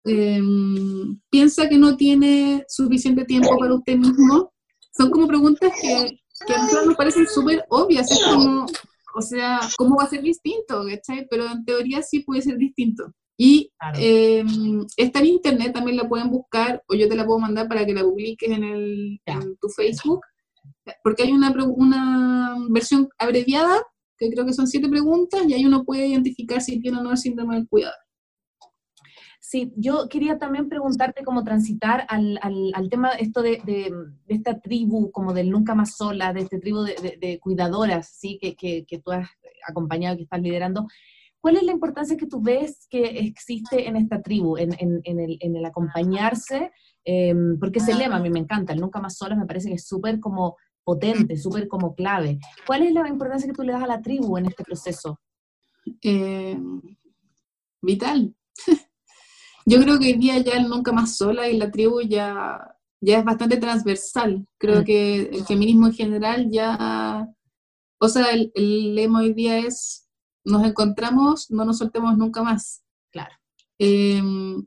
Em, 0.06 1.20
piensa 1.30 1.68
que 1.68 1.78
no 1.78 1.98
tiene 1.98 2.64
suficiente 2.70 3.26
tiempo 3.26 3.58
para 3.60 3.74
usted 3.74 3.98
mismo. 3.98 4.54
Son 4.98 5.12
como 5.12 5.28
preguntas 5.28 5.74
que, 5.82 6.18
que 6.48 6.54
a 6.54 6.60
nosotros 6.60 6.86
nos 6.88 6.96
parecen 6.96 7.28
súper 7.28 7.66
obvias. 7.68 8.10
Es 8.10 8.24
como, 8.24 8.66
o 9.14 9.22
sea, 9.22 9.60
¿cómo 9.78 9.98
va 9.98 10.04
a 10.04 10.10
ser 10.10 10.22
distinto? 10.22 10.86
Pero 11.30 11.52
en 11.52 11.66
teoría 11.66 12.02
sí 12.04 12.22
puede 12.22 12.42
ser 12.42 12.58
distinto. 12.58 13.12
Y 13.38 13.70
em, 14.00 14.86
está 14.96 15.20
en 15.20 15.26
internet, 15.26 15.74
también 15.74 15.98
la 15.98 16.08
pueden 16.08 16.30
buscar, 16.30 16.82
o 16.88 16.96
yo 16.96 17.10
te 17.10 17.18
la 17.18 17.26
puedo 17.26 17.40
mandar 17.40 17.68
para 17.68 17.86
que 17.86 17.94
la 17.94 18.02
publiques 18.02 18.50
en, 18.50 18.64
el, 18.64 19.20
tu 19.60 19.68
Facebook, 19.68 20.22
porque 21.04 21.24
hay 21.24 21.32
una, 21.32 21.54
una 21.66 22.56
versión 22.70 23.10
abreviada, 23.18 23.82
que 24.18 24.30
creo 24.30 24.46
que 24.46 24.54
son 24.54 24.68
siete 24.68 24.90
preguntas, 24.90 25.42
y 25.48 25.54
ahí 25.54 25.66
uno 25.66 25.84
puede 25.84 26.08
identificar 26.08 26.62
si 26.62 26.80
tiene 26.80 27.00
o 27.00 27.04
no 27.04 27.12
el 27.12 27.18
síndrome 27.18 27.56
del 27.56 27.68
cuidado. 27.68 27.96
Sí, 29.40 29.72
yo 29.78 30.10
quería 30.10 30.38
también 30.38 30.68
preguntarte 30.68 31.24
cómo 31.24 31.42
transitar 31.44 32.06
al, 32.10 32.38
al, 32.42 32.90
tema 32.90 33.12
esto 33.12 33.42
de, 33.42 33.62
de, 33.66 33.94
esta 34.28 34.60
tribu, 34.60 35.10
como 35.12 35.32
del 35.34 35.50
nunca 35.50 35.74
más 35.74 35.96
sola, 35.96 36.34
de 36.34 36.42
esta 36.42 36.60
tribu 36.60 36.82
de, 36.82 37.40
cuidadoras, 37.42 38.10
¿sí? 38.10 38.38
Que, 38.42 38.58
que, 38.58 38.84
que, 38.86 39.00
tú 39.00 39.12
has 39.12 39.30
acompañado, 39.66 40.18
que 40.18 40.24
estás 40.24 40.42
liderando. 40.42 40.86
¿Cuál 41.40 41.56
es 41.56 41.64
la 41.64 41.72
importancia 41.72 42.18
que 42.18 42.28
tú 42.28 42.42
ves 42.42 42.88
que 42.90 43.04
existe 43.20 43.88
en 43.88 43.96
esta 43.96 44.22
tribu, 44.22 44.58
en, 44.58 44.74
en, 44.80 45.00
en, 45.06 45.20
el, 45.22 45.38
en 45.40 45.56
el, 45.56 45.66
acompañarse? 45.66 46.72
Em, 47.06 47.58
porque 47.58 47.80
ese 47.80 47.94
lema 47.94 48.18
a 48.18 48.20
mí 48.20 48.30
me 48.30 48.40
encanta, 48.40 48.74
el 48.74 48.82
nunca 48.82 49.00
más 49.00 49.16
sola 49.16 49.34
me 49.38 49.46
parece 49.46 49.70
que 49.70 49.76
es 49.76 49.88
súper 49.88 50.20
como 50.20 50.58
potente, 50.88 51.36
súper 51.36 51.68
como 51.68 51.94
clave. 51.94 52.40
¿Cuál 52.66 52.84
es 52.84 52.94
la 52.94 53.10
importancia 53.10 53.46
que 53.46 53.54
tú 53.54 53.62
le 53.62 53.74
das 53.74 53.84
a 53.84 53.88
la 53.88 54.02
tribu 54.02 54.38
en 54.38 54.46
este 54.46 54.64
proceso? 54.64 55.20
Eh, 56.02 56.58
vital. 57.82 58.34
Yo 59.66 59.82
creo 59.82 60.00
que 60.00 60.06
hoy 60.06 60.14
día 60.14 60.38
ya 60.38 60.54
el 60.54 60.70
Nunca 60.70 60.94
Más 60.94 61.18
Sola 61.18 61.50
y 61.50 61.58
la 61.58 61.70
tribu 61.72 62.00
ya, 62.00 62.74
ya 63.02 63.20
es 63.20 63.26
bastante 63.26 63.58
transversal. 63.58 64.48
Creo 64.58 64.80
mm. 64.80 64.86
que 64.86 65.20
el 65.24 65.44
feminismo 65.44 65.88
en 65.88 65.94
general 65.94 66.50
ya, 66.50 67.28
o 68.00 68.08
sea, 68.08 68.28
el, 68.32 68.96
lema 68.96 69.20
hoy 69.20 69.34
día 69.34 69.58
es, 69.58 70.08
nos 70.46 70.64
encontramos, 70.64 71.52
no 71.52 71.66
nos 71.66 71.80
soltemos 71.80 72.18
nunca 72.18 72.44
más. 72.44 72.86
Claro. 73.12 73.36
Em, 73.78 74.66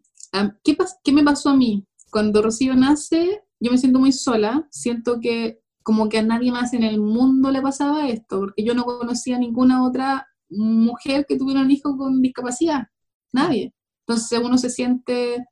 ¿qué, 0.62 0.76
¿Qué 1.02 1.12
me 1.14 1.24
pasó 1.24 1.48
a 1.48 1.56
mí? 1.56 1.86
Cuando 2.10 2.42
Rocío 2.42 2.74
nace, 2.74 3.42
yo 3.58 3.70
me 3.72 3.78
siento 3.78 3.98
muy 3.98 4.12
sola, 4.12 4.68
siento 4.70 5.18
que 5.18 5.59
como 5.82 6.08
que 6.08 6.18
a 6.18 6.22
nadie 6.22 6.52
más 6.52 6.72
en 6.74 6.84
el 6.84 7.00
mundo 7.00 7.50
le 7.50 7.62
pasaba 7.62 8.08
esto, 8.08 8.40
porque 8.40 8.64
yo 8.64 8.74
no 8.74 8.84
conocía 8.84 9.38
ninguna 9.38 9.86
otra 9.86 10.26
mujer 10.48 11.26
que 11.28 11.36
tuviera 11.36 11.60
un 11.62 11.70
hijo 11.70 11.96
con 11.96 12.20
discapacidad, 12.20 12.88
nadie. 13.32 13.74
Entonces 14.06 14.40
uno 14.42 14.58
se 14.58 14.70
siente 14.70 15.44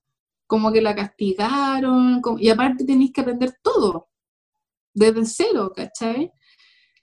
como 0.46 0.72
que 0.72 0.80
la 0.80 0.94
castigaron, 0.94 2.22
y 2.38 2.48
aparte 2.48 2.84
tenéis 2.84 3.12
que 3.12 3.20
aprender 3.20 3.56
todo, 3.62 4.08
desde 4.94 5.24
cero, 5.26 5.72
¿cachai? 5.74 6.32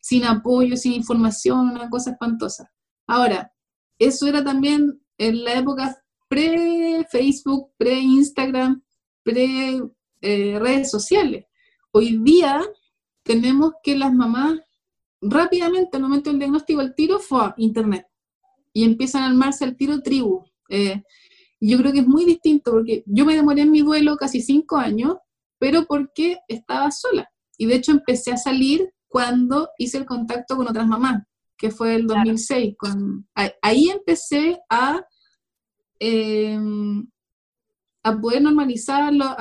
Sin 0.01 0.25
apoyo, 0.25 0.75
sin 0.75 0.93
información, 0.93 1.69
una 1.69 1.89
cosa 1.89 2.11
espantosa. 2.11 2.71
Ahora, 3.07 3.51
eso 3.99 4.27
era 4.27 4.43
también 4.43 5.01
en 5.17 5.43
la 5.43 5.53
época 5.53 5.95
pre-Facebook, 6.27 7.71
pre-Instagram, 7.77 8.83
pre-redes 9.23 9.91
eh, 10.21 10.85
sociales. 10.85 11.45
Hoy 11.91 12.17
día 12.23 12.61
tenemos 13.25 13.73
que 13.83 13.97
las 13.97 14.13
mamás 14.13 14.59
rápidamente, 15.19 15.97
al 15.97 16.03
momento 16.03 16.29
del 16.29 16.39
diagnóstico, 16.39 16.81
el 16.81 16.93
tiro 16.93 17.19
fue 17.19 17.41
a 17.41 17.53
Internet. 17.57 18.07
Y 18.71 18.83
empiezan 18.83 19.23
a 19.23 19.27
armarse 19.27 19.65
el 19.65 19.75
tiro 19.75 20.01
tribu. 20.01 20.45
Eh, 20.69 21.01
yo 21.59 21.77
creo 21.79 21.91
que 21.91 21.99
es 21.99 22.07
muy 22.07 22.25
distinto 22.25 22.71
porque 22.71 23.03
yo 23.07 23.25
me 23.25 23.35
demoré 23.35 23.63
en 23.63 23.71
mi 23.71 23.81
duelo 23.81 24.15
casi 24.17 24.41
cinco 24.41 24.77
años, 24.77 25.17
pero 25.57 25.85
porque 25.85 26.37
estaba 26.47 26.91
sola. 26.91 27.27
Y 27.57 27.65
de 27.65 27.75
hecho 27.75 27.91
empecé 27.91 28.31
a 28.31 28.37
salir 28.37 28.93
cuando 29.07 29.69
hice 29.79 29.97
el 29.97 30.05
contacto 30.05 30.55
con 30.55 30.67
otras 30.67 30.87
mamás, 30.87 31.23
que 31.57 31.71
fue 31.71 31.95
el 31.95 32.05
2006. 32.05 32.75
Con, 32.77 33.27
ahí 33.61 33.89
empecé 33.89 34.59
a, 34.69 35.03
em, 35.99 37.09
a 38.03 38.19
poder 38.19 38.43
normalizarlo, 38.43 39.35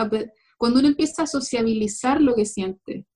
cuando 0.56 0.78
uno 0.78 0.88
empieza 0.88 1.24
a 1.24 1.26
sociabilizar 1.26 2.22
lo 2.22 2.34
que 2.34 2.46
siente, 2.46 3.06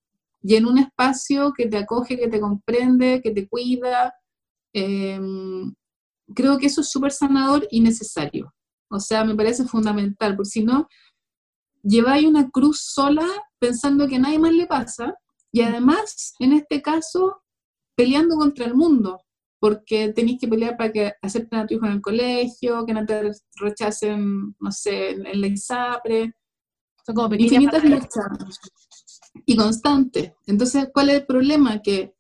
y 0.43 0.57
en 0.57 0.67
un 0.67 0.79
espacio 0.79 1.53
que 1.53 1.67
te 1.67 1.79
acoge, 1.79 2.19
que 2.19 2.29
te 2.29 2.41
comprende, 2.41 3.21
que 3.23 3.31
te 3.33 3.49
cuida, 3.49 4.15
em, 4.73 5.75
creo 6.35 6.59
que 6.59 6.67
eso 6.67 6.81
es 6.83 6.91
súper 6.91 7.13
sanador 7.13 7.67
y 7.71 7.81
necesario. 7.81 8.53
O 8.91 9.01
sea, 9.01 9.25
me 9.25 9.35
parece 9.35 9.65
fundamental, 9.65 10.37
porque 10.37 10.51
si 10.51 10.65
no, 10.65 10.89
lleváis 11.83 12.27
una 12.27 12.51
cruz 12.51 12.81
sola 12.81 13.27
pensando 13.59 14.07
que 14.09 14.17
a 14.17 14.21
nadie 14.21 14.39
más 14.39 14.53
le 14.53 14.67
pasa 14.67 15.15
y 15.53 15.63
además, 15.63 16.35
en 16.39 16.53
este 16.53 16.83
caso, 16.83 17.43
peleando 17.97 18.37
contra 18.37 18.67
el 18.67 18.75
mundo, 18.75 19.21
porque 19.61 20.13
tenéis 20.13 20.39
que 20.41 20.49
pelear 20.49 20.77
para 20.77 20.93
que 20.93 21.13
acepten 21.21 21.59
a 21.59 21.67
tu 21.67 21.75
hijo 21.75 21.87
en 21.87 21.93
el 21.93 22.01
colegio, 22.01 22.87
que 22.87 22.95
no 22.95 23.05
te 23.05 23.33
rechacen, 23.57 24.55
no 24.61 24.71
sé, 24.71 25.11
en 25.11 25.41
la 25.41 25.47
ISAPRE. 25.47 26.33
Son 27.05 27.15
como 27.15 27.35
infinitas 27.35 27.83
luchas. 27.83 28.61
Y 29.47 29.57
constante. 29.57 30.35
Entonces, 30.47 30.89
¿cuál 30.93 31.11
es 31.11 31.17
el 31.21 31.27
problema? 31.27 31.81
Que 31.81 32.15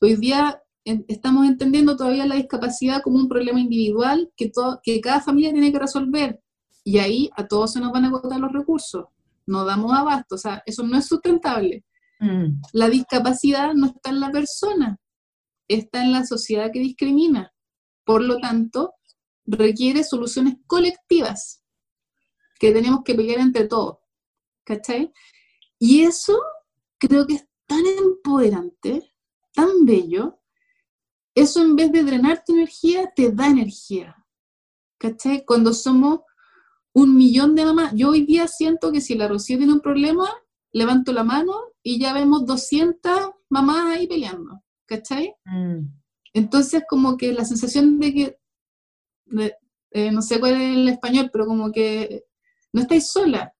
hoy 0.00 0.16
día 0.16 0.62
estamos 0.84 1.46
entendiendo 1.46 1.96
todavía 1.96 2.26
la 2.26 2.36
discapacidad 2.36 3.02
como 3.02 3.16
un 3.16 3.28
problema 3.28 3.60
individual 3.60 4.30
que, 4.36 4.50
que 4.82 5.00
cada 5.00 5.20
familia 5.20 5.52
tiene 5.52 5.72
que 5.72 5.78
resolver. 5.78 6.40
Y 6.84 6.98
ahí 6.98 7.30
a 7.36 7.46
todos 7.46 7.72
se 7.72 7.80
nos 7.80 7.92
van 7.92 8.04
a 8.04 8.08
agotar 8.08 8.38
los 8.38 8.52
recursos. 8.52 9.06
No 9.46 9.64
damos 9.64 9.92
abasto. 9.92 10.34
O 10.34 10.38
sea, 10.38 10.62
eso 10.66 10.82
no 10.82 10.98
es 10.98 11.06
sustentable. 11.06 11.84
Mm. 12.20 12.60
La 12.72 12.88
discapacidad 12.88 13.74
no 13.74 13.86
está 13.86 14.10
en 14.10 14.20
la 14.20 14.30
persona, 14.30 14.98
está 15.68 16.02
en 16.02 16.12
la 16.12 16.24
sociedad 16.24 16.70
que 16.72 16.80
discrimina. 16.80 17.52
Por 18.04 18.22
lo 18.22 18.38
tanto, 18.38 18.94
requiere 19.46 20.04
soluciones 20.04 20.56
colectivas 20.66 21.62
que 22.58 22.72
tenemos 22.72 23.00
que 23.04 23.14
pelear 23.14 23.40
entre 23.40 23.66
todos. 23.66 23.98
¿Cachai? 24.64 25.12
Y 25.86 26.00
eso 26.00 26.40
creo 26.98 27.26
que 27.26 27.34
es 27.34 27.46
tan 27.66 27.84
empoderante, 27.84 29.12
tan 29.52 29.84
bello. 29.84 30.40
Eso 31.34 31.60
en 31.60 31.76
vez 31.76 31.92
de 31.92 32.04
drenar 32.04 32.42
tu 32.42 32.54
energía, 32.54 33.12
te 33.14 33.30
da 33.30 33.48
energía. 33.48 34.16
¿Cachai? 34.98 35.44
Cuando 35.44 35.74
somos 35.74 36.20
un 36.94 37.14
millón 37.14 37.54
de 37.54 37.66
mamás, 37.66 37.92
yo 37.94 38.08
hoy 38.08 38.24
día 38.24 38.48
siento 38.48 38.92
que 38.92 39.02
si 39.02 39.14
la 39.14 39.28
Rocío 39.28 39.58
tiene 39.58 39.74
un 39.74 39.82
problema, 39.82 40.26
levanto 40.72 41.12
la 41.12 41.22
mano 41.22 41.52
y 41.82 41.98
ya 41.98 42.14
vemos 42.14 42.46
200 42.46 43.32
mamás 43.50 43.96
ahí 43.96 44.06
peleando. 44.06 44.64
¿cachai? 44.86 45.34
Mm. 45.44 45.86
Entonces, 46.32 46.84
como 46.88 47.18
que 47.18 47.34
la 47.34 47.44
sensación 47.44 47.98
de 48.00 48.14
que, 48.14 48.38
eh, 49.90 50.10
no 50.10 50.22
sé 50.22 50.40
cuál 50.40 50.54
es 50.54 50.76
el 50.76 50.88
español, 50.88 51.28
pero 51.30 51.44
como 51.44 51.70
que 51.70 52.24
no 52.72 52.80
estáis 52.80 53.08
sola. 53.08 53.53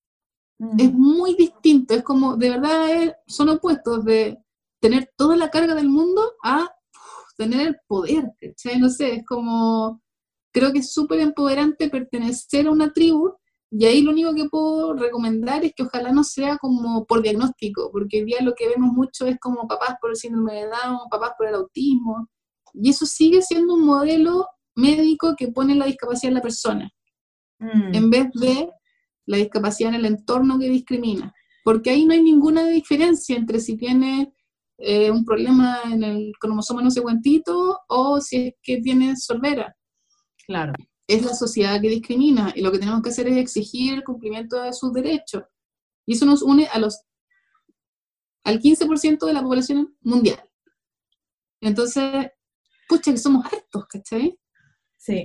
Mm. 0.58 0.80
Es 0.80 0.92
muy 0.92 1.34
distinto, 1.34 1.94
es 1.94 2.02
como, 2.02 2.36
de 2.36 2.50
verdad, 2.50 3.16
son 3.26 3.48
opuestos 3.48 4.04
de 4.04 4.38
tener 4.80 5.12
toda 5.16 5.36
la 5.36 5.50
carga 5.50 5.74
del 5.74 5.88
mundo 5.88 6.34
a 6.42 6.68
tener 7.36 7.66
el 7.66 7.76
poder, 7.86 8.32
¿cachai? 8.40 8.78
No 8.78 8.88
sé, 8.88 9.16
es 9.16 9.26
como, 9.26 10.02
creo 10.52 10.72
que 10.72 10.78
es 10.80 10.92
súper 10.92 11.20
empoderante 11.20 11.88
pertenecer 11.88 12.66
a 12.66 12.70
una 12.70 12.92
tribu 12.92 13.32
y 13.76 13.86
ahí 13.86 14.02
lo 14.02 14.12
único 14.12 14.32
que 14.34 14.48
puedo 14.48 14.94
recomendar 14.94 15.64
es 15.64 15.72
que 15.74 15.82
ojalá 15.82 16.12
no 16.12 16.22
sea 16.22 16.58
como 16.58 17.04
por 17.06 17.22
diagnóstico, 17.22 17.90
porque 17.90 18.18
hoy 18.18 18.26
día 18.26 18.38
lo 18.40 18.54
que 18.54 18.68
vemos 18.68 18.92
mucho 18.92 19.26
es 19.26 19.36
como 19.40 19.66
papás 19.66 19.96
por 20.00 20.10
el 20.10 20.16
síndrome 20.16 20.54
de 20.54 20.66
Down, 20.68 21.08
papás 21.10 21.32
por 21.36 21.48
el 21.48 21.56
autismo, 21.56 22.28
y 22.72 22.90
eso 22.90 23.04
sigue 23.04 23.42
siendo 23.42 23.74
un 23.74 23.84
modelo 23.84 24.46
médico 24.76 25.34
que 25.36 25.48
pone 25.48 25.74
la 25.74 25.86
discapacidad 25.86 26.28
en 26.28 26.34
la 26.34 26.42
persona, 26.42 26.90
mm. 27.58 27.94
en 27.94 28.10
vez 28.10 28.30
de 28.34 28.70
la 29.26 29.38
discapacidad 29.38 29.90
en 29.90 29.96
el 29.96 30.06
entorno 30.06 30.58
que 30.58 30.68
discrimina, 30.68 31.34
porque 31.64 31.90
ahí 31.90 32.04
no 32.04 32.12
hay 32.12 32.22
ninguna 32.22 32.66
diferencia 32.66 33.36
entre 33.36 33.60
si 33.60 33.76
tiene 33.76 34.32
eh, 34.78 35.10
un 35.10 35.24
problema 35.24 35.80
en 35.84 36.02
el 36.02 36.32
cromosoma 36.40 36.82
no 36.82 36.90
sé 36.90 37.00
cuentito 37.00 37.80
o 37.88 38.20
si 38.20 38.48
es 38.48 38.54
que 38.62 38.80
tiene 38.80 39.16
solvera. 39.16 39.74
Claro 40.46 40.72
es 41.06 41.24
la 41.24 41.34
sociedad 41.34 41.80
que 41.80 41.88
discrimina 41.88 42.52
y 42.54 42.62
lo 42.62 42.72
que 42.72 42.78
tenemos 42.78 43.02
que 43.02 43.10
hacer 43.10 43.28
es 43.28 43.36
exigir 43.36 43.94
el 43.94 44.04
cumplimiento 44.04 44.62
de 44.62 44.72
sus 44.72 44.92
derechos. 44.92 45.44
Y 46.06 46.14
eso 46.14 46.26
nos 46.26 46.42
une 46.42 46.66
a 46.66 46.78
los, 46.78 47.02
al 48.44 48.60
15% 48.60 49.26
de 49.26 49.32
la 49.32 49.42
población 49.42 49.96
mundial. 50.00 50.42
Entonces, 51.60 52.28
pucha, 52.88 53.12
que 53.12 53.18
somos 53.18 53.44
hartos, 53.46 53.86
¿cachai? 53.86 54.38
Sí. 54.96 55.24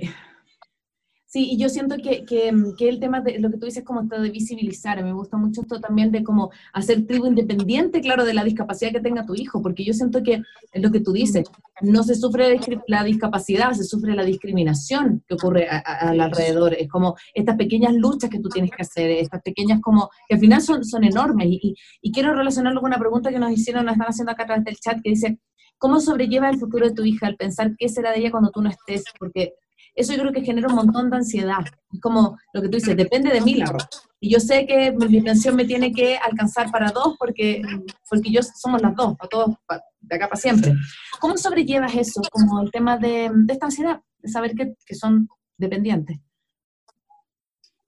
Sí, 1.32 1.48
y 1.52 1.58
yo 1.58 1.68
siento 1.68 1.94
que, 1.94 2.24
que, 2.24 2.52
que, 2.76 2.88
el 2.88 2.98
tema 2.98 3.20
de 3.20 3.38
lo 3.38 3.52
que 3.52 3.56
tú 3.56 3.66
dices 3.66 3.84
como 3.84 4.00
esto 4.00 4.20
de 4.20 4.30
visibilizar, 4.30 5.00
me 5.00 5.12
gusta 5.12 5.36
mucho 5.36 5.60
esto 5.60 5.78
también 5.78 6.10
de 6.10 6.24
como 6.24 6.50
hacer 6.72 7.06
tribu 7.06 7.26
independiente, 7.26 8.00
claro, 8.00 8.24
de 8.24 8.34
la 8.34 8.42
discapacidad 8.42 8.90
que 8.90 8.98
tenga 8.98 9.24
tu 9.24 9.36
hijo, 9.36 9.62
porque 9.62 9.84
yo 9.84 9.92
siento 9.92 10.24
que 10.24 10.42
es 10.72 10.82
lo 10.82 10.90
que 10.90 10.98
tú 10.98 11.12
dices, 11.12 11.44
no 11.82 12.02
se 12.02 12.16
sufre 12.16 12.58
la 12.88 13.04
discapacidad, 13.04 13.70
se 13.74 13.84
sufre 13.84 14.16
la 14.16 14.24
discriminación 14.24 15.22
que 15.28 15.34
ocurre 15.34 15.68
al 15.68 16.20
alrededor, 16.20 16.74
es 16.74 16.88
como 16.88 17.14
estas 17.32 17.56
pequeñas 17.56 17.94
luchas 17.94 18.28
que 18.28 18.40
tú 18.40 18.48
tienes 18.48 18.72
que 18.72 18.82
hacer, 18.82 19.08
estas 19.12 19.40
pequeñas 19.40 19.80
como, 19.80 20.10
que 20.28 20.34
al 20.34 20.40
final 20.40 20.60
son, 20.60 20.84
son 20.84 21.04
enormes, 21.04 21.46
y, 21.48 21.76
y 22.02 22.10
quiero 22.10 22.34
relacionarlo 22.34 22.80
con 22.80 22.88
una 22.88 22.98
pregunta 22.98 23.30
que 23.30 23.38
nos 23.38 23.52
hicieron, 23.52 23.84
nos 23.84 23.92
están 23.92 24.08
haciendo 24.08 24.32
acá 24.32 24.42
a 24.42 24.46
través 24.46 24.64
del 24.64 24.80
chat, 24.80 25.00
que 25.00 25.10
dice, 25.10 25.38
¿cómo 25.78 26.00
sobrelleva 26.00 26.50
el 26.50 26.58
futuro 26.58 26.88
de 26.88 26.94
tu 26.96 27.04
hija 27.04 27.28
al 27.28 27.36
pensar 27.36 27.76
qué 27.78 27.88
será 27.88 28.10
de 28.10 28.18
ella 28.18 28.32
cuando 28.32 28.50
tú 28.50 28.62
no 28.62 28.68
estés? 28.68 29.04
Porque 29.16 29.54
eso 30.00 30.12
yo 30.12 30.20
creo 30.20 30.32
que 30.32 30.42
genera 30.42 30.68
un 30.68 30.74
montón 30.74 31.10
de 31.10 31.16
ansiedad. 31.16 31.64
Es 31.92 32.00
como 32.00 32.38
lo 32.52 32.62
que 32.62 32.68
tú 32.68 32.76
dices, 32.76 32.96
depende 32.96 33.30
de 33.30 33.40
mí 33.40 33.54
la 33.54 33.76
Y 34.20 34.30
yo 34.30 34.40
sé 34.40 34.66
que 34.66 34.92
mi 34.92 35.20
pensión 35.20 35.56
me 35.56 35.64
tiene 35.64 35.92
que 35.92 36.16
alcanzar 36.16 36.70
para 36.70 36.90
dos 36.90 37.16
porque, 37.18 37.62
porque 38.08 38.30
yo 38.30 38.40
somos 38.42 38.82
las 38.82 38.94
dos, 38.94 39.16
para 39.16 39.28
todos, 39.28 39.56
de 40.00 40.16
acá 40.16 40.28
para 40.28 40.40
siempre. 40.40 40.72
¿Cómo 41.20 41.36
sobrellevas 41.36 41.94
eso, 41.94 42.20
como 42.30 42.62
el 42.62 42.70
tema 42.70 42.96
de, 42.96 43.30
esta 43.48 43.66
ansiedad, 43.66 44.00
de 44.18 44.28
saber 44.28 44.54
que, 44.54 44.74
que 44.84 44.94
son 44.94 45.28
dependientes? 45.56 46.18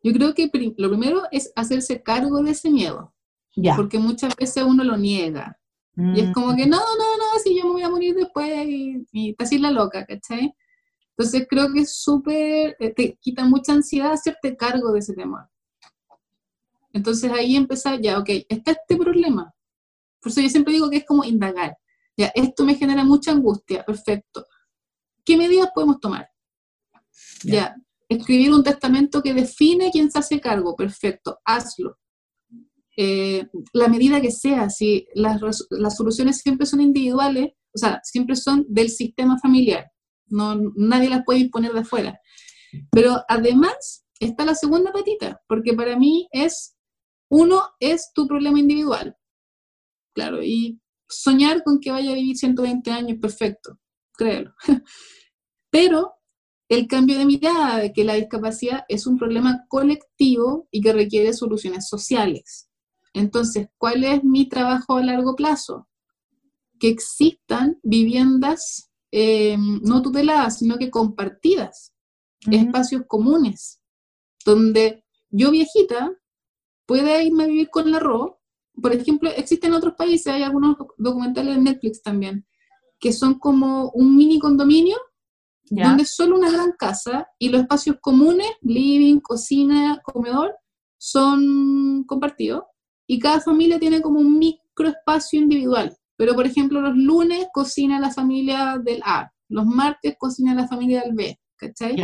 Yo 0.05 0.13
creo 0.13 0.35
que 0.35 0.51
lo 0.77 0.89
primero 0.89 1.23
es 1.31 1.53
hacerse 1.55 2.03
cargo 2.03 2.43
de 2.43 2.51
ese 2.51 2.71
miedo. 2.71 3.15
Ya. 3.55 3.77
Porque 3.77 3.99
muchas 3.99 4.35
veces 4.37 4.65
uno 4.65 4.83
lo 4.83 4.97
niega. 4.97 5.59
Y 5.95 6.21
es 6.21 6.33
como 6.33 6.57
que, 6.57 6.67
mm. 6.67 6.71
no, 6.71 6.79
no, 6.79 7.17
no, 7.19 7.39
si 7.45 7.55
yo 7.55 7.67
me 7.67 7.73
voy 7.73 7.83
a 7.83 7.91
morir 7.91 8.15
después 8.15 8.67
y, 8.67 9.07
y 9.13 9.35
así 9.39 9.59
la 9.59 9.71
loca, 9.71 10.07
¿cachai? 10.07 10.55
Entonces 11.17 11.47
creo 11.49 11.73
que 11.73 11.81
es 11.81 11.95
súper, 11.95 12.77
eh, 12.79 12.95
te 12.95 13.19
quita 13.21 13.45
mucha 13.45 13.73
ansiedad 13.73 14.13
hacerte 14.13 14.57
cargo 14.57 14.93
de 14.93 15.01
ese 15.01 15.15
tema. 15.15 15.51
Entonces 16.93 17.31
ahí 17.31 17.57
empezar, 17.57 18.01
ya, 18.01 18.19
ok, 18.19 18.29
está 18.49 18.73
este 18.73 18.97
problema. 18.97 19.55
Por 20.21 20.33
eso 20.33 20.41
yo 20.41 20.49
siempre 20.49 20.73
digo 20.75 20.89
que 20.91 20.99
es 20.99 21.05
como 21.05 21.25
indagar. 21.25 21.77
Ya, 22.17 22.31
esto 22.35 22.65
me 22.65 22.75
genera 22.75 23.05
mucha 23.05 23.33
angustia, 23.33 23.85
perfecto. 23.85 24.47
¿Qué 25.25 25.37
medidas 25.37 25.71
podemos 25.75 26.01
tomar? 26.01 26.29
Ya, 27.43 27.75
escribir 28.09 28.53
un 28.53 28.63
testamento 28.63 29.23
que 29.23 29.35
define 29.35 29.91
quién 29.91 30.11
se 30.11 30.19
hace 30.19 30.41
cargo, 30.41 30.77
perfecto, 30.77 31.39
hazlo. 31.45 31.99
Eh, 32.97 33.47
la 33.73 33.89
medida 33.89 34.21
que 34.21 34.31
sea, 34.31 34.69
si 34.69 35.07
las, 35.15 35.41
las 35.71 35.97
soluciones 35.97 36.39
siempre 36.39 36.67
son 36.67 36.81
individuales, 36.81 37.53
o 37.75 37.79
sea, 37.79 38.01
siempre 38.03 38.37
son 38.37 38.67
del 38.69 38.91
sistema 38.91 39.39
familiar 39.39 39.92
no, 40.33 40.57
nadie 40.75 41.09
las 41.09 41.25
puede 41.25 41.41
imponer 41.41 41.73
de 41.73 41.81
afuera. 41.81 42.21
Pero 42.91 43.23
además 43.29 44.05
está 44.19 44.45
la 44.45 44.55
segunda 44.55 44.93
patita, 44.93 45.41
porque 45.47 45.75
para 45.75 45.97
mí 45.97 46.29
es, 46.33 46.77
uno 47.31 47.63
es 47.81 48.11
tu 48.15 48.27
problema 48.27 48.59
individual, 48.59 49.17
claro, 50.15 50.43
y 50.43 50.81
soñar 51.09 51.63
con 51.63 51.81
que 51.81 51.91
vaya 51.91 52.13
a 52.13 52.15
vivir 52.15 52.37
120 52.37 52.91
años, 52.91 53.19
perfecto, 53.21 53.79
créelo. 54.17 54.55
Pero 55.71 56.15
el 56.69 56.87
cambio 56.87 57.19
de 57.19 57.27
mirada 57.27 57.79
de 57.79 57.93
que 57.93 58.05
la 58.05 58.15
discapacidad 58.15 58.85
es 58.89 59.07
un 59.07 59.19
problema 59.19 59.65
colectivo 59.69 60.69
y 60.71 60.81
que 60.81 60.93
requiere 60.93 61.35
soluciones 61.35 61.87
sociales. 61.89 62.71
Entonces, 63.13 63.69
¿cuál 63.77 64.05
es 64.05 64.25
mi 64.25 64.49
trabajo 64.49 64.97
a 64.97 65.03
largo 65.03 65.37
plazo? 65.37 65.89
Que 66.79 66.89
existan 66.89 67.79
viviendas 67.83 68.91
eh, 69.13 69.57
no 69.59 70.01
tuteladas, 70.01 70.59
sino 70.59 70.79
que 70.79 70.91
compartidas, 70.91 71.95
espacios 72.51 73.03
comunes, 73.07 73.81
donde 74.45 75.05
yo 75.31 75.51
viejita 75.51 76.11
pueda 76.87 77.23
irme 77.23 77.45
a 77.45 77.47
vivir 77.47 77.69
con 77.71 77.91
la 77.91 78.01
RO. 78.01 78.41
Por 78.81 78.93
ejemplo, 78.93 79.31
existen 79.31 79.75
otros 79.75 79.95
países, 79.95 80.33
hay 80.33 80.43
algunos 80.43 80.77
documentales 80.97 81.57
de 81.57 81.63
Netflix 81.63 82.03
también, 82.03 82.47
que 82.99 83.13
son 83.13 83.39
como 83.39 83.91
un 83.91 84.17
mini 84.17 84.39
condominio, 84.39 84.97
donde 85.71 86.03
es 86.03 86.15
solo 86.15 86.37
una 86.37 86.51
gran 86.51 86.73
casa 86.73 87.29
y 87.39 87.49
los 87.49 87.63
espacios 87.63 87.97
comunes, 88.01 88.49
living, 88.63 89.21
cocina, 89.21 90.01
comedor, 90.03 90.55
son 90.99 92.05
compartidos 92.05 92.65
y 93.07 93.19
cada 93.19 93.41
familia 93.41 93.79
tiene 93.79 94.01
como 94.01 94.21
un 94.21 94.39
microespacio 94.39 95.41
individual. 95.41 95.97
Pero, 96.23 96.37
por 96.37 96.47
ejemplo, 96.47 96.81
los 96.81 96.95
lunes 96.97 97.49
cocina 97.53 97.99
la 97.99 98.13
familia 98.13 98.79
del 98.81 99.03
A, 99.05 99.33
los 99.49 99.67
martes 99.67 100.15
cocina 100.17 100.55
la 100.55 100.69
familia 100.69 101.01
del 101.01 101.15
B, 101.15 101.37
¿cachai? 101.57 101.97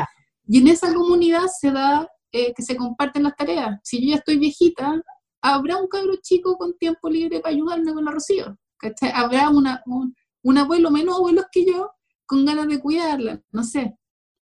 Y 0.48 0.58
en 0.58 0.66
esa 0.66 0.92
comunidad 0.92 1.44
se 1.56 1.70
da 1.70 2.04
eh, 2.32 2.52
que 2.52 2.64
se 2.64 2.74
comparten 2.74 3.22
las 3.22 3.36
tareas. 3.36 3.78
Si 3.84 4.02
yo 4.02 4.10
ya 4.10 4.16
estoy 4.16 4.36
viejita, 4.40 5.00
habrá 5.40 5.76
un 5.76 5.86
cabro 5.86 6.16
chico 6.20 6.58
con 6.58 6.76
tiempo 6.78 7.08
libre 7.08 7.38
para 7.38 7.54
ayudarme 7.54 7.94
con 7.94 8.04
la 8.04 8.10
rocío, 8.10 8.58
¿cachai? 8.76 9.12
Habrá 9.14 9.50
una, 9.50 9.84
un, 9.86 10.58
abuelo 10.58 10.90
menos 10.90 11.14
abuelos 11.14 11.44
que 11.52 11.64
yo 11.64 11.92
con 12.26 12.44
ganas 12.44 12.66
de 12.66 12.80
cuidarla, 12.80 13.40
no 13.52 13.62
sé. 13.62 13.96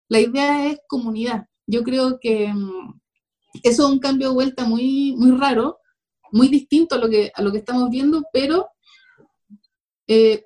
La 0.08 0.20
idea 0.20 0.68
es 0.68 0.82
comunidad. 0.88 1.48
Yo 1.66 1.82
creo 1.82 2.20
que, 2.22 2.54
mm, 2.54 3.02
eso 3.64 3.88
es 3.88 3.92
un 3.92 3.98
cambio 3.98 4.28
de 4.28 4.36
vuelta 4.36 4.66
muy, 4.66 5.16
muy 5.18 5.32
raro, 5.32 5.80
muy 6.32 6.48
distinto 6.48 6.94
a 6.94 7.00
lo 7.00 7.10
que, 7.10 7.32
a 7.34 7.42
lo 7.42 7.52
que 7.52 7.58
estamos 7.58 7.90
viendo, 7.90 8.22
pero 8.32 8.68
eh, 10.08 10.46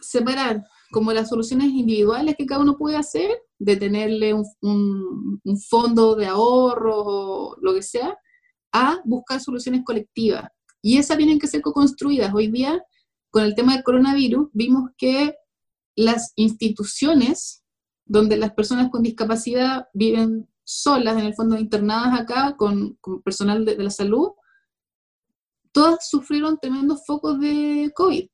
separar 0.00 0.64
como 0.90 1.12
las 1.12 1.28
soluciones 1.28 1.68
individuales 1.68 2.34
que 2.36 2.46
cada 2.46 2.62
uno 2.62 2.76
puede 2.76 2.96
hacer, 2.96 3.30
de 3.58 3.76
tenerle 3.76 4.34
un, 4.34 5.40
fondo 5.68 6.16
de 6.16 6.26
ahorro 6.26 6.96
o 6.96 7.56
lo 7.60 7.74
que 7.74 7.82
sea, 7.82 8.16
a 8.72 9.00
buscar 9.04 9.40
soluciones 9.40 9.82
colectivas. 9.84 10.48
Y 10.82 10.98
esas 10.98 11.16
tienen 11.18 11.38
que 11.38 11.46
ser 11.46 11.60
co-construidas. 11.60 12.32
Hoy 12.34 12.48
día, 12.48 12.82
con 13.30 13.44
el 13.44 13.54
tema 13.54 13.74
del 13.74 13.84
coronavirus, 13.84 14.48
vimos 14.52 14.90
que 14.96 15.34
las 15.94 16.32
instituciones 16.36 17.62
donde 18.06 18.36
las 18.36 18.52
personas 18.54 18.90
con 18.90 19.02
discapacidad 19.02 19.86
viven 19.92 20.48
solas, 20.64 21.16
en 21.18 21.26
el 21.26 21.34
fondo 21.34 21.56
internadas 21.58 22.20
acá, 22.20 22.56
con, 22.56 22.98
personal 23.24 23.64
de, 23.64 23.76
la 23.76 23.90
salud, 23.90 24.30
todas 25.72 26.08
sufrieron 26.08 26.58
tremendos 26.58 27.04
focos 27.06 27.38
de 27.38 27.92
COVID. 27.94 28.28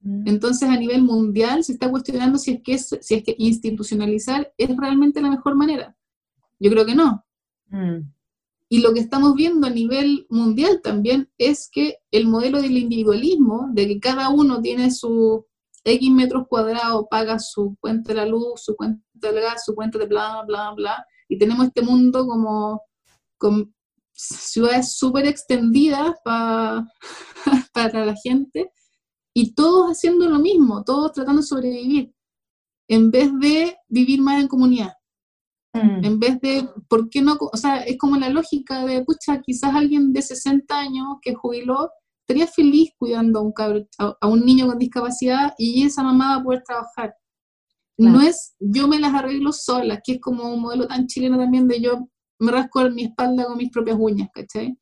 Mm. 0.00 0.28
Entonces, 0.28 0.68
a 0.68 0.76
nivel 0.76 1.02
mundial 1.02 1.64
se 1.64 1.72
está 1.72 1.90
cuestionando 1.90 2.38
si 2.38 2.52
es, 2.52 2.62
que 2.62 2.78
si 2.78 3.14
es 3.14 3.22
que 3.24 3.34
institucionalizar 3.38 4.52
es 4.56 4.76
realmente 4.76 5.20
la 5.20 5.30
mejor 5.30 5.54
manera. 5.54 5.96
Yo 6.58 6.70
creo 6.70 6.86
que 6.86 6.94
no. 6.94 7.24
Mm. 7.68 8.10
Y 8.68 8.80
lo 8.82 8.94
que 8.94 9.00
estamos 9.00 9.34
viendo 9.34 9.66
a 9.66 9.70
nivel 9.70 10.26
mundial 10.30 10.80
también 10.82 11.28
es 11.38 11.68
que 11.70 11.96
el 12.12 12.28
modelo 12.28 12.62
del 12.62 12.76
individualismo, 12.76 13.68
de 13.72 13.88
que 13.88 14.00
cada 14.00 14.28
uno 14.30 14.60
tiene 14.60 14.92
su 14.92 15.44
X 15.82 16.10
metros 16.10 16.46
cuadrados, 16.48 17.06
paga 17.10 17.38
su 17.38 17.76
cuenta 17.80 18.12
de 18.12 18.14
la 18.14 18.26
luz, 18.26 18.62
su 18.62 18.76
cuenta 18.76 19.02
del 19.14 19.40
gas, 19.40 19.64
su 19.64 19.74
cuenta 19.74 19.98
de 19.98 20.06
bla, 20.06 20.44
bla, 20.46 20.72
bla, 20.72 21.04
y 21.28 21.36
tenemos 21.38 21.66
este 21.66 21.82
mundo 21.82 22.26
como 22.26 22.82
con 23.38 23.74
ciudades 24.12 24.92
súper 24.96 25.26
extendidas 25.26 26.14
para 26.24 26.84
la 28.04 28.14
gente, 28.22 28.70
y 29.34 29.54
todos 29.54 29.90
haciendo 29.90 30.28
lo 30.28 30.38
mismo, 30.38 30.84
todos 30.84 31.12
tratando 31.12 31.40
de 31.42 31.46
sobrevivir, 31.46 32.14
en 32.88 33.10
vez 33.10 33.30
de 33.38 33.76
vivir 33.88 34.20
más 34.20 34.40
en 34.40 34.48
comunidad. 34.48 34.94
Mm. 35.72 36.04
En 36.04 36.18
vez 36.18 36.40
de, 36.40 36.68
¿por 36.88 37.08
qué 37.08 37.22
no? 37.22 37.36
O 37.40 37.56
sea, 37.56 37.78
es 37.82 37.96
como 37.96 38.16
la 38.16 38.28
lógica 38.28 38.84
de, 38.84 39.04
pucha, 39.04 39.40
quizás 39.40 39.74
alguien 39.74 40.12
de 40.12 40.22
60 40.22 40.76
años 40.76 41.06
que 41.22 41.34
jubiló 41.34 41.90
estaría 42.22 42.46
feliz 42.46 42.90
cuidando 42.98 43.40
a 43.40 43.42
un, 43.42 43.54
a, 43.98 44.26
un 44.28 44.44
niño 44.44 44.66
con 44.66 44.78
discapacidad 44.78 45.54
y 45.58 45.84
esa 45.84 46.02
mamá 46.02 46.36
va 46.36 46.40
a 46.40 46.44
poder 46.44 46.62
trabajar. 46.64 47.14
No 47.98 48.20
es 48.22 48.54
yo 48.58 48.88
me 48.88 48.98
las 48.98 49.12
arreglo 49.12 49.52
sola, 49.52 50.00
que 50.02 50.12
es 50.12 50.20
como 50.20 50.54
un 50.54 50.62
modelo 50.62 50.86
tan 50.86 51.06
chileno 51.06 51.36
también 51.36 51.68
de 51.68 51.80
yo 51.80 52.08
me 52.38 52.52
rasco 52.52 52.88
mi 52.90 53.04
espalda 53.04 53.44
con 53.44 53.58
mis 53.58 53.70
propias 53.70 53.98
uñas, 54.00 54.30
¿cachai? 54.32 54.78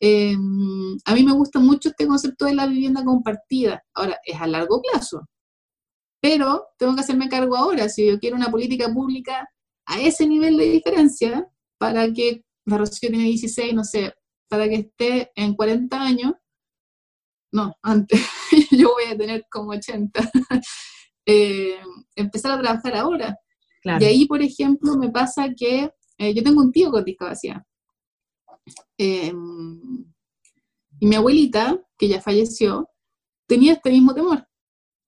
Em, 0.00 0.96
a 1.04 1.14
mí 1.14 1.22
me 1.22 1.32
gusta 1.32 1.60
mucho 1.60 1.88
este 1.90 2.06
concepto 2.06 2.46
de 2.46 2.54
la 2.54 2.66
vivienda 2.66 3.04
compartida. 3.04 3.82
Ahora, 3.94 4.18
es 4.24 4.40
a 4.40 4.46
largo 4.46 4.82
plazo, 4.82 5.28
pero 6.20 6.68
tengo 6.78 6.94
que 6.94 7.02
hacerme 7.02 7.28
cargo 7.28 7.56
ahora. 7.56 7.88
Si 7.88 8.06
yo 8.06 8.18
quiero 8.18 8.36
una 8.36 8.50
política 8.50 8.92
pública 8.92 9.48
a 9.86 10.00
ese 10.00 10.26
nivel 10.26 10.56
de 10.56 10.70
diferencia, 10.70 11.46
para 11.78 12.12
que 12.12 12.44
la 12.66 12.78
Rocío 12.78 13.10
tiene 13.10 13.24
16, 13.24 13.74
no 13.74 13.84
sé, 13.84 14.14
para 14.48 14.68
que 14.68 14.76
esté 14.76 15.30
en 15.34 15.54
40 15.54 16.00
años, 16.00 16.32
no, 17.52 17.74
antes, 17.82 18.20
yo 18.70 18.92
voy 18.92 19.04
a 19.12 19.16
tener 19.16 19.44
como 19.50 19.70
80, 19.70 20.30
eh, 21.26 21.78
empezar 22.16 22.52
a 22.52 22.60
trabajar 22.60 22.96
ahora. 22.96 23.36
Y 24.00 24.04
ahí, 24.04 24.26
por 24.26 24.40
ejemplo, 24.40 24.96
me 24.96 25.10
pasa 25.10 25.48
que 25.54 25.90
eh, 26.16 26.34
yo 26.34 26.42
tengo 26.42 26.62
un 26.62 26.72
tío 26.72 26.90
con 26.90 27.04
discapacidad. 27.04 27.62
Em, 28.98 30.04
y 31.00 31.06
mi 31.06 31.16
abuelita, 31.16 31.78
que 31.98 32.08
ya 32.08 32.20
falleció, 32.20 32.88
tenía 33.46 33.74
este 33.74 33.90
mismo 33.90 34.14
temor. 34.14 34.46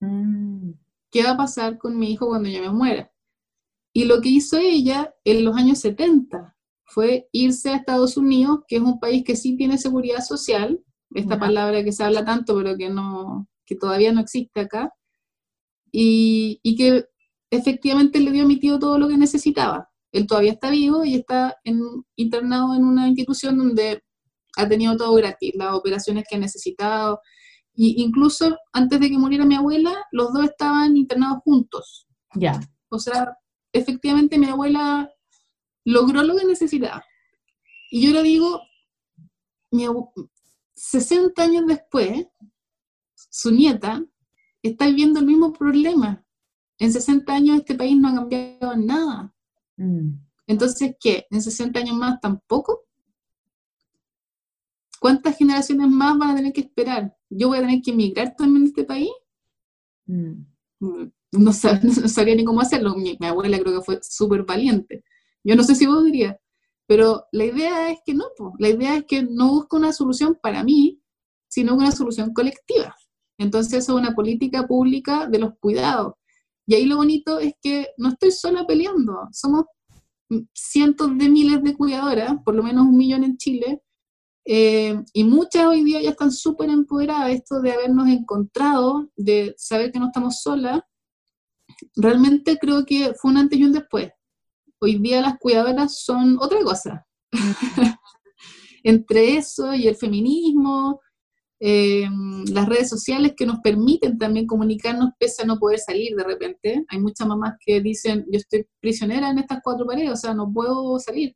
Mm. 0.00 0.72
¿Qué 1.10 1.22
va 1.22 1.30
a 1.30 1.36
pasar 1.36 1.78
con 1.78 1.98
mi 1.98 2.12
hijo 2.12 2.26
cuando 2.26 2.48
yo 2.48 2.60
me 2.60 2.70
muera? 2.70 3.12
Y 3.92 4.04
lo 4.04 4.20
que 4.20 4.28
hizo 4.28 4.58
ella 4.58 5.14
en 5.24 5.44
los 5.44 5.56
años 5.56 5.78
70 5.80 6.54
fue 6.84 7.28
irse 7.32 7.70
a 7.70 7.76
Estados 7.76 8.16
Unidos, 8.16 8.60
que 8.68 8.76
es 8.76 8.82
un 8.82 9.00
país 9.00 9.24
que 9.24 9.36
sí 9.36 9.56
tiene 9.56 9.78
seguridad 9.78 10.20
social, 10.20 10.82
esta 11.14 11.38
palabra 11.38 11.82
que 11.82 11.92
se 11.92 12.04
habla 12.04 12.24
tanto, 12.24 12.54
pero 12.56 12.76
que, 12.76 12.90
no, 12.90 13.48
que 13.64 13.76
todavía 13.76 14.12
no 14.12 14.20
existe 14.20 14.60
acá, 14.60 14.92
y, 15.90 16.60
y, 16.62 16.76
que 16.76 17.06
efectivamente 17.50 18.20
le 18.20 18.32
dio 18.32 18.44
a 18.44 18.46
mi 18.46 18.58
tío 18.58 18.78
todo 18.78 18.98
lo 18.98 19.08
que 19.08 19.16
necesitaba. 19.16 19.88
Él 20.16 20.26
todavía 20.26 20.52
está 20.52 20.70
vivo 20.70 21.04
y 21.04 21.16
está 21.16 21.56
en, 21.62 21.78
internado 22.16 22.74
en 22.74 22.84
una 22.84 23.06
institución 23.06 23.58
donde 23.58 24.02
ha 24.56 24.66
tenido 24.66 24.96
todo 24.96 25.14
gratis, 25.14 25.52
las 25.54 25.74
operaciones 25.74 26.24
que 26.26 26.36
ha 26.36 26.38
necesitado, 26.38 27.20
y 27.74 28.02
incluso 28.02 28.56
antes 28.72 28.98
de 28.98 29.10
que 29.10 29.18
muriera 29.18 29.44
mi 29.44 29.56
abuela, 29.56 29.94
los 30.12 30.32
dos 30.32 30.44
estaban 30.44 30.96
internados 30.96 31.40
juntos. 31.44 32.06
Ya. 32.34 32.58
O 32.88 32.98
sea, 32.98 33.36
efectivamente 33.74 34.38
mi 34.38 34.46
abuela 34.46 35.10
logró 35.84 36.22
lo 36.22 36.34
que 36.34 36.46
necesitaba. 36.46 37.04
Y 37.90 38.06
yo 38.06 38.12
le 38.14 38.22
digo, 38.22 38.62
60 40.76 41.42
años 41.42 41.66
después, 41.66 42.26
su 43.14 43.50
nieta 43.50 44.02
está 44.62 44.86
viviendo 44.86 45.20
el 45.20 45.26
mismo 45.26 45.52
problema. 45.52 46.24
En 46.78 46.90
60 46.90 47.34
años 47.34 47.58
este 47.58 47.74
país 47.74 47.98
no 47.98 48.08
ha 48.08 48.14
cambiado 48.14 48.76
nada. 48.78 49.35
Mm. 49.76 50.14
Entonces, 50.46 50.94
¿qué? 51.00 51.26
¿En 51.30 51.42
60 51.42 51.80
años 51.80 51.96
más 51.96 52.20
tampoco? 52.20 52.84
¿Cuántas 55.00 55.36
generaciones 55.36 55.88
más 55.88 56.16
van 56.16 56.30
a 56.30 56.36
tener 56.36 56.52
que 56.52 56.62
esperar? 56.62 57.16
¿Yo 57.28 57.48
voy 57.48 57.58
a 57.58 57.62
tener 57.62 57.82
que 57.82 57.90
emigrar 57.90 58.34
también 58.36 58.64
a 58.64 58.66
este 58.68 58.84
país? 58.84 59.10
Mm. 60.06 60.44
Mm 60.80 61.10
no, 61.32 61.52
sabía 62.08 62.34
ni 62.34 62.44
cómo 62.44 62.60
hacerlo. 62.60 62.94
Mi, 62.96 63.16
abuela 63.20 63.58
creo 63.58 63.78
que 63.78 63.84
fue 63.84 63.98
súper 64.02 64.44
valiente. 64.44 65.04
Yo 65.44 65.56
no 65.56 65.62
sé 65.62 65.74
si 65.74 65.86
vos 65.86 66.04
dirías, 66.04 66.36
pero 66.86 67.24
la 67.32 67.44
idea 67.44 67.90
es 67.90 67.98
que 68.04 68.14
no, 68.14 68.24
la 68.58 68.68
idea 68.68 68.96
es 68.96 69.04
que 69.04 69.22
no 69.22 69.50
busco 69.50 69.76
una 69.76 69.92
solución 69.92 70.38
para 70.40 70.64
mí, 70.64 71.00
sino 71.48 71.74
una 71.74 71.92
solución 71.92 72.32
colectiva. 72.32 72.96
Entonces 73.38 73.74
eso 73.74 73.92
es 73.92 73.98
una 74.00 74.14
política 74.14 74.66
pública 74.66 75.26
de 75.26 75.38
los 75.38 75.52
cuidados. 75.58 76.14
Y 76.66 76.74
ahí 76.74 76.84
lo 76.86 76.96
bonito 76.96 77.38
es 77.38 77.54
que 77.62 77.88
no 77.96 78.08
estoy 78.10 78.32
sola 78.32 78.66
peleando, 78.66 79.28
somos 79.32 79.66
cientos 80.52 81.16
de 81.16 81.28
miles 81.28 81.62
de 81.62 81.76
cuidadoras, 81.76 82.34
por 82.44 82.54
lo 82.54 82.62
menos 82.62 82.86
un 82.86 82.96
millón 82.96 83.22
en 83.22 83.36
Chile, 83.36 83.82
eh, 84.44 85.02
y 85.12 85.24
muchas 85.24 85.66
hoy 85.66 85.82
día 85.82 86.00
ya 86.00 86.10
están 86.10 86.30
súper 86.30 86.70
empoderadas, 86.70 87.30
esto 87.30 87.60
de 87.60 87.72
habernos 87.72 88.08
encontrado, 88.08 89.10
de 89.16 89.54
saber 89.56 89.92
que 89.92 89.98
no 89.98 90.06
estamos 90.06 90.40
solas, 90.40 90.80
realmente 91.94 92.58
creo 92.58 92.84
que 92.84 93.14
fue 93.14 93.30
un 93.30 93.38
antes 93.38 93.58
y 93.58 93.64
un 93.64 93.72
después. 93.72 94.10
Hoy 94.80 94.98
día 94.98 95.20
las 95.20 95.38
cuidadoras 95.38 96.00
son 96.00 96.38
otra 96.40 96.62
cosa. 96.62 97.06
Entre 98.84 99.36
eso 99.36 99.74
y 99.74 99.88
el 99.88 99.96
feminismo, 99.96 101.00
eh, 101.58 102.06
las 102.50 102.68
redes 102.68 102.88
sociales 102.88 103.32
que 103.36 103.46
nos 103.46 103.60
permiten 103.60 104.18
también 104.18 104.46
comunicarnos 104.46 105.10
pese 105.18 105.42
a 105.42 105.46
no 105.46 105.58
poder 105.58 105.78
salir 105.78 106.14
de 106.14 106.24
repente. 106.24 106.84
Hay 106.88 107.00
muchas 107.00 107.26
mamás 107.26 107.54
que 107.64 107.80
dicen, 107.80 108.26
yo 108.30 108.38
estoy 108.38 108.66
prisionera 108.80 109.30
en 109.30 109.38
estas 109.38 109.60
cuatro 109.62 109.86
paredes, 109.86 110.10
o 110.10 110.16
sea, 110.16 110.34
no 110.34 110.52
puedo 110.52 110.98
salir. 110.98 111.34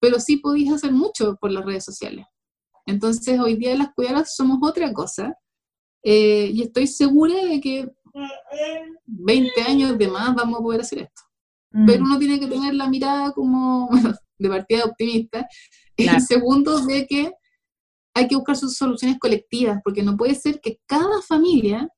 Pero 0.00 0.18
sí 0.18 0.38
podéis 0.38 0.72
hacer 0.72 0.92
mucho 0.92 1.36
por 1.40 1.52
las 1.52 1.64
redes 1.64 1.84
sociales. 1.84 2.26
Entonces, 2.86 3.38
hoy 3.38 3.56
día 3.56 3.76
las 3.76 3.94
cuidadoras 3.94 4.34
somos 4.34 4.58
otra 4.62 4.92
cosa. 4.92 5.36
Eh, 6.02 6.50
y 6.52 6.62
estoy 6.62 6.88
segura 6.88 7.44
de 7.44 7.60
que 7.60 7.88
20 9.06 9.62
años 9.62 9.96
de 9.96 10.08
más 10.08 10.34
vamos 10.34 10.58
a 10.58 10.62
poder 10.62 10.80
hacer 10.80 10.98
esto. 11.00 11.22
Mm. 11.70 11.86
Pero 11.86 12.02
uno 12.02 12.18
tiene 12.18 12.40
que 12.40 12.48
tener 12.48 12.74
la 12.74 12.88
mirada 12.88 13.30
como 13.32 13.88
de 14.38 14.48
partida 14.48 14.84
optimista. 14.84 15.46
Y 15.96 16.08
segundo, 16.20 16.84
de 16.84 17.06
que 17.06 17.32
hay 18.14 18.28
que 18.28 18.36
buscar 18.36 18.56
sus 18.56 18.76
soluciones 18.76 19.18
colectivas, 19.18 19.80
porque 19.82 20.02
no 20.02 20.16
puede 20.16 20.34
ser 20.34 20.60
que 20.60 20.80
cada 20.86 21.22
familia, 21.22 21.88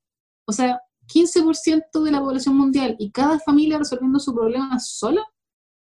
o 0.47 0.51
sea, 0.51 0.79
15% 1.07 2.03
de 2.03 2.11
la 2.11 2.19
población 2.19 2.55
mundial 2.55 2.95
y 2.99 3.11
cada 3.11 3.39
familia 3.39 3.77
resolviendo 3.77 4.19
su 4.19 4.33
problema 4.33 4.79
sola, 4.79 5.23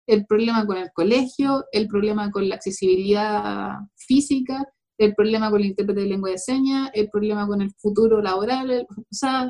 el 0.07 0.25
problema 0.25 0.65
con 0.65 0.77
el 0.77 0.91
colegio, 0.93 1.65
el 1.71 1.87
problema 1.87 2.31
con 2.31 2.47
la 2.47 2.55
accesibilidad 2.55 3.73
física, 3.95 4.65
el 4.97 5.13
problema 5.15 5.49
con 5.49 5.61
el 5.61 5.67
intérprete 5.67 6.01
de 6.01 6.07
lengua 6.07 6.31
de 6.31 6.37
señas, 6.37 6.89
el 6.93 7.09
problema 7.09 7.47
con 7.47 7.61
el 7.61 7.71
futuro 7.75 8.21
laboral, 8.21 8.87
o 8.89 9.03
sea, 9.11 9.49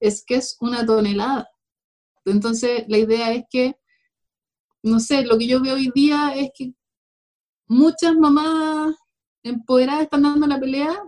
es 0.00 0.24
que 0.26 0.36
es 0.36 0.56
una 0.60 0.84
tonelada. 0.84 1.48
Entonces, 2.24 2.84
la 2.88 2.98
idea 2.98 3.32
es 3.32 3.44
que, 3.50 3.76
no 4.82 5.00
sé, 5.00 5.24
lo 5.24 5.38
que 5.38 5.46
yo 5.46 5.62
veo 5.62 5.74
hoy 5.74 5.90
día 5.94 6.34
es 6.34 6.50
que 6.54 6.74
muchas 7.68 8.14
mamás 8.14 8.94
empoderadas 9.44 10.02
están 10.02 10.22
dando 10.22 10.46
la 10.46 10.58
pelea 10.58 11.00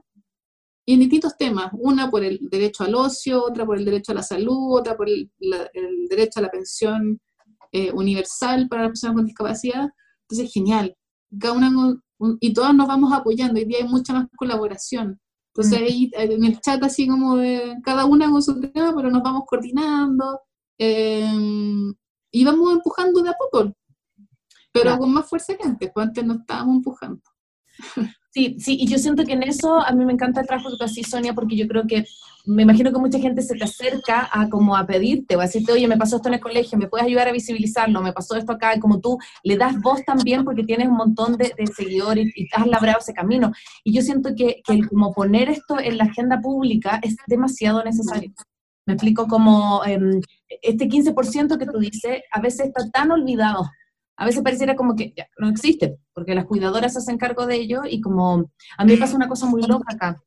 y 0.85 0.95
en 0.95 1.01
distintos 1.01 1.37
temas, 1.37 1.71
una 1.73 2.09
por 2.11 2.23
el 2.23 2.39
derecho 2.49 2.85
al 2.85 2.95
ocio, 2.95 3.43
otra 3.43 3.67
por 3.67 3.77
el 3.77 3.85
derecho 3.85 4.13
a 4.13 4.15
la 4.15 4.23
salud, 4.23 4.79
otra 4.79 4.97
por 4.97 5.09
el, 5.09 5.31
derecho 6.09 6.39
a 6.39 6.43
la 6.43 6.51
pensión 6.51 7.21
eh, 7.73 7.91
universal 7.93 8.69
para 8.69 8.83
las 8.83 8.91
personas 8.91 9.17
con 9.17 9.27
discapacidad. 9.27 9.89
Entonces, 10.23 10.53
genial. 10.53 10.97
cada 11.41 11.55
una 11.55 12.01
y 12.41 12.53
todas 12.53 12.75
nos 12.75 12.87
vamos 12.87 13.13
apoyando, 13.13 13.59
hoy 13.59 13.67
día 13.67 13.79
hay 13.79 13.89
mucha 13.89 14.13
más 14.13 14.29
colaboración. 14.37 15.21
Entonces 15.55 15.81
mm. 15.81 15.85
ahí 15.85 16.11
en 16.13 16.45
el 16.45 16.61
chat 16.61 16.83
así 16.83 17.09
como 17.09 17.37
de 17.37 17.77
cada 17.83 18.05
una 18.05 18.31
con 18.31 18.43
su 18.43 18.61
tema, 18.61 18.95
pero 18.95 19.11
nos 19.11 19.23
vamos 19.23 19.43
coordinando 19.47 20.41
em, 20.79 21.95
y 22.31 22.45
vamos 22.45 22.73
empujando 22.73 23.23
de 23.23 23.31
a 23.31 23.35
poco, 23.35 23.73
pero 24.73 24.99
con 24.99 25.13
más 25.13 25.29
fuerza 25.29 25.57
que 25.57 25.65
antes, 25.65 25.91
pues 25.93 26.07
antes 26.07 26.25
no 26.25 26.35
estábamos 26.35 26.77
empujando. 26.77 27.23
Sí, 28.37 28.55
sí, 28.61 28.77
y 28.79 28.87
yo 28.87 28.99
siento 28.99 29.25
que 29.25 29.33
en 29.33 29.43
eso 29.45 29.81
a 29.81 29.93
mí 29.93 30.05
me 30.05 30.13
encanta 30.13 30.43
el 30.43 30.47
trabajo 30.47 30.69
que 30.69 30.77
tú 30.77 30.85
haces, 30.85 31.09
Sonia, 31.09 31.33
porque 31.33 31.57
yo 31.57 31.67
creo 31.67 31.87
que 31.87 32.05
me 32.45 32.65
imagino 32.65 32.93
que 32.93 32.99
mucha 32.99 33.19
gente 33.19 33.41
se 33.41 33.55
te 33.55 33.65
acerca 33.65 34.29
a 34.31 34.51
como 34.51 34.77
a 34.77 34.87
pedirte 34.87 35.37
o 35.37 35.41
a 35.41 35.45
decirte, 35.45 35.73
oye, 35.73 35.89
me 35.89 35.97
pasó 35.97 36.17
esto 36.17 36.29
en 36.29 36.35
el 36.35 36.41
colegio, 36.41 36.77
¿me 36.77 36.87
puedes 36.87 37.07
ayudar 37.07 37.29
a 37.29 37.33
visibilizarlo? 37.33 38.03
Me 38.03 38.13
pasó 38.13 38.37
esto 38.37 38.53
acá, 38.53 38.77
y 38.77 38.79
como 38.79 39.01
tú 39.01 39.17
le 39.43 39.57
das 39.57 39.81
voz 39.81 40.05
también 40.05 40.45
porque 40.45 40.65
tienes 40.65 40.87
un 40.87 40.99
montón 40.99 41.39
de, 41.39 41.55
seguidores 41.75 42.31
y, 42.37 42.47
has 42.53 42.67
labrado 42.67 42.99
ese 42.99 43.15
camino. 43.15 43.53
Y 43.83 43.95
yo 43.95 44.03
siento 44.03 44.35
que, 44.37 44.61
que 44.67 44.87
como 44.87 45.15
poner 45.15 45.49
esto 45.49 45.81
en 45.81 45.97
la 45.97 46.05
agenda 46.05 46.39
pública 46.39 47.01
es 47.03 47.17
demasiado 47.27 47.83
necesario. 47.85 48.35
Me 48.85 48.93
explico 48.93 49.27
como 49.29 49.83
em, 49.87 50.21
este 50.61 50.91
15% 50.91 51.57
que 51.57 51.65
tú 51.65 51.79
dices 51.79 52.21
a 52.31 52.43
veces 52.43 52.67
está 52.67 52.91
tan 52.91 53.13
olvidado 53.13 53.65
a 54.17 54.25
veces 54.25 54.43
pareciera 54.43 54.77
como 54.77 54.95
que 54.95 55.13
ya, 55.17 55.29
no 55.39 55.49
existe, 55.49 55.99
porque 56.15 56.35
las 56.35 56.47
cuidadoras 56.47 56.93
se 56.93 57.01
hacen 57.01 57.19
cargo 57.19 57.47
de 57.47 57.57
ello 57.57 57.83
y 57.89 58.01
como 58.01 58.51
a 58.79 58.85
mí 58.85 58.93
me 58.93 58.99
pasa 58.99 59.17
una 59.17 59.29
cosa 59.29 59.47
muy 59.47 59.63
loca 59.63 59.95
acá. 59.95 60.23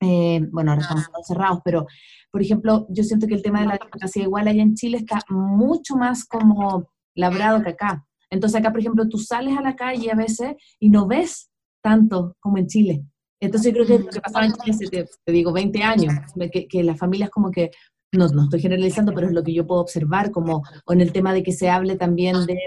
Eh, 0.00 0.40
bueno, 0.50 0.72
ahora 0.72 0.82
estamos 0.82 1.06
cerrados, 1.26 1.60
pero 1.64 1.86
por 2.30 2.42
ejemplo, 2.42 2.86
yo 2.88 3.04
siento 3.04 3.26
que 3.26 3.34
el 3.34 3.42
tema 3.42 3.60
de 3.60 3.66
la 3.66 3.78
discapacidad 3.78 4.24
igual 4.24 4.48
allá 4.48 4.62
en 4.62 4.74
Chile 4.74 4.98
está 4.98 5.20
mucho 5.28 5.96
más 5.96 6.24
como 6.24 6.88
labrado 7.14 7.62
que 7.62 7.70
acá. 7.70 8.06
Entonces 8.30 8.60
acá, 8.60 8.70
por 8.70 8.80
ejemplo, 8.80 9.08
tú 9.08 9.18
sales 9.18 9.56
a 9.58 9.62
la 9.62 9.76
calle 9.76 10.10
a 10.10 10.14
veces 10.14 10.54
y 10.78 10.90
no 10.90 11.06
ves 11.06 11.50
tanto 11.82 12.36
como 12.40 12.58
en 12.58 12.66
Chile. 12.66 13.04
Entonces 13.40 13.72
yo 13.72 13.84
creo 13.84 13.86
que 13.86 14.04
lo 14.04 14.10
que 14.10 14.20
pasaba 14.20 14.46
en 14.46 14.52
Chile 14.52 15.06
te, 15.24 15.32
digo, 15.32 15.52
20 15.52 15.82
años, 15.82 16.14
que, 16.52 16.68
que 16.68 16.82
las 16.82 16.98
familias 16.98 17.30
como 17.30 17.50
que 17.50 17.70
no, 18.12 18.26
no 18.28 18.44
estoy 18.44 18.60
generalizando, 18.60 19.12
pero 19.14 19.28
es 19.28 19.32
lo 19.32 19.44
que 19.44 19.54
yo 19.54 19.66
puedo 19.66 19.80
observar, 19.80 20.30
como 20.30 20.62
o 20.84 20.92
en 20.92 21.00
el 21.00 21.12
tema 21.12 21.32
de 21.32 21.42
que 21.42 21.52
se 21.52 21.68
hable 21.70 21.96
también 21.96 22.44
de, 22.46 22.58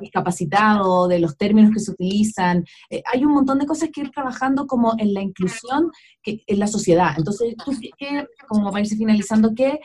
discapacitado, 0.00 1.06
de 1.06 1.20
los 1.20 1.36
términos 1.36 1.72
que 1.72 1.80
se 1.80 1.92
utilizan. 1.92 2.64
Eh, 2.90 3.02
hay 3.12 3.24
un 3.24 3.32
montón 3.32 3.58
de 3.58 3.66
cosas 3.66 3.90
que 3.92 4.00
ir 4.00 4.10
trabajando 4.10 4.66
como 4.66 4.94
en 4.98 5.14
la 5.14 5.22
inclusión 5.22 5.92
que, 6.22 6.42
en 6.46 6.58
la 6.58 6.66
sociedad. 6.66 7.14
Entonces, 7.16 7.54
tú, 7.64 7.72
¿qué, 7.96 8.26
como 8.48 8.70
para 8.70 8.80
irse 8.80 8.96
finalizando, 8.96 9.54
¿qué, 9.54 9.78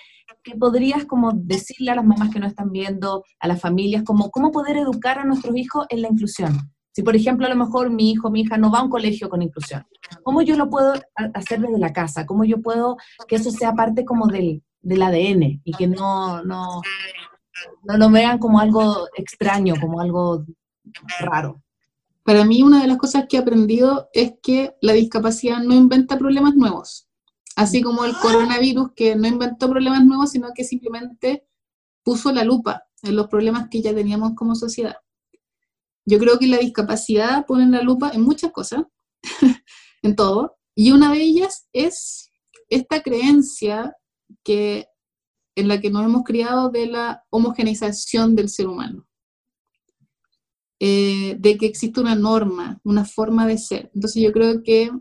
¿qué, 0.43 0.55
podrías 0.55 1.05
como 1.05 1.31
decirle 1.31 1.91
a 1.91 1.95
las 1.95 2.05
mamás 2.05 2.31
que 2.31 2.39
no 2.39 2.47
están 2.47 2.71
viendo, 2.71 3.23
a 3.39 3.47
las 3.47 3.61
familias, 3.61 4.03
como 4.03 4.31
cómo 4.31 4.51
poder 4.51 4.77
educar 4.77 5.19
a 5.19 5.25
nuestros 5.25 5.55
hijos 5.55 5.85
en 5.89 6.01
la 6.01 6.09
inclusión? 6.09 6.71
Si, 6.91 7.03
por 7.03 7.15
ejemplo, 7.15 7.45
a 7.45 7.49
lo 7.49 7.55
mejor 7.55 7.91
mi 7.91 8.11
hijo, 8.11 8.29
mi 8.31 8.41
hija 8.41 8.57
no 8.57 8.71
va 8.71 8.79
a 8.79 8.83
un 8.83 8.89
colegio 8.89 9.29
con 9.29 9.41
inclusión, 9.41 9.83
¿cómo 10.23 10.41
yo 10.41 10.55
lo 10.55 10.69
puedo 10.69 10.93
hacer 11.33 11.59
desde 11.59 11.79
la 11.79 11.91
casa? 11.91 12.25
¿Cómo 12.25 12.45
yo 12.45 12.61
puedo 12.61 12.97
que 13.27 13.35
eso 13.35 13.49
sea 13.49 13.73
parte 13.73 14.05
como 14.05 14.27
del, 14.27 14.61
del 14.83 15.01
ADN 15.01 15.61
y 15.63 15.71
que 15.73 15.87
no, 15.87 16.43
no, 16.43 16.81
no 17.83 17.97
lo 17.97 18.09
vean 18.11 18.37
como 18.37 18.59
algo 18.59 19.07
extraño, 19.15 19.75
como 19.81 19.99
algo 20.01 20.45
raro. 21.19 21.63
Para 22.23 22.45
mí 22.45 22.61
una 22.61 22.81
de 22.81 22.87
las 22.87 22.97
cosas 22.97 23.25
que 23.27 23.37
he 23.37 23.39
aprendido 23.39 24.09
es 24.13 24.33
que 24.41 24.75
la 24.81 24.93
discapacidad 24.93 25.59
no 25.59 25.73
inventa 25.73 26.17
problemas 26.17 26.55
nuevos, 26.55 27.07
así 27.55 27.81
como 27.81 28.05
el 28.05 28.15
coronavirus 28.17 28.91
que 28.95 29.15
no 29.15 29.27
inventó 29.27 29.69
problemas 29.69 30.05
nuevos, 30.05 30.31
sino 30.31 30.49
que 30.53 30.63
simplemente 30.63 31.45
puso 32.03 32.31
la 32.31 32.43
lupa 32.43 32.83
en 33.01 33.15
los 33.15 33.27
problemas 33.27 33.67
que 33.69 33.81
ya 33.81 33.93
teníamos 33.93 34.33
como 34.35 34.55
sociedad. 34.55 34.97
Yo 36.05 36.19
creo 36.19 36.37
que 36.37 36.47
la 36.47 36.57
discapacidad 36.57 37.45
pone 37.45 37.67
la 37.67 37.81
lupa 37.81 38.11
en 38.13 38.21
muchas 38.21 38.51
cosas, 38.51 38.83
en 40.01 40.15
todo, 40.15 40.57
y 40.75 40.91
una 40.91 41.11
de 41.11 41.21
ellas 41.21 41.67
es 41.71 42.31
esta 42.69 43.01
creencia 43.01 43.95
que, 44.43 44.87
en 45.55 45.67
la 45.67 45.79
que 45.79 45.89
nos 45.89 46.05
hemos 46.05 46.23
criado 46.23 46.69
de 46.69 46.87
la 46.87 47.23
homogeneización 47.29 48.35
del 48.35 48.49
ser 48.49 48.67
humano, 48.67 49.07
eh, 50.79 51.35
de 51.39 51.57
que 51.57 51.65
existe 51.65 52.01
una 52.01 52.15
norma, 52.15 52.79
una 52.83 53.05
forma 53.05 53.47
de 53.47 53.57
ser. 53.57 53.91
Entonces 53.93 54.21
yo 54.21 54.31
creo 54.31 54.63
que 54.63 54.91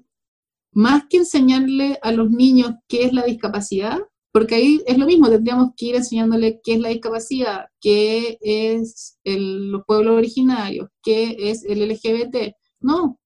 más 0.72 1.04
que 1.08 1.18
enseñarle 1.18 1.98
a 2.02 2.12
los 2.12 2.30
niños 2.30 2.72
qué 2.88 3.04
es 3.04 3.12
la 3.12 3.24
discapacidad, 3.24 3.98
porque 4.32 4.54
ahí 4.54 4.82
es 4.86 4.96
lo 4.96 5.06
mismo, 5.06 5.28
tendríamos 5.28 5.72
que 5.76 5.86
ir 5.86 5.96
enseñándole 5.96 6.60
qué 6.64 6.74
es 6.74 6.80
la 6.80 6.88
discapacidad, 6.88 7.66
qué 7.80 8.38
es 8.40 9.18
el, 9.24 9.70
los 9.70 9.82
pueblos 9.86 10.16
originarios, 10.16 10.88
qué 11.02 11.36
es 11.38 11.64
el 11.64 11.86
LGBT. 11.86 12.54
No, 12.80 13.20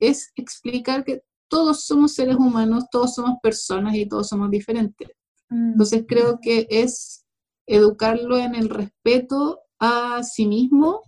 es 0.00 0.32
explicar 0.34 1.04
que 1.04 1.22
todos 1.48 1.84
somos 1.84 2.14
seres 2.14 2.36
humanos, 2.36 2.84
todos 2.90 3.14
somos 3.14 3.36
personas 3.42 3.94
y 3.94 4.06
todos 4.06 4.28
somos 4.28 4.50
diferentes. 4.50 5.08
Mm. 5.50 5.72
Entonces 5.72 6.04
creo 6.08 6.38
que 6.40 6.66
es 6.70 7.24
educarlo 7.66 8.38
en 8.38 8.54
el 8.54 8.68
respeto 8.68 9.60
a 9.78 10.22
sí 10.22 10.46
mismo 10.46 11.02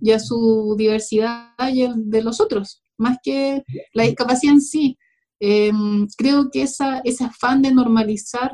y 0.00 0.12
a 0.12 0.18
su 0.18 0.74
diversidad 0.76 1.54
y 1.72 1.82
el 1.82 2.10
de 2.10 2.22
los 2.22 2.40
otros, 2.40 2.82
más 2.98 3.18
que 3.22 3.64
la 3.92 4.04
discapacidad 4.04 4.54
en 4.54 4.60
sí. 4.60 4.98
Em, 5.40 6.06
creo 6.16 6.50
que 6.50 6.62
esa, 6.62 7.00
ese 7.00 7.24
afán 7.24 7.60
de 7.62 7.72
normalizar 7.72 8.52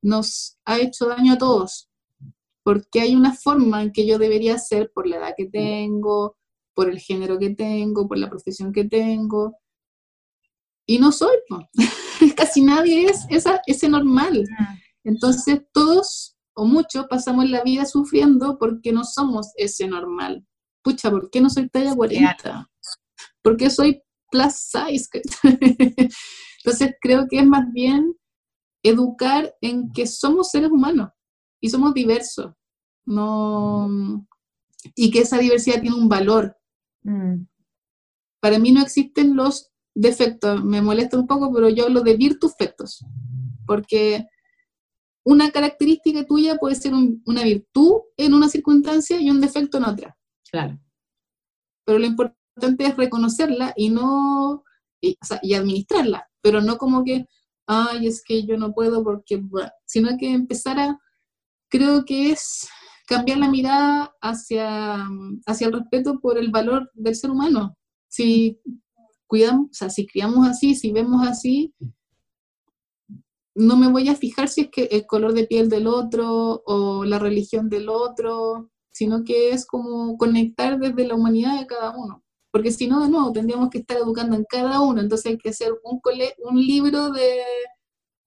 nos, 0.00 0.58
ha 0.64 0.78
hecho 0.78 1.06
daño 1.06 1.34
a 1.34 1.38
todos, 1.38 1.88
porque 2.64 3.00
hay 3.00 3.14
una 3.14 3.34
forma 3.34 3.82
en 3.82 3.92
que 3.92 4.06
yo 4.06 4.18
debería 4.18 4.58
ser 4.58 4.90
por 4.92 5.06
la 5.06 5.16
edad 5.16 5.34
que 5.36 5.46
tengo, 5.46 6.36
por 6.74 6.88
el 6.88 6.98
género 6.98 7.38
que 7.38 7.50
tengo, 7.50 8.08
por 8.08 8.18
la 8.18 8.30
profesión 8.30 8.72
que 8.72 8.84
tengo, 8.84 9.56
y 10.86 10.98
no 10.98 11.12
soy, 11.12 11.36
casi 12.34 12.62
nadie 12.62 13.06
es 13.06 13.26
esa, 13.28 13.60
ese 13.66 13.88
normal. 13.88 14.44
Entonces 15.04 15.62
todos 15.72 16.36
o 16.54 16.64
muchos 16.64 17.06
pasamos 17.08 17.48
la 17.48 17.62
vida 17.62 17.84
sufriendo 17.86 18.58
porque 18.58 18.92
no 18.92 19.04
somos 19.04 19.52
ese 19.56 19.86
normal. 19.86 20.46
Pucha, 20.82 21.10
¿por 21.10 21.30
qué 21.30 21.40
no 21.40 21.48
soy 21.48 21.68
talla 21.68 21.94
40? 21.94 22.70
¿Por 23.42 23.56
qué 23.56 23.70
soy 23.70 24.02
plus 24.30 24.54
size? 24.54 25.08
Entonces 26.64 26.94
creo 27.00 27.26
que 27.28 27.38
es 27.38 27.46
más 27.46 27.72
bien 27.72 28.14
educar 28.82 29.54
en 29.60 29.92
que 29.92 30.06
somos 30.06 30.50
seres 30.50 30.70
humanos 30.70 31.10
y 31.60 31.70
somos 31.70 31.94
diversos. 31.94 32.52
No, 33.04 33.88
y 34.94 35.10
que 35.10 35.20
esa 35.20 35.38
diversidad 35.38 35.80
tiene 35.80 35.96
un 35.96 36.08
valor. 36.08 36.56
Mm. 37.02 37.46
Para 38.40 38.58
mí 38.58 38.72
no 38.72 38.82
existen 38.82 39.36
los 39.36 39.71
defectos, 39.94 40.64
me 40.64 40.80
molesta 40.80 41.18
un 41.18 41.26
poco, 41.26 41.52
pero 41.52 41.68
yo 41.68 41.84
hablo 41.84 42.00
de 42.00 42.16
virtufectos, 42.16 43.04
porque 43.66 44.26
una 45.24 45.50
característica 45.50 46.24
tuya 46.24 46.56
puede 46.56 46.74
ser 46.74 46.92
una 46.94 47.44
virtud 47.44 48.00
en 48.16 48.34
una 48.34 48.48
circunstancia 48.48 49.20
y 49.20 49.30
un 49.30 49.40
defecto 49.40 49.78
en 49.78 49.84
otra. 49.84 50.16
Claro. 50.50 50.78
Pero 51.84 51.98
lo 51.98 52.06
importante 52.06 52.84
es 52.84 52.96
reconocerla 52.96 53.72
y 53.76 53.90
no, 53.90 54.64
y, 55.00 55.16
administrarla, 55.54 56.28
pero 56.40 56.60
no 56.60 56.78
como 56.78 57.04
que, 57.04 57.26
ay, 57.66 58.06
es 58.06 58.22
que 58.24 58.44
yo 58.44 58.56
no 58.56 58.72
puedo 58.72 59.04
porque, 59.04 59.42
sino 59.84 60.16
que 60.18 60.32
empezar 60.32 60.78
a, 60.78 60.98
creo 61.68 62.04
que 62.04 62.32
es 62.32 62.68
cambiar 63.06 63.38
la 63.38 63.50
mirada 63.50 64.14
hacia, 64.20 65.06
hacia 65.46 65.66
el 65.66 65.72
respeto 65.72 66.20
por 66.20 66.38
el 66.38 66.50
valor 66.50 66.90
del 66.94 67.14
ser 67.14 67.30
humano. 67.30 67.76
Si 68.08 68.60
cuidamos, 69.32 69.70
o 69.70 69.72
sea, 69.72 69.88
si 69.88 70.06
criamos 70.06 70.46
así, 70.46 70.74
si 70.74 70.92
vemos 70.92 71.26
así, 71.26 71.72
no 73.54 73.78
me 73.78 73.90
voy 73.90 74.06
a 74.10 74.14
fijar 74.14 74.50
si 74.50 74.60
es 74.60 74.68
que 74.70 74.84
el 74.90 75.06
color 75.06 75.32
de 75.32 75.46
piel 75.46 75.70
del 75.70 75.86
otro 75.86 76.62
o 76.66 77.06
la 77.06 77.18
religión 77.18 77.70
del 77.70 77.88
otro, 77.88 78.68
sino 78.92 79.24
que 79.24 79.48
es 79.52 79.64
como 79.64 80.18
conectar 80.18 80.78
desde 80.78 81.06
la 81.08 81.14
humanidad 81.14 81.58
de 81.58 81.66
cada 81.66 81.96
uno. 81.96 82.22
Porque 82.50 82.72
si 82.72 82.86
no, 82.86 83.02
de 83.02 83.08
nuevo, 83.08 83.32
tendríamos 83.32 83.70
que 83.70 83.78
estar 83.78 83.96
educando 83.96 84.36
en 84.36 84.44
cada 84.44 84.82
uno, 84.82 85.00
entonces 85.00 85.32
hay 85.32 85.38
que 85.38 85.48
hacer 85.48 85.72
un, 85.82 85.98
un 86.50 86.60
libro 86.60 87.10
de, 87.10 87.40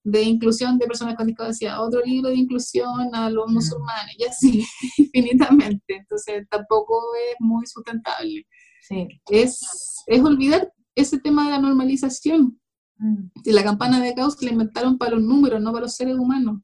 de 0.06 0.24
inclusión 0.24 0.80
de 0.80 0.88
personas 0.88 1.14
con 1.16 1.28
discapacidad, 1.28 1.86
otro 1.86 2.01
libro 2.03 2.32
de 2.32 2.38
inclusión 2.38 3.14
a 3.14 3.30
los 3.30 3.45
mm. 3.47 3.53
musulmanes, 3.53 4.16
y 4.18 4.24
así, 4.24 4.66
infinitamente. 4.97 5.97
Entonces 5.97 6.47
tampoco 6.49 6.99
es 7.30 7.36
muy 7.38 7.68
sustentable. 7.68 8.47
Sí. 8.82 9.08
Es, 9.30 9.60
es 10.08 10.24
olvidar 10.24 10.72
ese 10.96 11.20
tema 11.20 11.46
de 11.46 11.52
la 11.52 11.60
normalización. 11.60 12.60
Mm. 12.98 13.28
La 13.46 13.64
campana 13.64 14.00
de 14.00 14.14
caos 14.14 14.41
la 14.41 14.52
inventaron 14.52 14.98
para 14.98 15.12
los 15.12 15.24
números, 15.24 15.62
no 15.62 15.72
para 15.72 15.84
los 15.84 15.96
seres 15.96 16.16
humanos. 16.16 16.62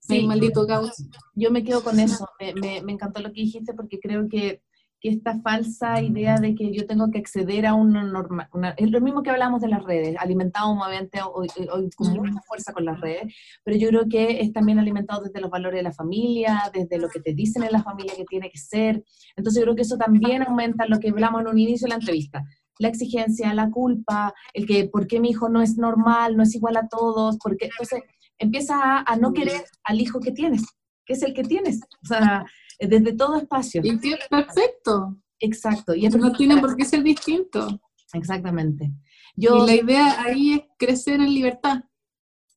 Sí, 0.00 0.26
maldito 0.26 0.66
caos. 0.66 1.04
Yo 1.34 1.50
me 1.50 1.62
quedo 1.62 1.84
con 1.84 2.00
eso. 2.00 2.26
Me, 2.40 2.80
me, 2.82 2.92
encantó 2.92 3.20
lo 3.20 3.28
que 3.28 3.42
dijiste 3.42 3.74
porque 3.74 4.00
creo 4.00 4.26
que, 4.26 4.62
que 5.00 5.10
esta 5.10 5.38
falsa 5.40 6.02
idea 6.02 6.38
de 6.38 6.54
que 6.54 6.72
yo 6.72 6.86
tengo 6.86 7.10
que 7.10 7.18
acceder 7.18 7.66
a 7.66 7.74
una 7.74 8.02
norma, 8.02 8.48
es 8.76 8.90
lo 8.90 9.00
mismo 9.00 9.22
que 9.22 9.30
hablamos 9.30 9.60
de 9.60 9.68
las 9.68 9.84
redes, 9.84 10.16
alimentado 10.18 10.70
obviamente 10.70 11.20
hoy, 11.22 11.48
hoy 11.72 11.90
con 11.90 12.12
mucha 12.14 12.40
fuerza 12.46 12.72
con 12.72 12.84
las 12.84 13.00
redes, 13.00 13.34
pero 13.64 13.76
yo 13.76 13.88
creo 13.88 14.08
que 14.08 14.40
es 14.40 14.52
también 14.52 14.78
alimentado 14.78 15.22
desde 15.22 15.40
los 15.40 15.50
valores 15.50 15.78
de 15.78 15.84
la 15.84 15.92
familia, 15.92 16.70
desde 16.72 16.98
lo 16.98 17.08
que 17.08 17.20
te 17.20 17.34
dicen 17.34 17.62
en 17.62 17.72
la 17.72 17.82
familia 17.82 18.14
que 18.16 18.24
tiene 18.24 18.50
que 18.50 18.58
ser, 18.58 19.04
entonces 19.36 19.60
yo 19.60 19.66
creo 19.66 19.76
que 19.76 19.82
eso 19.82 19.96
también 19.96 20.42
aumenta 20.42 20.86
lo 20.86 20.98
que 20.98 21.10
hablamos 21.10 21.42
en 21.42 21.48
un 21.48 21.58
inicio 21.58 21.84
de 21.84 21.90
la 21.90 21.96
entrevista, 21.96 22.42
la 22.78 22.88
exigencia, 22.88 23.54
la 23.54 23.70
culpa, 23.70 24.34
el 24.54 24.66
que 24.66 24.88
por 24.88 25.06
qué 25.06 25.20
mi 25.20 25.30
hijo 25.30 25.48
no 25.48 25.62
es 25.62 25.76
normal, 25.76 26.36
no 26.36 26.42
es 26.42 26.54
igual 26.54 26.76
a 26.76 26.88
todos, 26.88 27.36
porque 27.42 27.66
entonces 27.66 28.02
empieza 28.38 28.76
a, 28.80 29.04
a 29.06 29.16
no 29.16 29.32
querer 29.32 29.64
al 29.84 30.00
hijo 30.00 30.20
que 30.20 30.32
tienes, 30.32 30.64
que 31.04 31.14
es 31.14 31.22
el 31.22 31.34
que 31.34 31.42
tienes, 31.42 31.80
o 32.02 32.06
sea, 32.06 32.44
desde 32.78 33.12
todo 33.14 33.36
espacio. 33.36 33.82
Y 33.84 33.98
que 33.98 34.12
es 34.12 34.28
perfecto. 34.28 35.16
Exacto. 35.40 35.94
Y 35.94 36.08
no 36.08 36.32
tiene 36.32 36.58
por 36.58 36.76
qué 36.76 36.84
ser 36.84 37.02
distinto. 37.02 37.80
Exactamente. 38.12 38.92
Yo, 39.36 39.64
y 39.64 39.66
la 39.66 39.74
idea 39.74 40.22
ahí 40.22 40.54
es 40.54 40.62
crecer 40.78 41.20
en 41.20 41.32
libertad. 41.32 41.84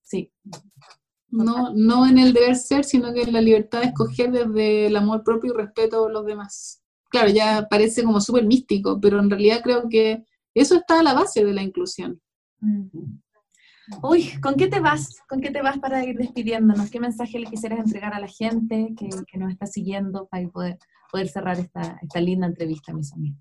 Sí. 0.03 0.31
No, 1.29 1.71
no 1.73 2.07
en 2.07 2.17
el 2.17 2.33
deber 2.33 2.55
ser, 2.55 2.83
sino 2.83 3.13
que 3.13 3.21
en 3.21 3.33
la 3.33 3.41
libertad 3.41 3.81
de 3.81 3.87
escoger 3.87 4.31
desde 4.31 4.87
el 4.87 4.95
amor 4.95 5.23
propio 5.23 5.53
y 5.53 5.57
respeto 5.57 6.05
a 6.05 6.11
los 6.11 6.25
demás. 6.25 6.80
Claro, 7.11 7.29
ya 7.29 7.67
parece 7.69 8.03
como 8.03 8.21
súper 8.21 8.45
místico, 8.45 8.99
pero 9.01 9.19
en 9.19 9.29
realidad 9.29 9.59
creo 9.61 9.89
que 9.89 10.23
eso 10.53 10.75
está 10.75 11.01
a 11.01 11.03
la 11.03 11.13
base 11.13 11.43
de 11.43 11.53
la 11.53 11.61
inclusión. 11.61 12.21
Mm. 12.61 12.87
Uy, 14.01 14.31
¿con 14.41 14.55
qué 14.55 14.67
te 14.67 14.79
vas? 14.79 15.17
¿Con 15.27 15.41
qué 15.41 15.51
te 15.51 15.61
vas 15.61 15.77
para 15.79 16.05
ir 16.05 16.17
despidiéndonos? 16.17 16.89
¿Qué 16.89 17.01
mensaje 17.01 17.37
le 17.37 17.47
quisieras 17.47 17.79
entregar 17.79 18.13
a 18.13 18.19
la 18.21 18.29
gente 18.29 18.93
que, 18.97 19.37
nos 19.37 19.51
está 19.51 19.65
siguiendo 19.65 20.27
para 20.27 20.47
poder, 20.47 20.77
poder 21.11 21.27
cerrar 21.27 21.59
esta, 21.59 22.21
linda 22.21 22.47
entrevista, 22.47 22.93
mis 22.93 23.11
amigos? 23.11 23.39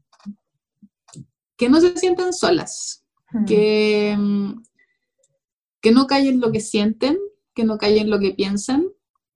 Que 1.57 1.69
no 1.69 1.81
se 1.81 1.97
sientan 1.97 2.33
solas, 2.33 3.05
que, 3.47 4.19
que 5.81 5.93
no 5.93 6.09
callen 6.09 6.41
lo 6.41 6.51
que 6.51 6.61
sienten, 6.61 7.17
que 7.55 7.63
no 7.63 7.79
callen 7.79 8.11
lo 8.11 8.19
que 8.19 8.33
piensan, 8.33 8.87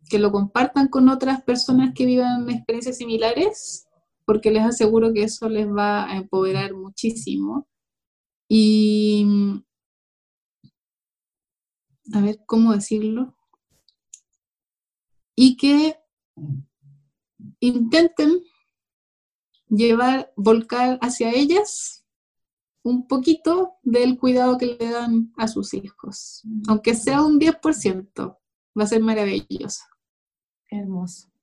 que 0.08 0.18
lo 0.18 0.32
compartan 0.32 0.88
con 0.88 1.08
otras 1.08 1.42
personas 1.42 1.92
que 1.94 2.06
vivan 2.06 2.50
experiencias 2.50 2.96
similares, 2.96 3.83
porque 4.24 4.50
les 4.50 4.62
aseguro 4.62 5.12
que 5.12 5.24
eso 5.24 5.48
les 5.48 5.66
va 5.68 6.10
a 6.10 6.16
empoderar 6.16 6.74
muchísimo. 6.74 7.68
Y 8.48 9.26
a 12.12 12.20
ver 12.20 12.40
cómo 12.46 12.72
decirlo, 12.72 13.34
y 15.36 15.56
que 15.56 15.96
intenten 17.60 18.42
llevar, 19.68 20.32
volcar 20.36 20.98
hacia 21.00 21.32
ellas 21.32 22.04
un 22.82 23.08
poquito 23.08 23.76
del 23.82 24.18
cuidado 24.18 24.58
que 24.58 24.76
le 24.78 24.90
dan 24.90 25.32
a 25.36 25.48
sus 25.48 25.72
hijos, 25.74 26.42
mm. 26.44 26.62
aunque 26.68 26.94
sea 26.94 27.22
un 27.22 27.40
10%, 27.40 28.38
va 28.78 28.84
a 28.84 28.86
ser 28.86 29.02
maravilloso. 29.02 29.84
hermoso. 30.70 31.33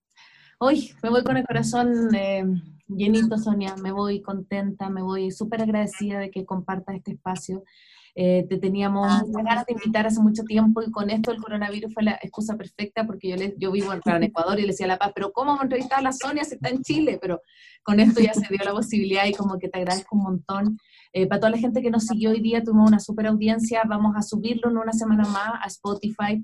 Hoy 0.64 0.94
me 1.02 1.10
voy 1.10 1.24
con 1.24 1.38
el 1.38 1.44
corazón 1.44 2.14
eh, 2.14 2.46
llenito, 2.88 3.36
Sonia, 3.40 3.76
me 3.82 3.92
voy 3.92 4.22
contenta, 4.22 4.90
me 4.90 5.02
voy 5.02 5.32
súper 5.32 5.64
agradecida 5.64 6.20
de 6.20 6.30
que 6.30 6.46
compartas 6.46 6.98
este 6.98 7.14
espacio. 7.14 7.64
Eh, 8.14 8.46
te 8.48 8.60
teníamos 8.60 9.08
ah, 9.10 9.24
ganas 9.26 9.66
de 9.66 9.74
invitar 9.74 10.06
hace 10.06 10.22
mucho 10.22 10.44
tiempo 10.44 10.84
y 10.84 10.92
con 10.92 11.10
esto 11.10 11.32
el 11.32 11.42
coronavirus 11.42 11.92
fue 11.92 12.04
la 12.04 12.20
excusa 12.22 12.58
perfecta 12.58 13.08
porque 13.08 13.30
yo, 13.30 13.38
le, 13.38 13.56
yo 13.58 13.72
vivo 13.72 13.92
en, 13.92 14.24
Ecuador 14.24 14.60
y 14.60 14.62
le 14.62 14.68
decía 14.68 14.86
a 14.86 14.90
La 14.90 15.00
Paz, 15.00 15.14
pero 15.16 15.32
¿cómo 15.32 15.48
vamos 15.48 15.62
a 15.62 15.64
entrevistar 15.64 15.98
a 15.98 16.04
la 16.04 16.14
Sonia 16.14 16.44
si 16.44 16.54
está 16.54 16.70
en 16.70 16.84
Chile? 16.84 17.18
Pero 17.20 17.42
con 17.82 18.00
esto 18.00 18.22
ya 18.22 18.36
se 18.36 18.46
dio 18.48 18.64
la 18.64 18.74
posibilidad 18.74 19.26
y 19.26 19.34
como 19.34 19.58
que 19.58 19.68
te 19.68 19.80
agradezco 19.80 20.16
un 20.16 20.22
montón. 20.22 20.78
Eh, 21.14 21.28
para 21.28 21.42
toda 21.42 21.52
la 21.52 21.58
gente 21.58 21.82
que 21.82 21.90
nos 21.90 22.06
siguió 22.06 22.30
hoy 22.32 22.40
día, 22.40 22.64
tuvimos 22.64 22.90
una 22.90 23.00
super 23.00 23.28
audiencia. 23.28 23.84
Vamos 23.88 24.16
a 24.16 24.22
subirlo 24.22 24.70
en 24.70 24.78
una 24.78 24.94
semana 24.94 25.24
más 25.24 25.52
a 25.62 25.68
Spotify, 25.68 26.44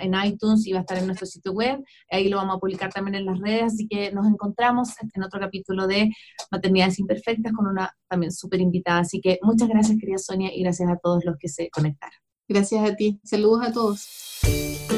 en 0.00 0.14
iTunes 0.24 0.66
y 0.66 0.72
va 0.72 0.78
a 0.78 0.80
estar 0.82 0.98
en 0.98 1.06
nuestro 1.06 1.26
sitio 1.26 1.52
web. 1.52 1.82
Ahí 2.10 2.28
lo 2.28 2.36
vamos 2.36 2.56
a 2.56 2.58
publicar 2.58 2.92
también 2.92 3.16
en 3.16 3.26
las 3.26 3.38
redes. 3.40 3.74
Así 3.74 3.88
que 3.88 4.12
nos 4.12 4.26
encontramos 4.26 4.90
en 5.12 5.22
otro 5.22 5.40
capítulo 5.40 5.86
de 5.86 6.10
Maternidades 6.50 6.98
Imperfectas 6.98 7.52
con 7.52 7.66
una 7.66 7.92
también 8.08 8.32
súper 8.32 8.60
invitada. 8.60 9.00
Así 9.00 9.20
que 9.20 9.38
muchas 9.42 9.68
gracias, 9.68 9.98
querida 9.98 10.18
Sonia, 10.18 10.54
y 10.54 10.62
gracias 10.62 10.88
a 10.90 10.96
todos 10.96 11.24
los 11.24 11.36
que 11.38 11.48
se 11.48 11.68
conectaron. 11.70 12.18
Gracias 12.48 12.88
a 12.88 12.94
ti. 12.94 13.20
Saludos 13.24 13.66
a 13.66 13.72
todos. 13.72 14.97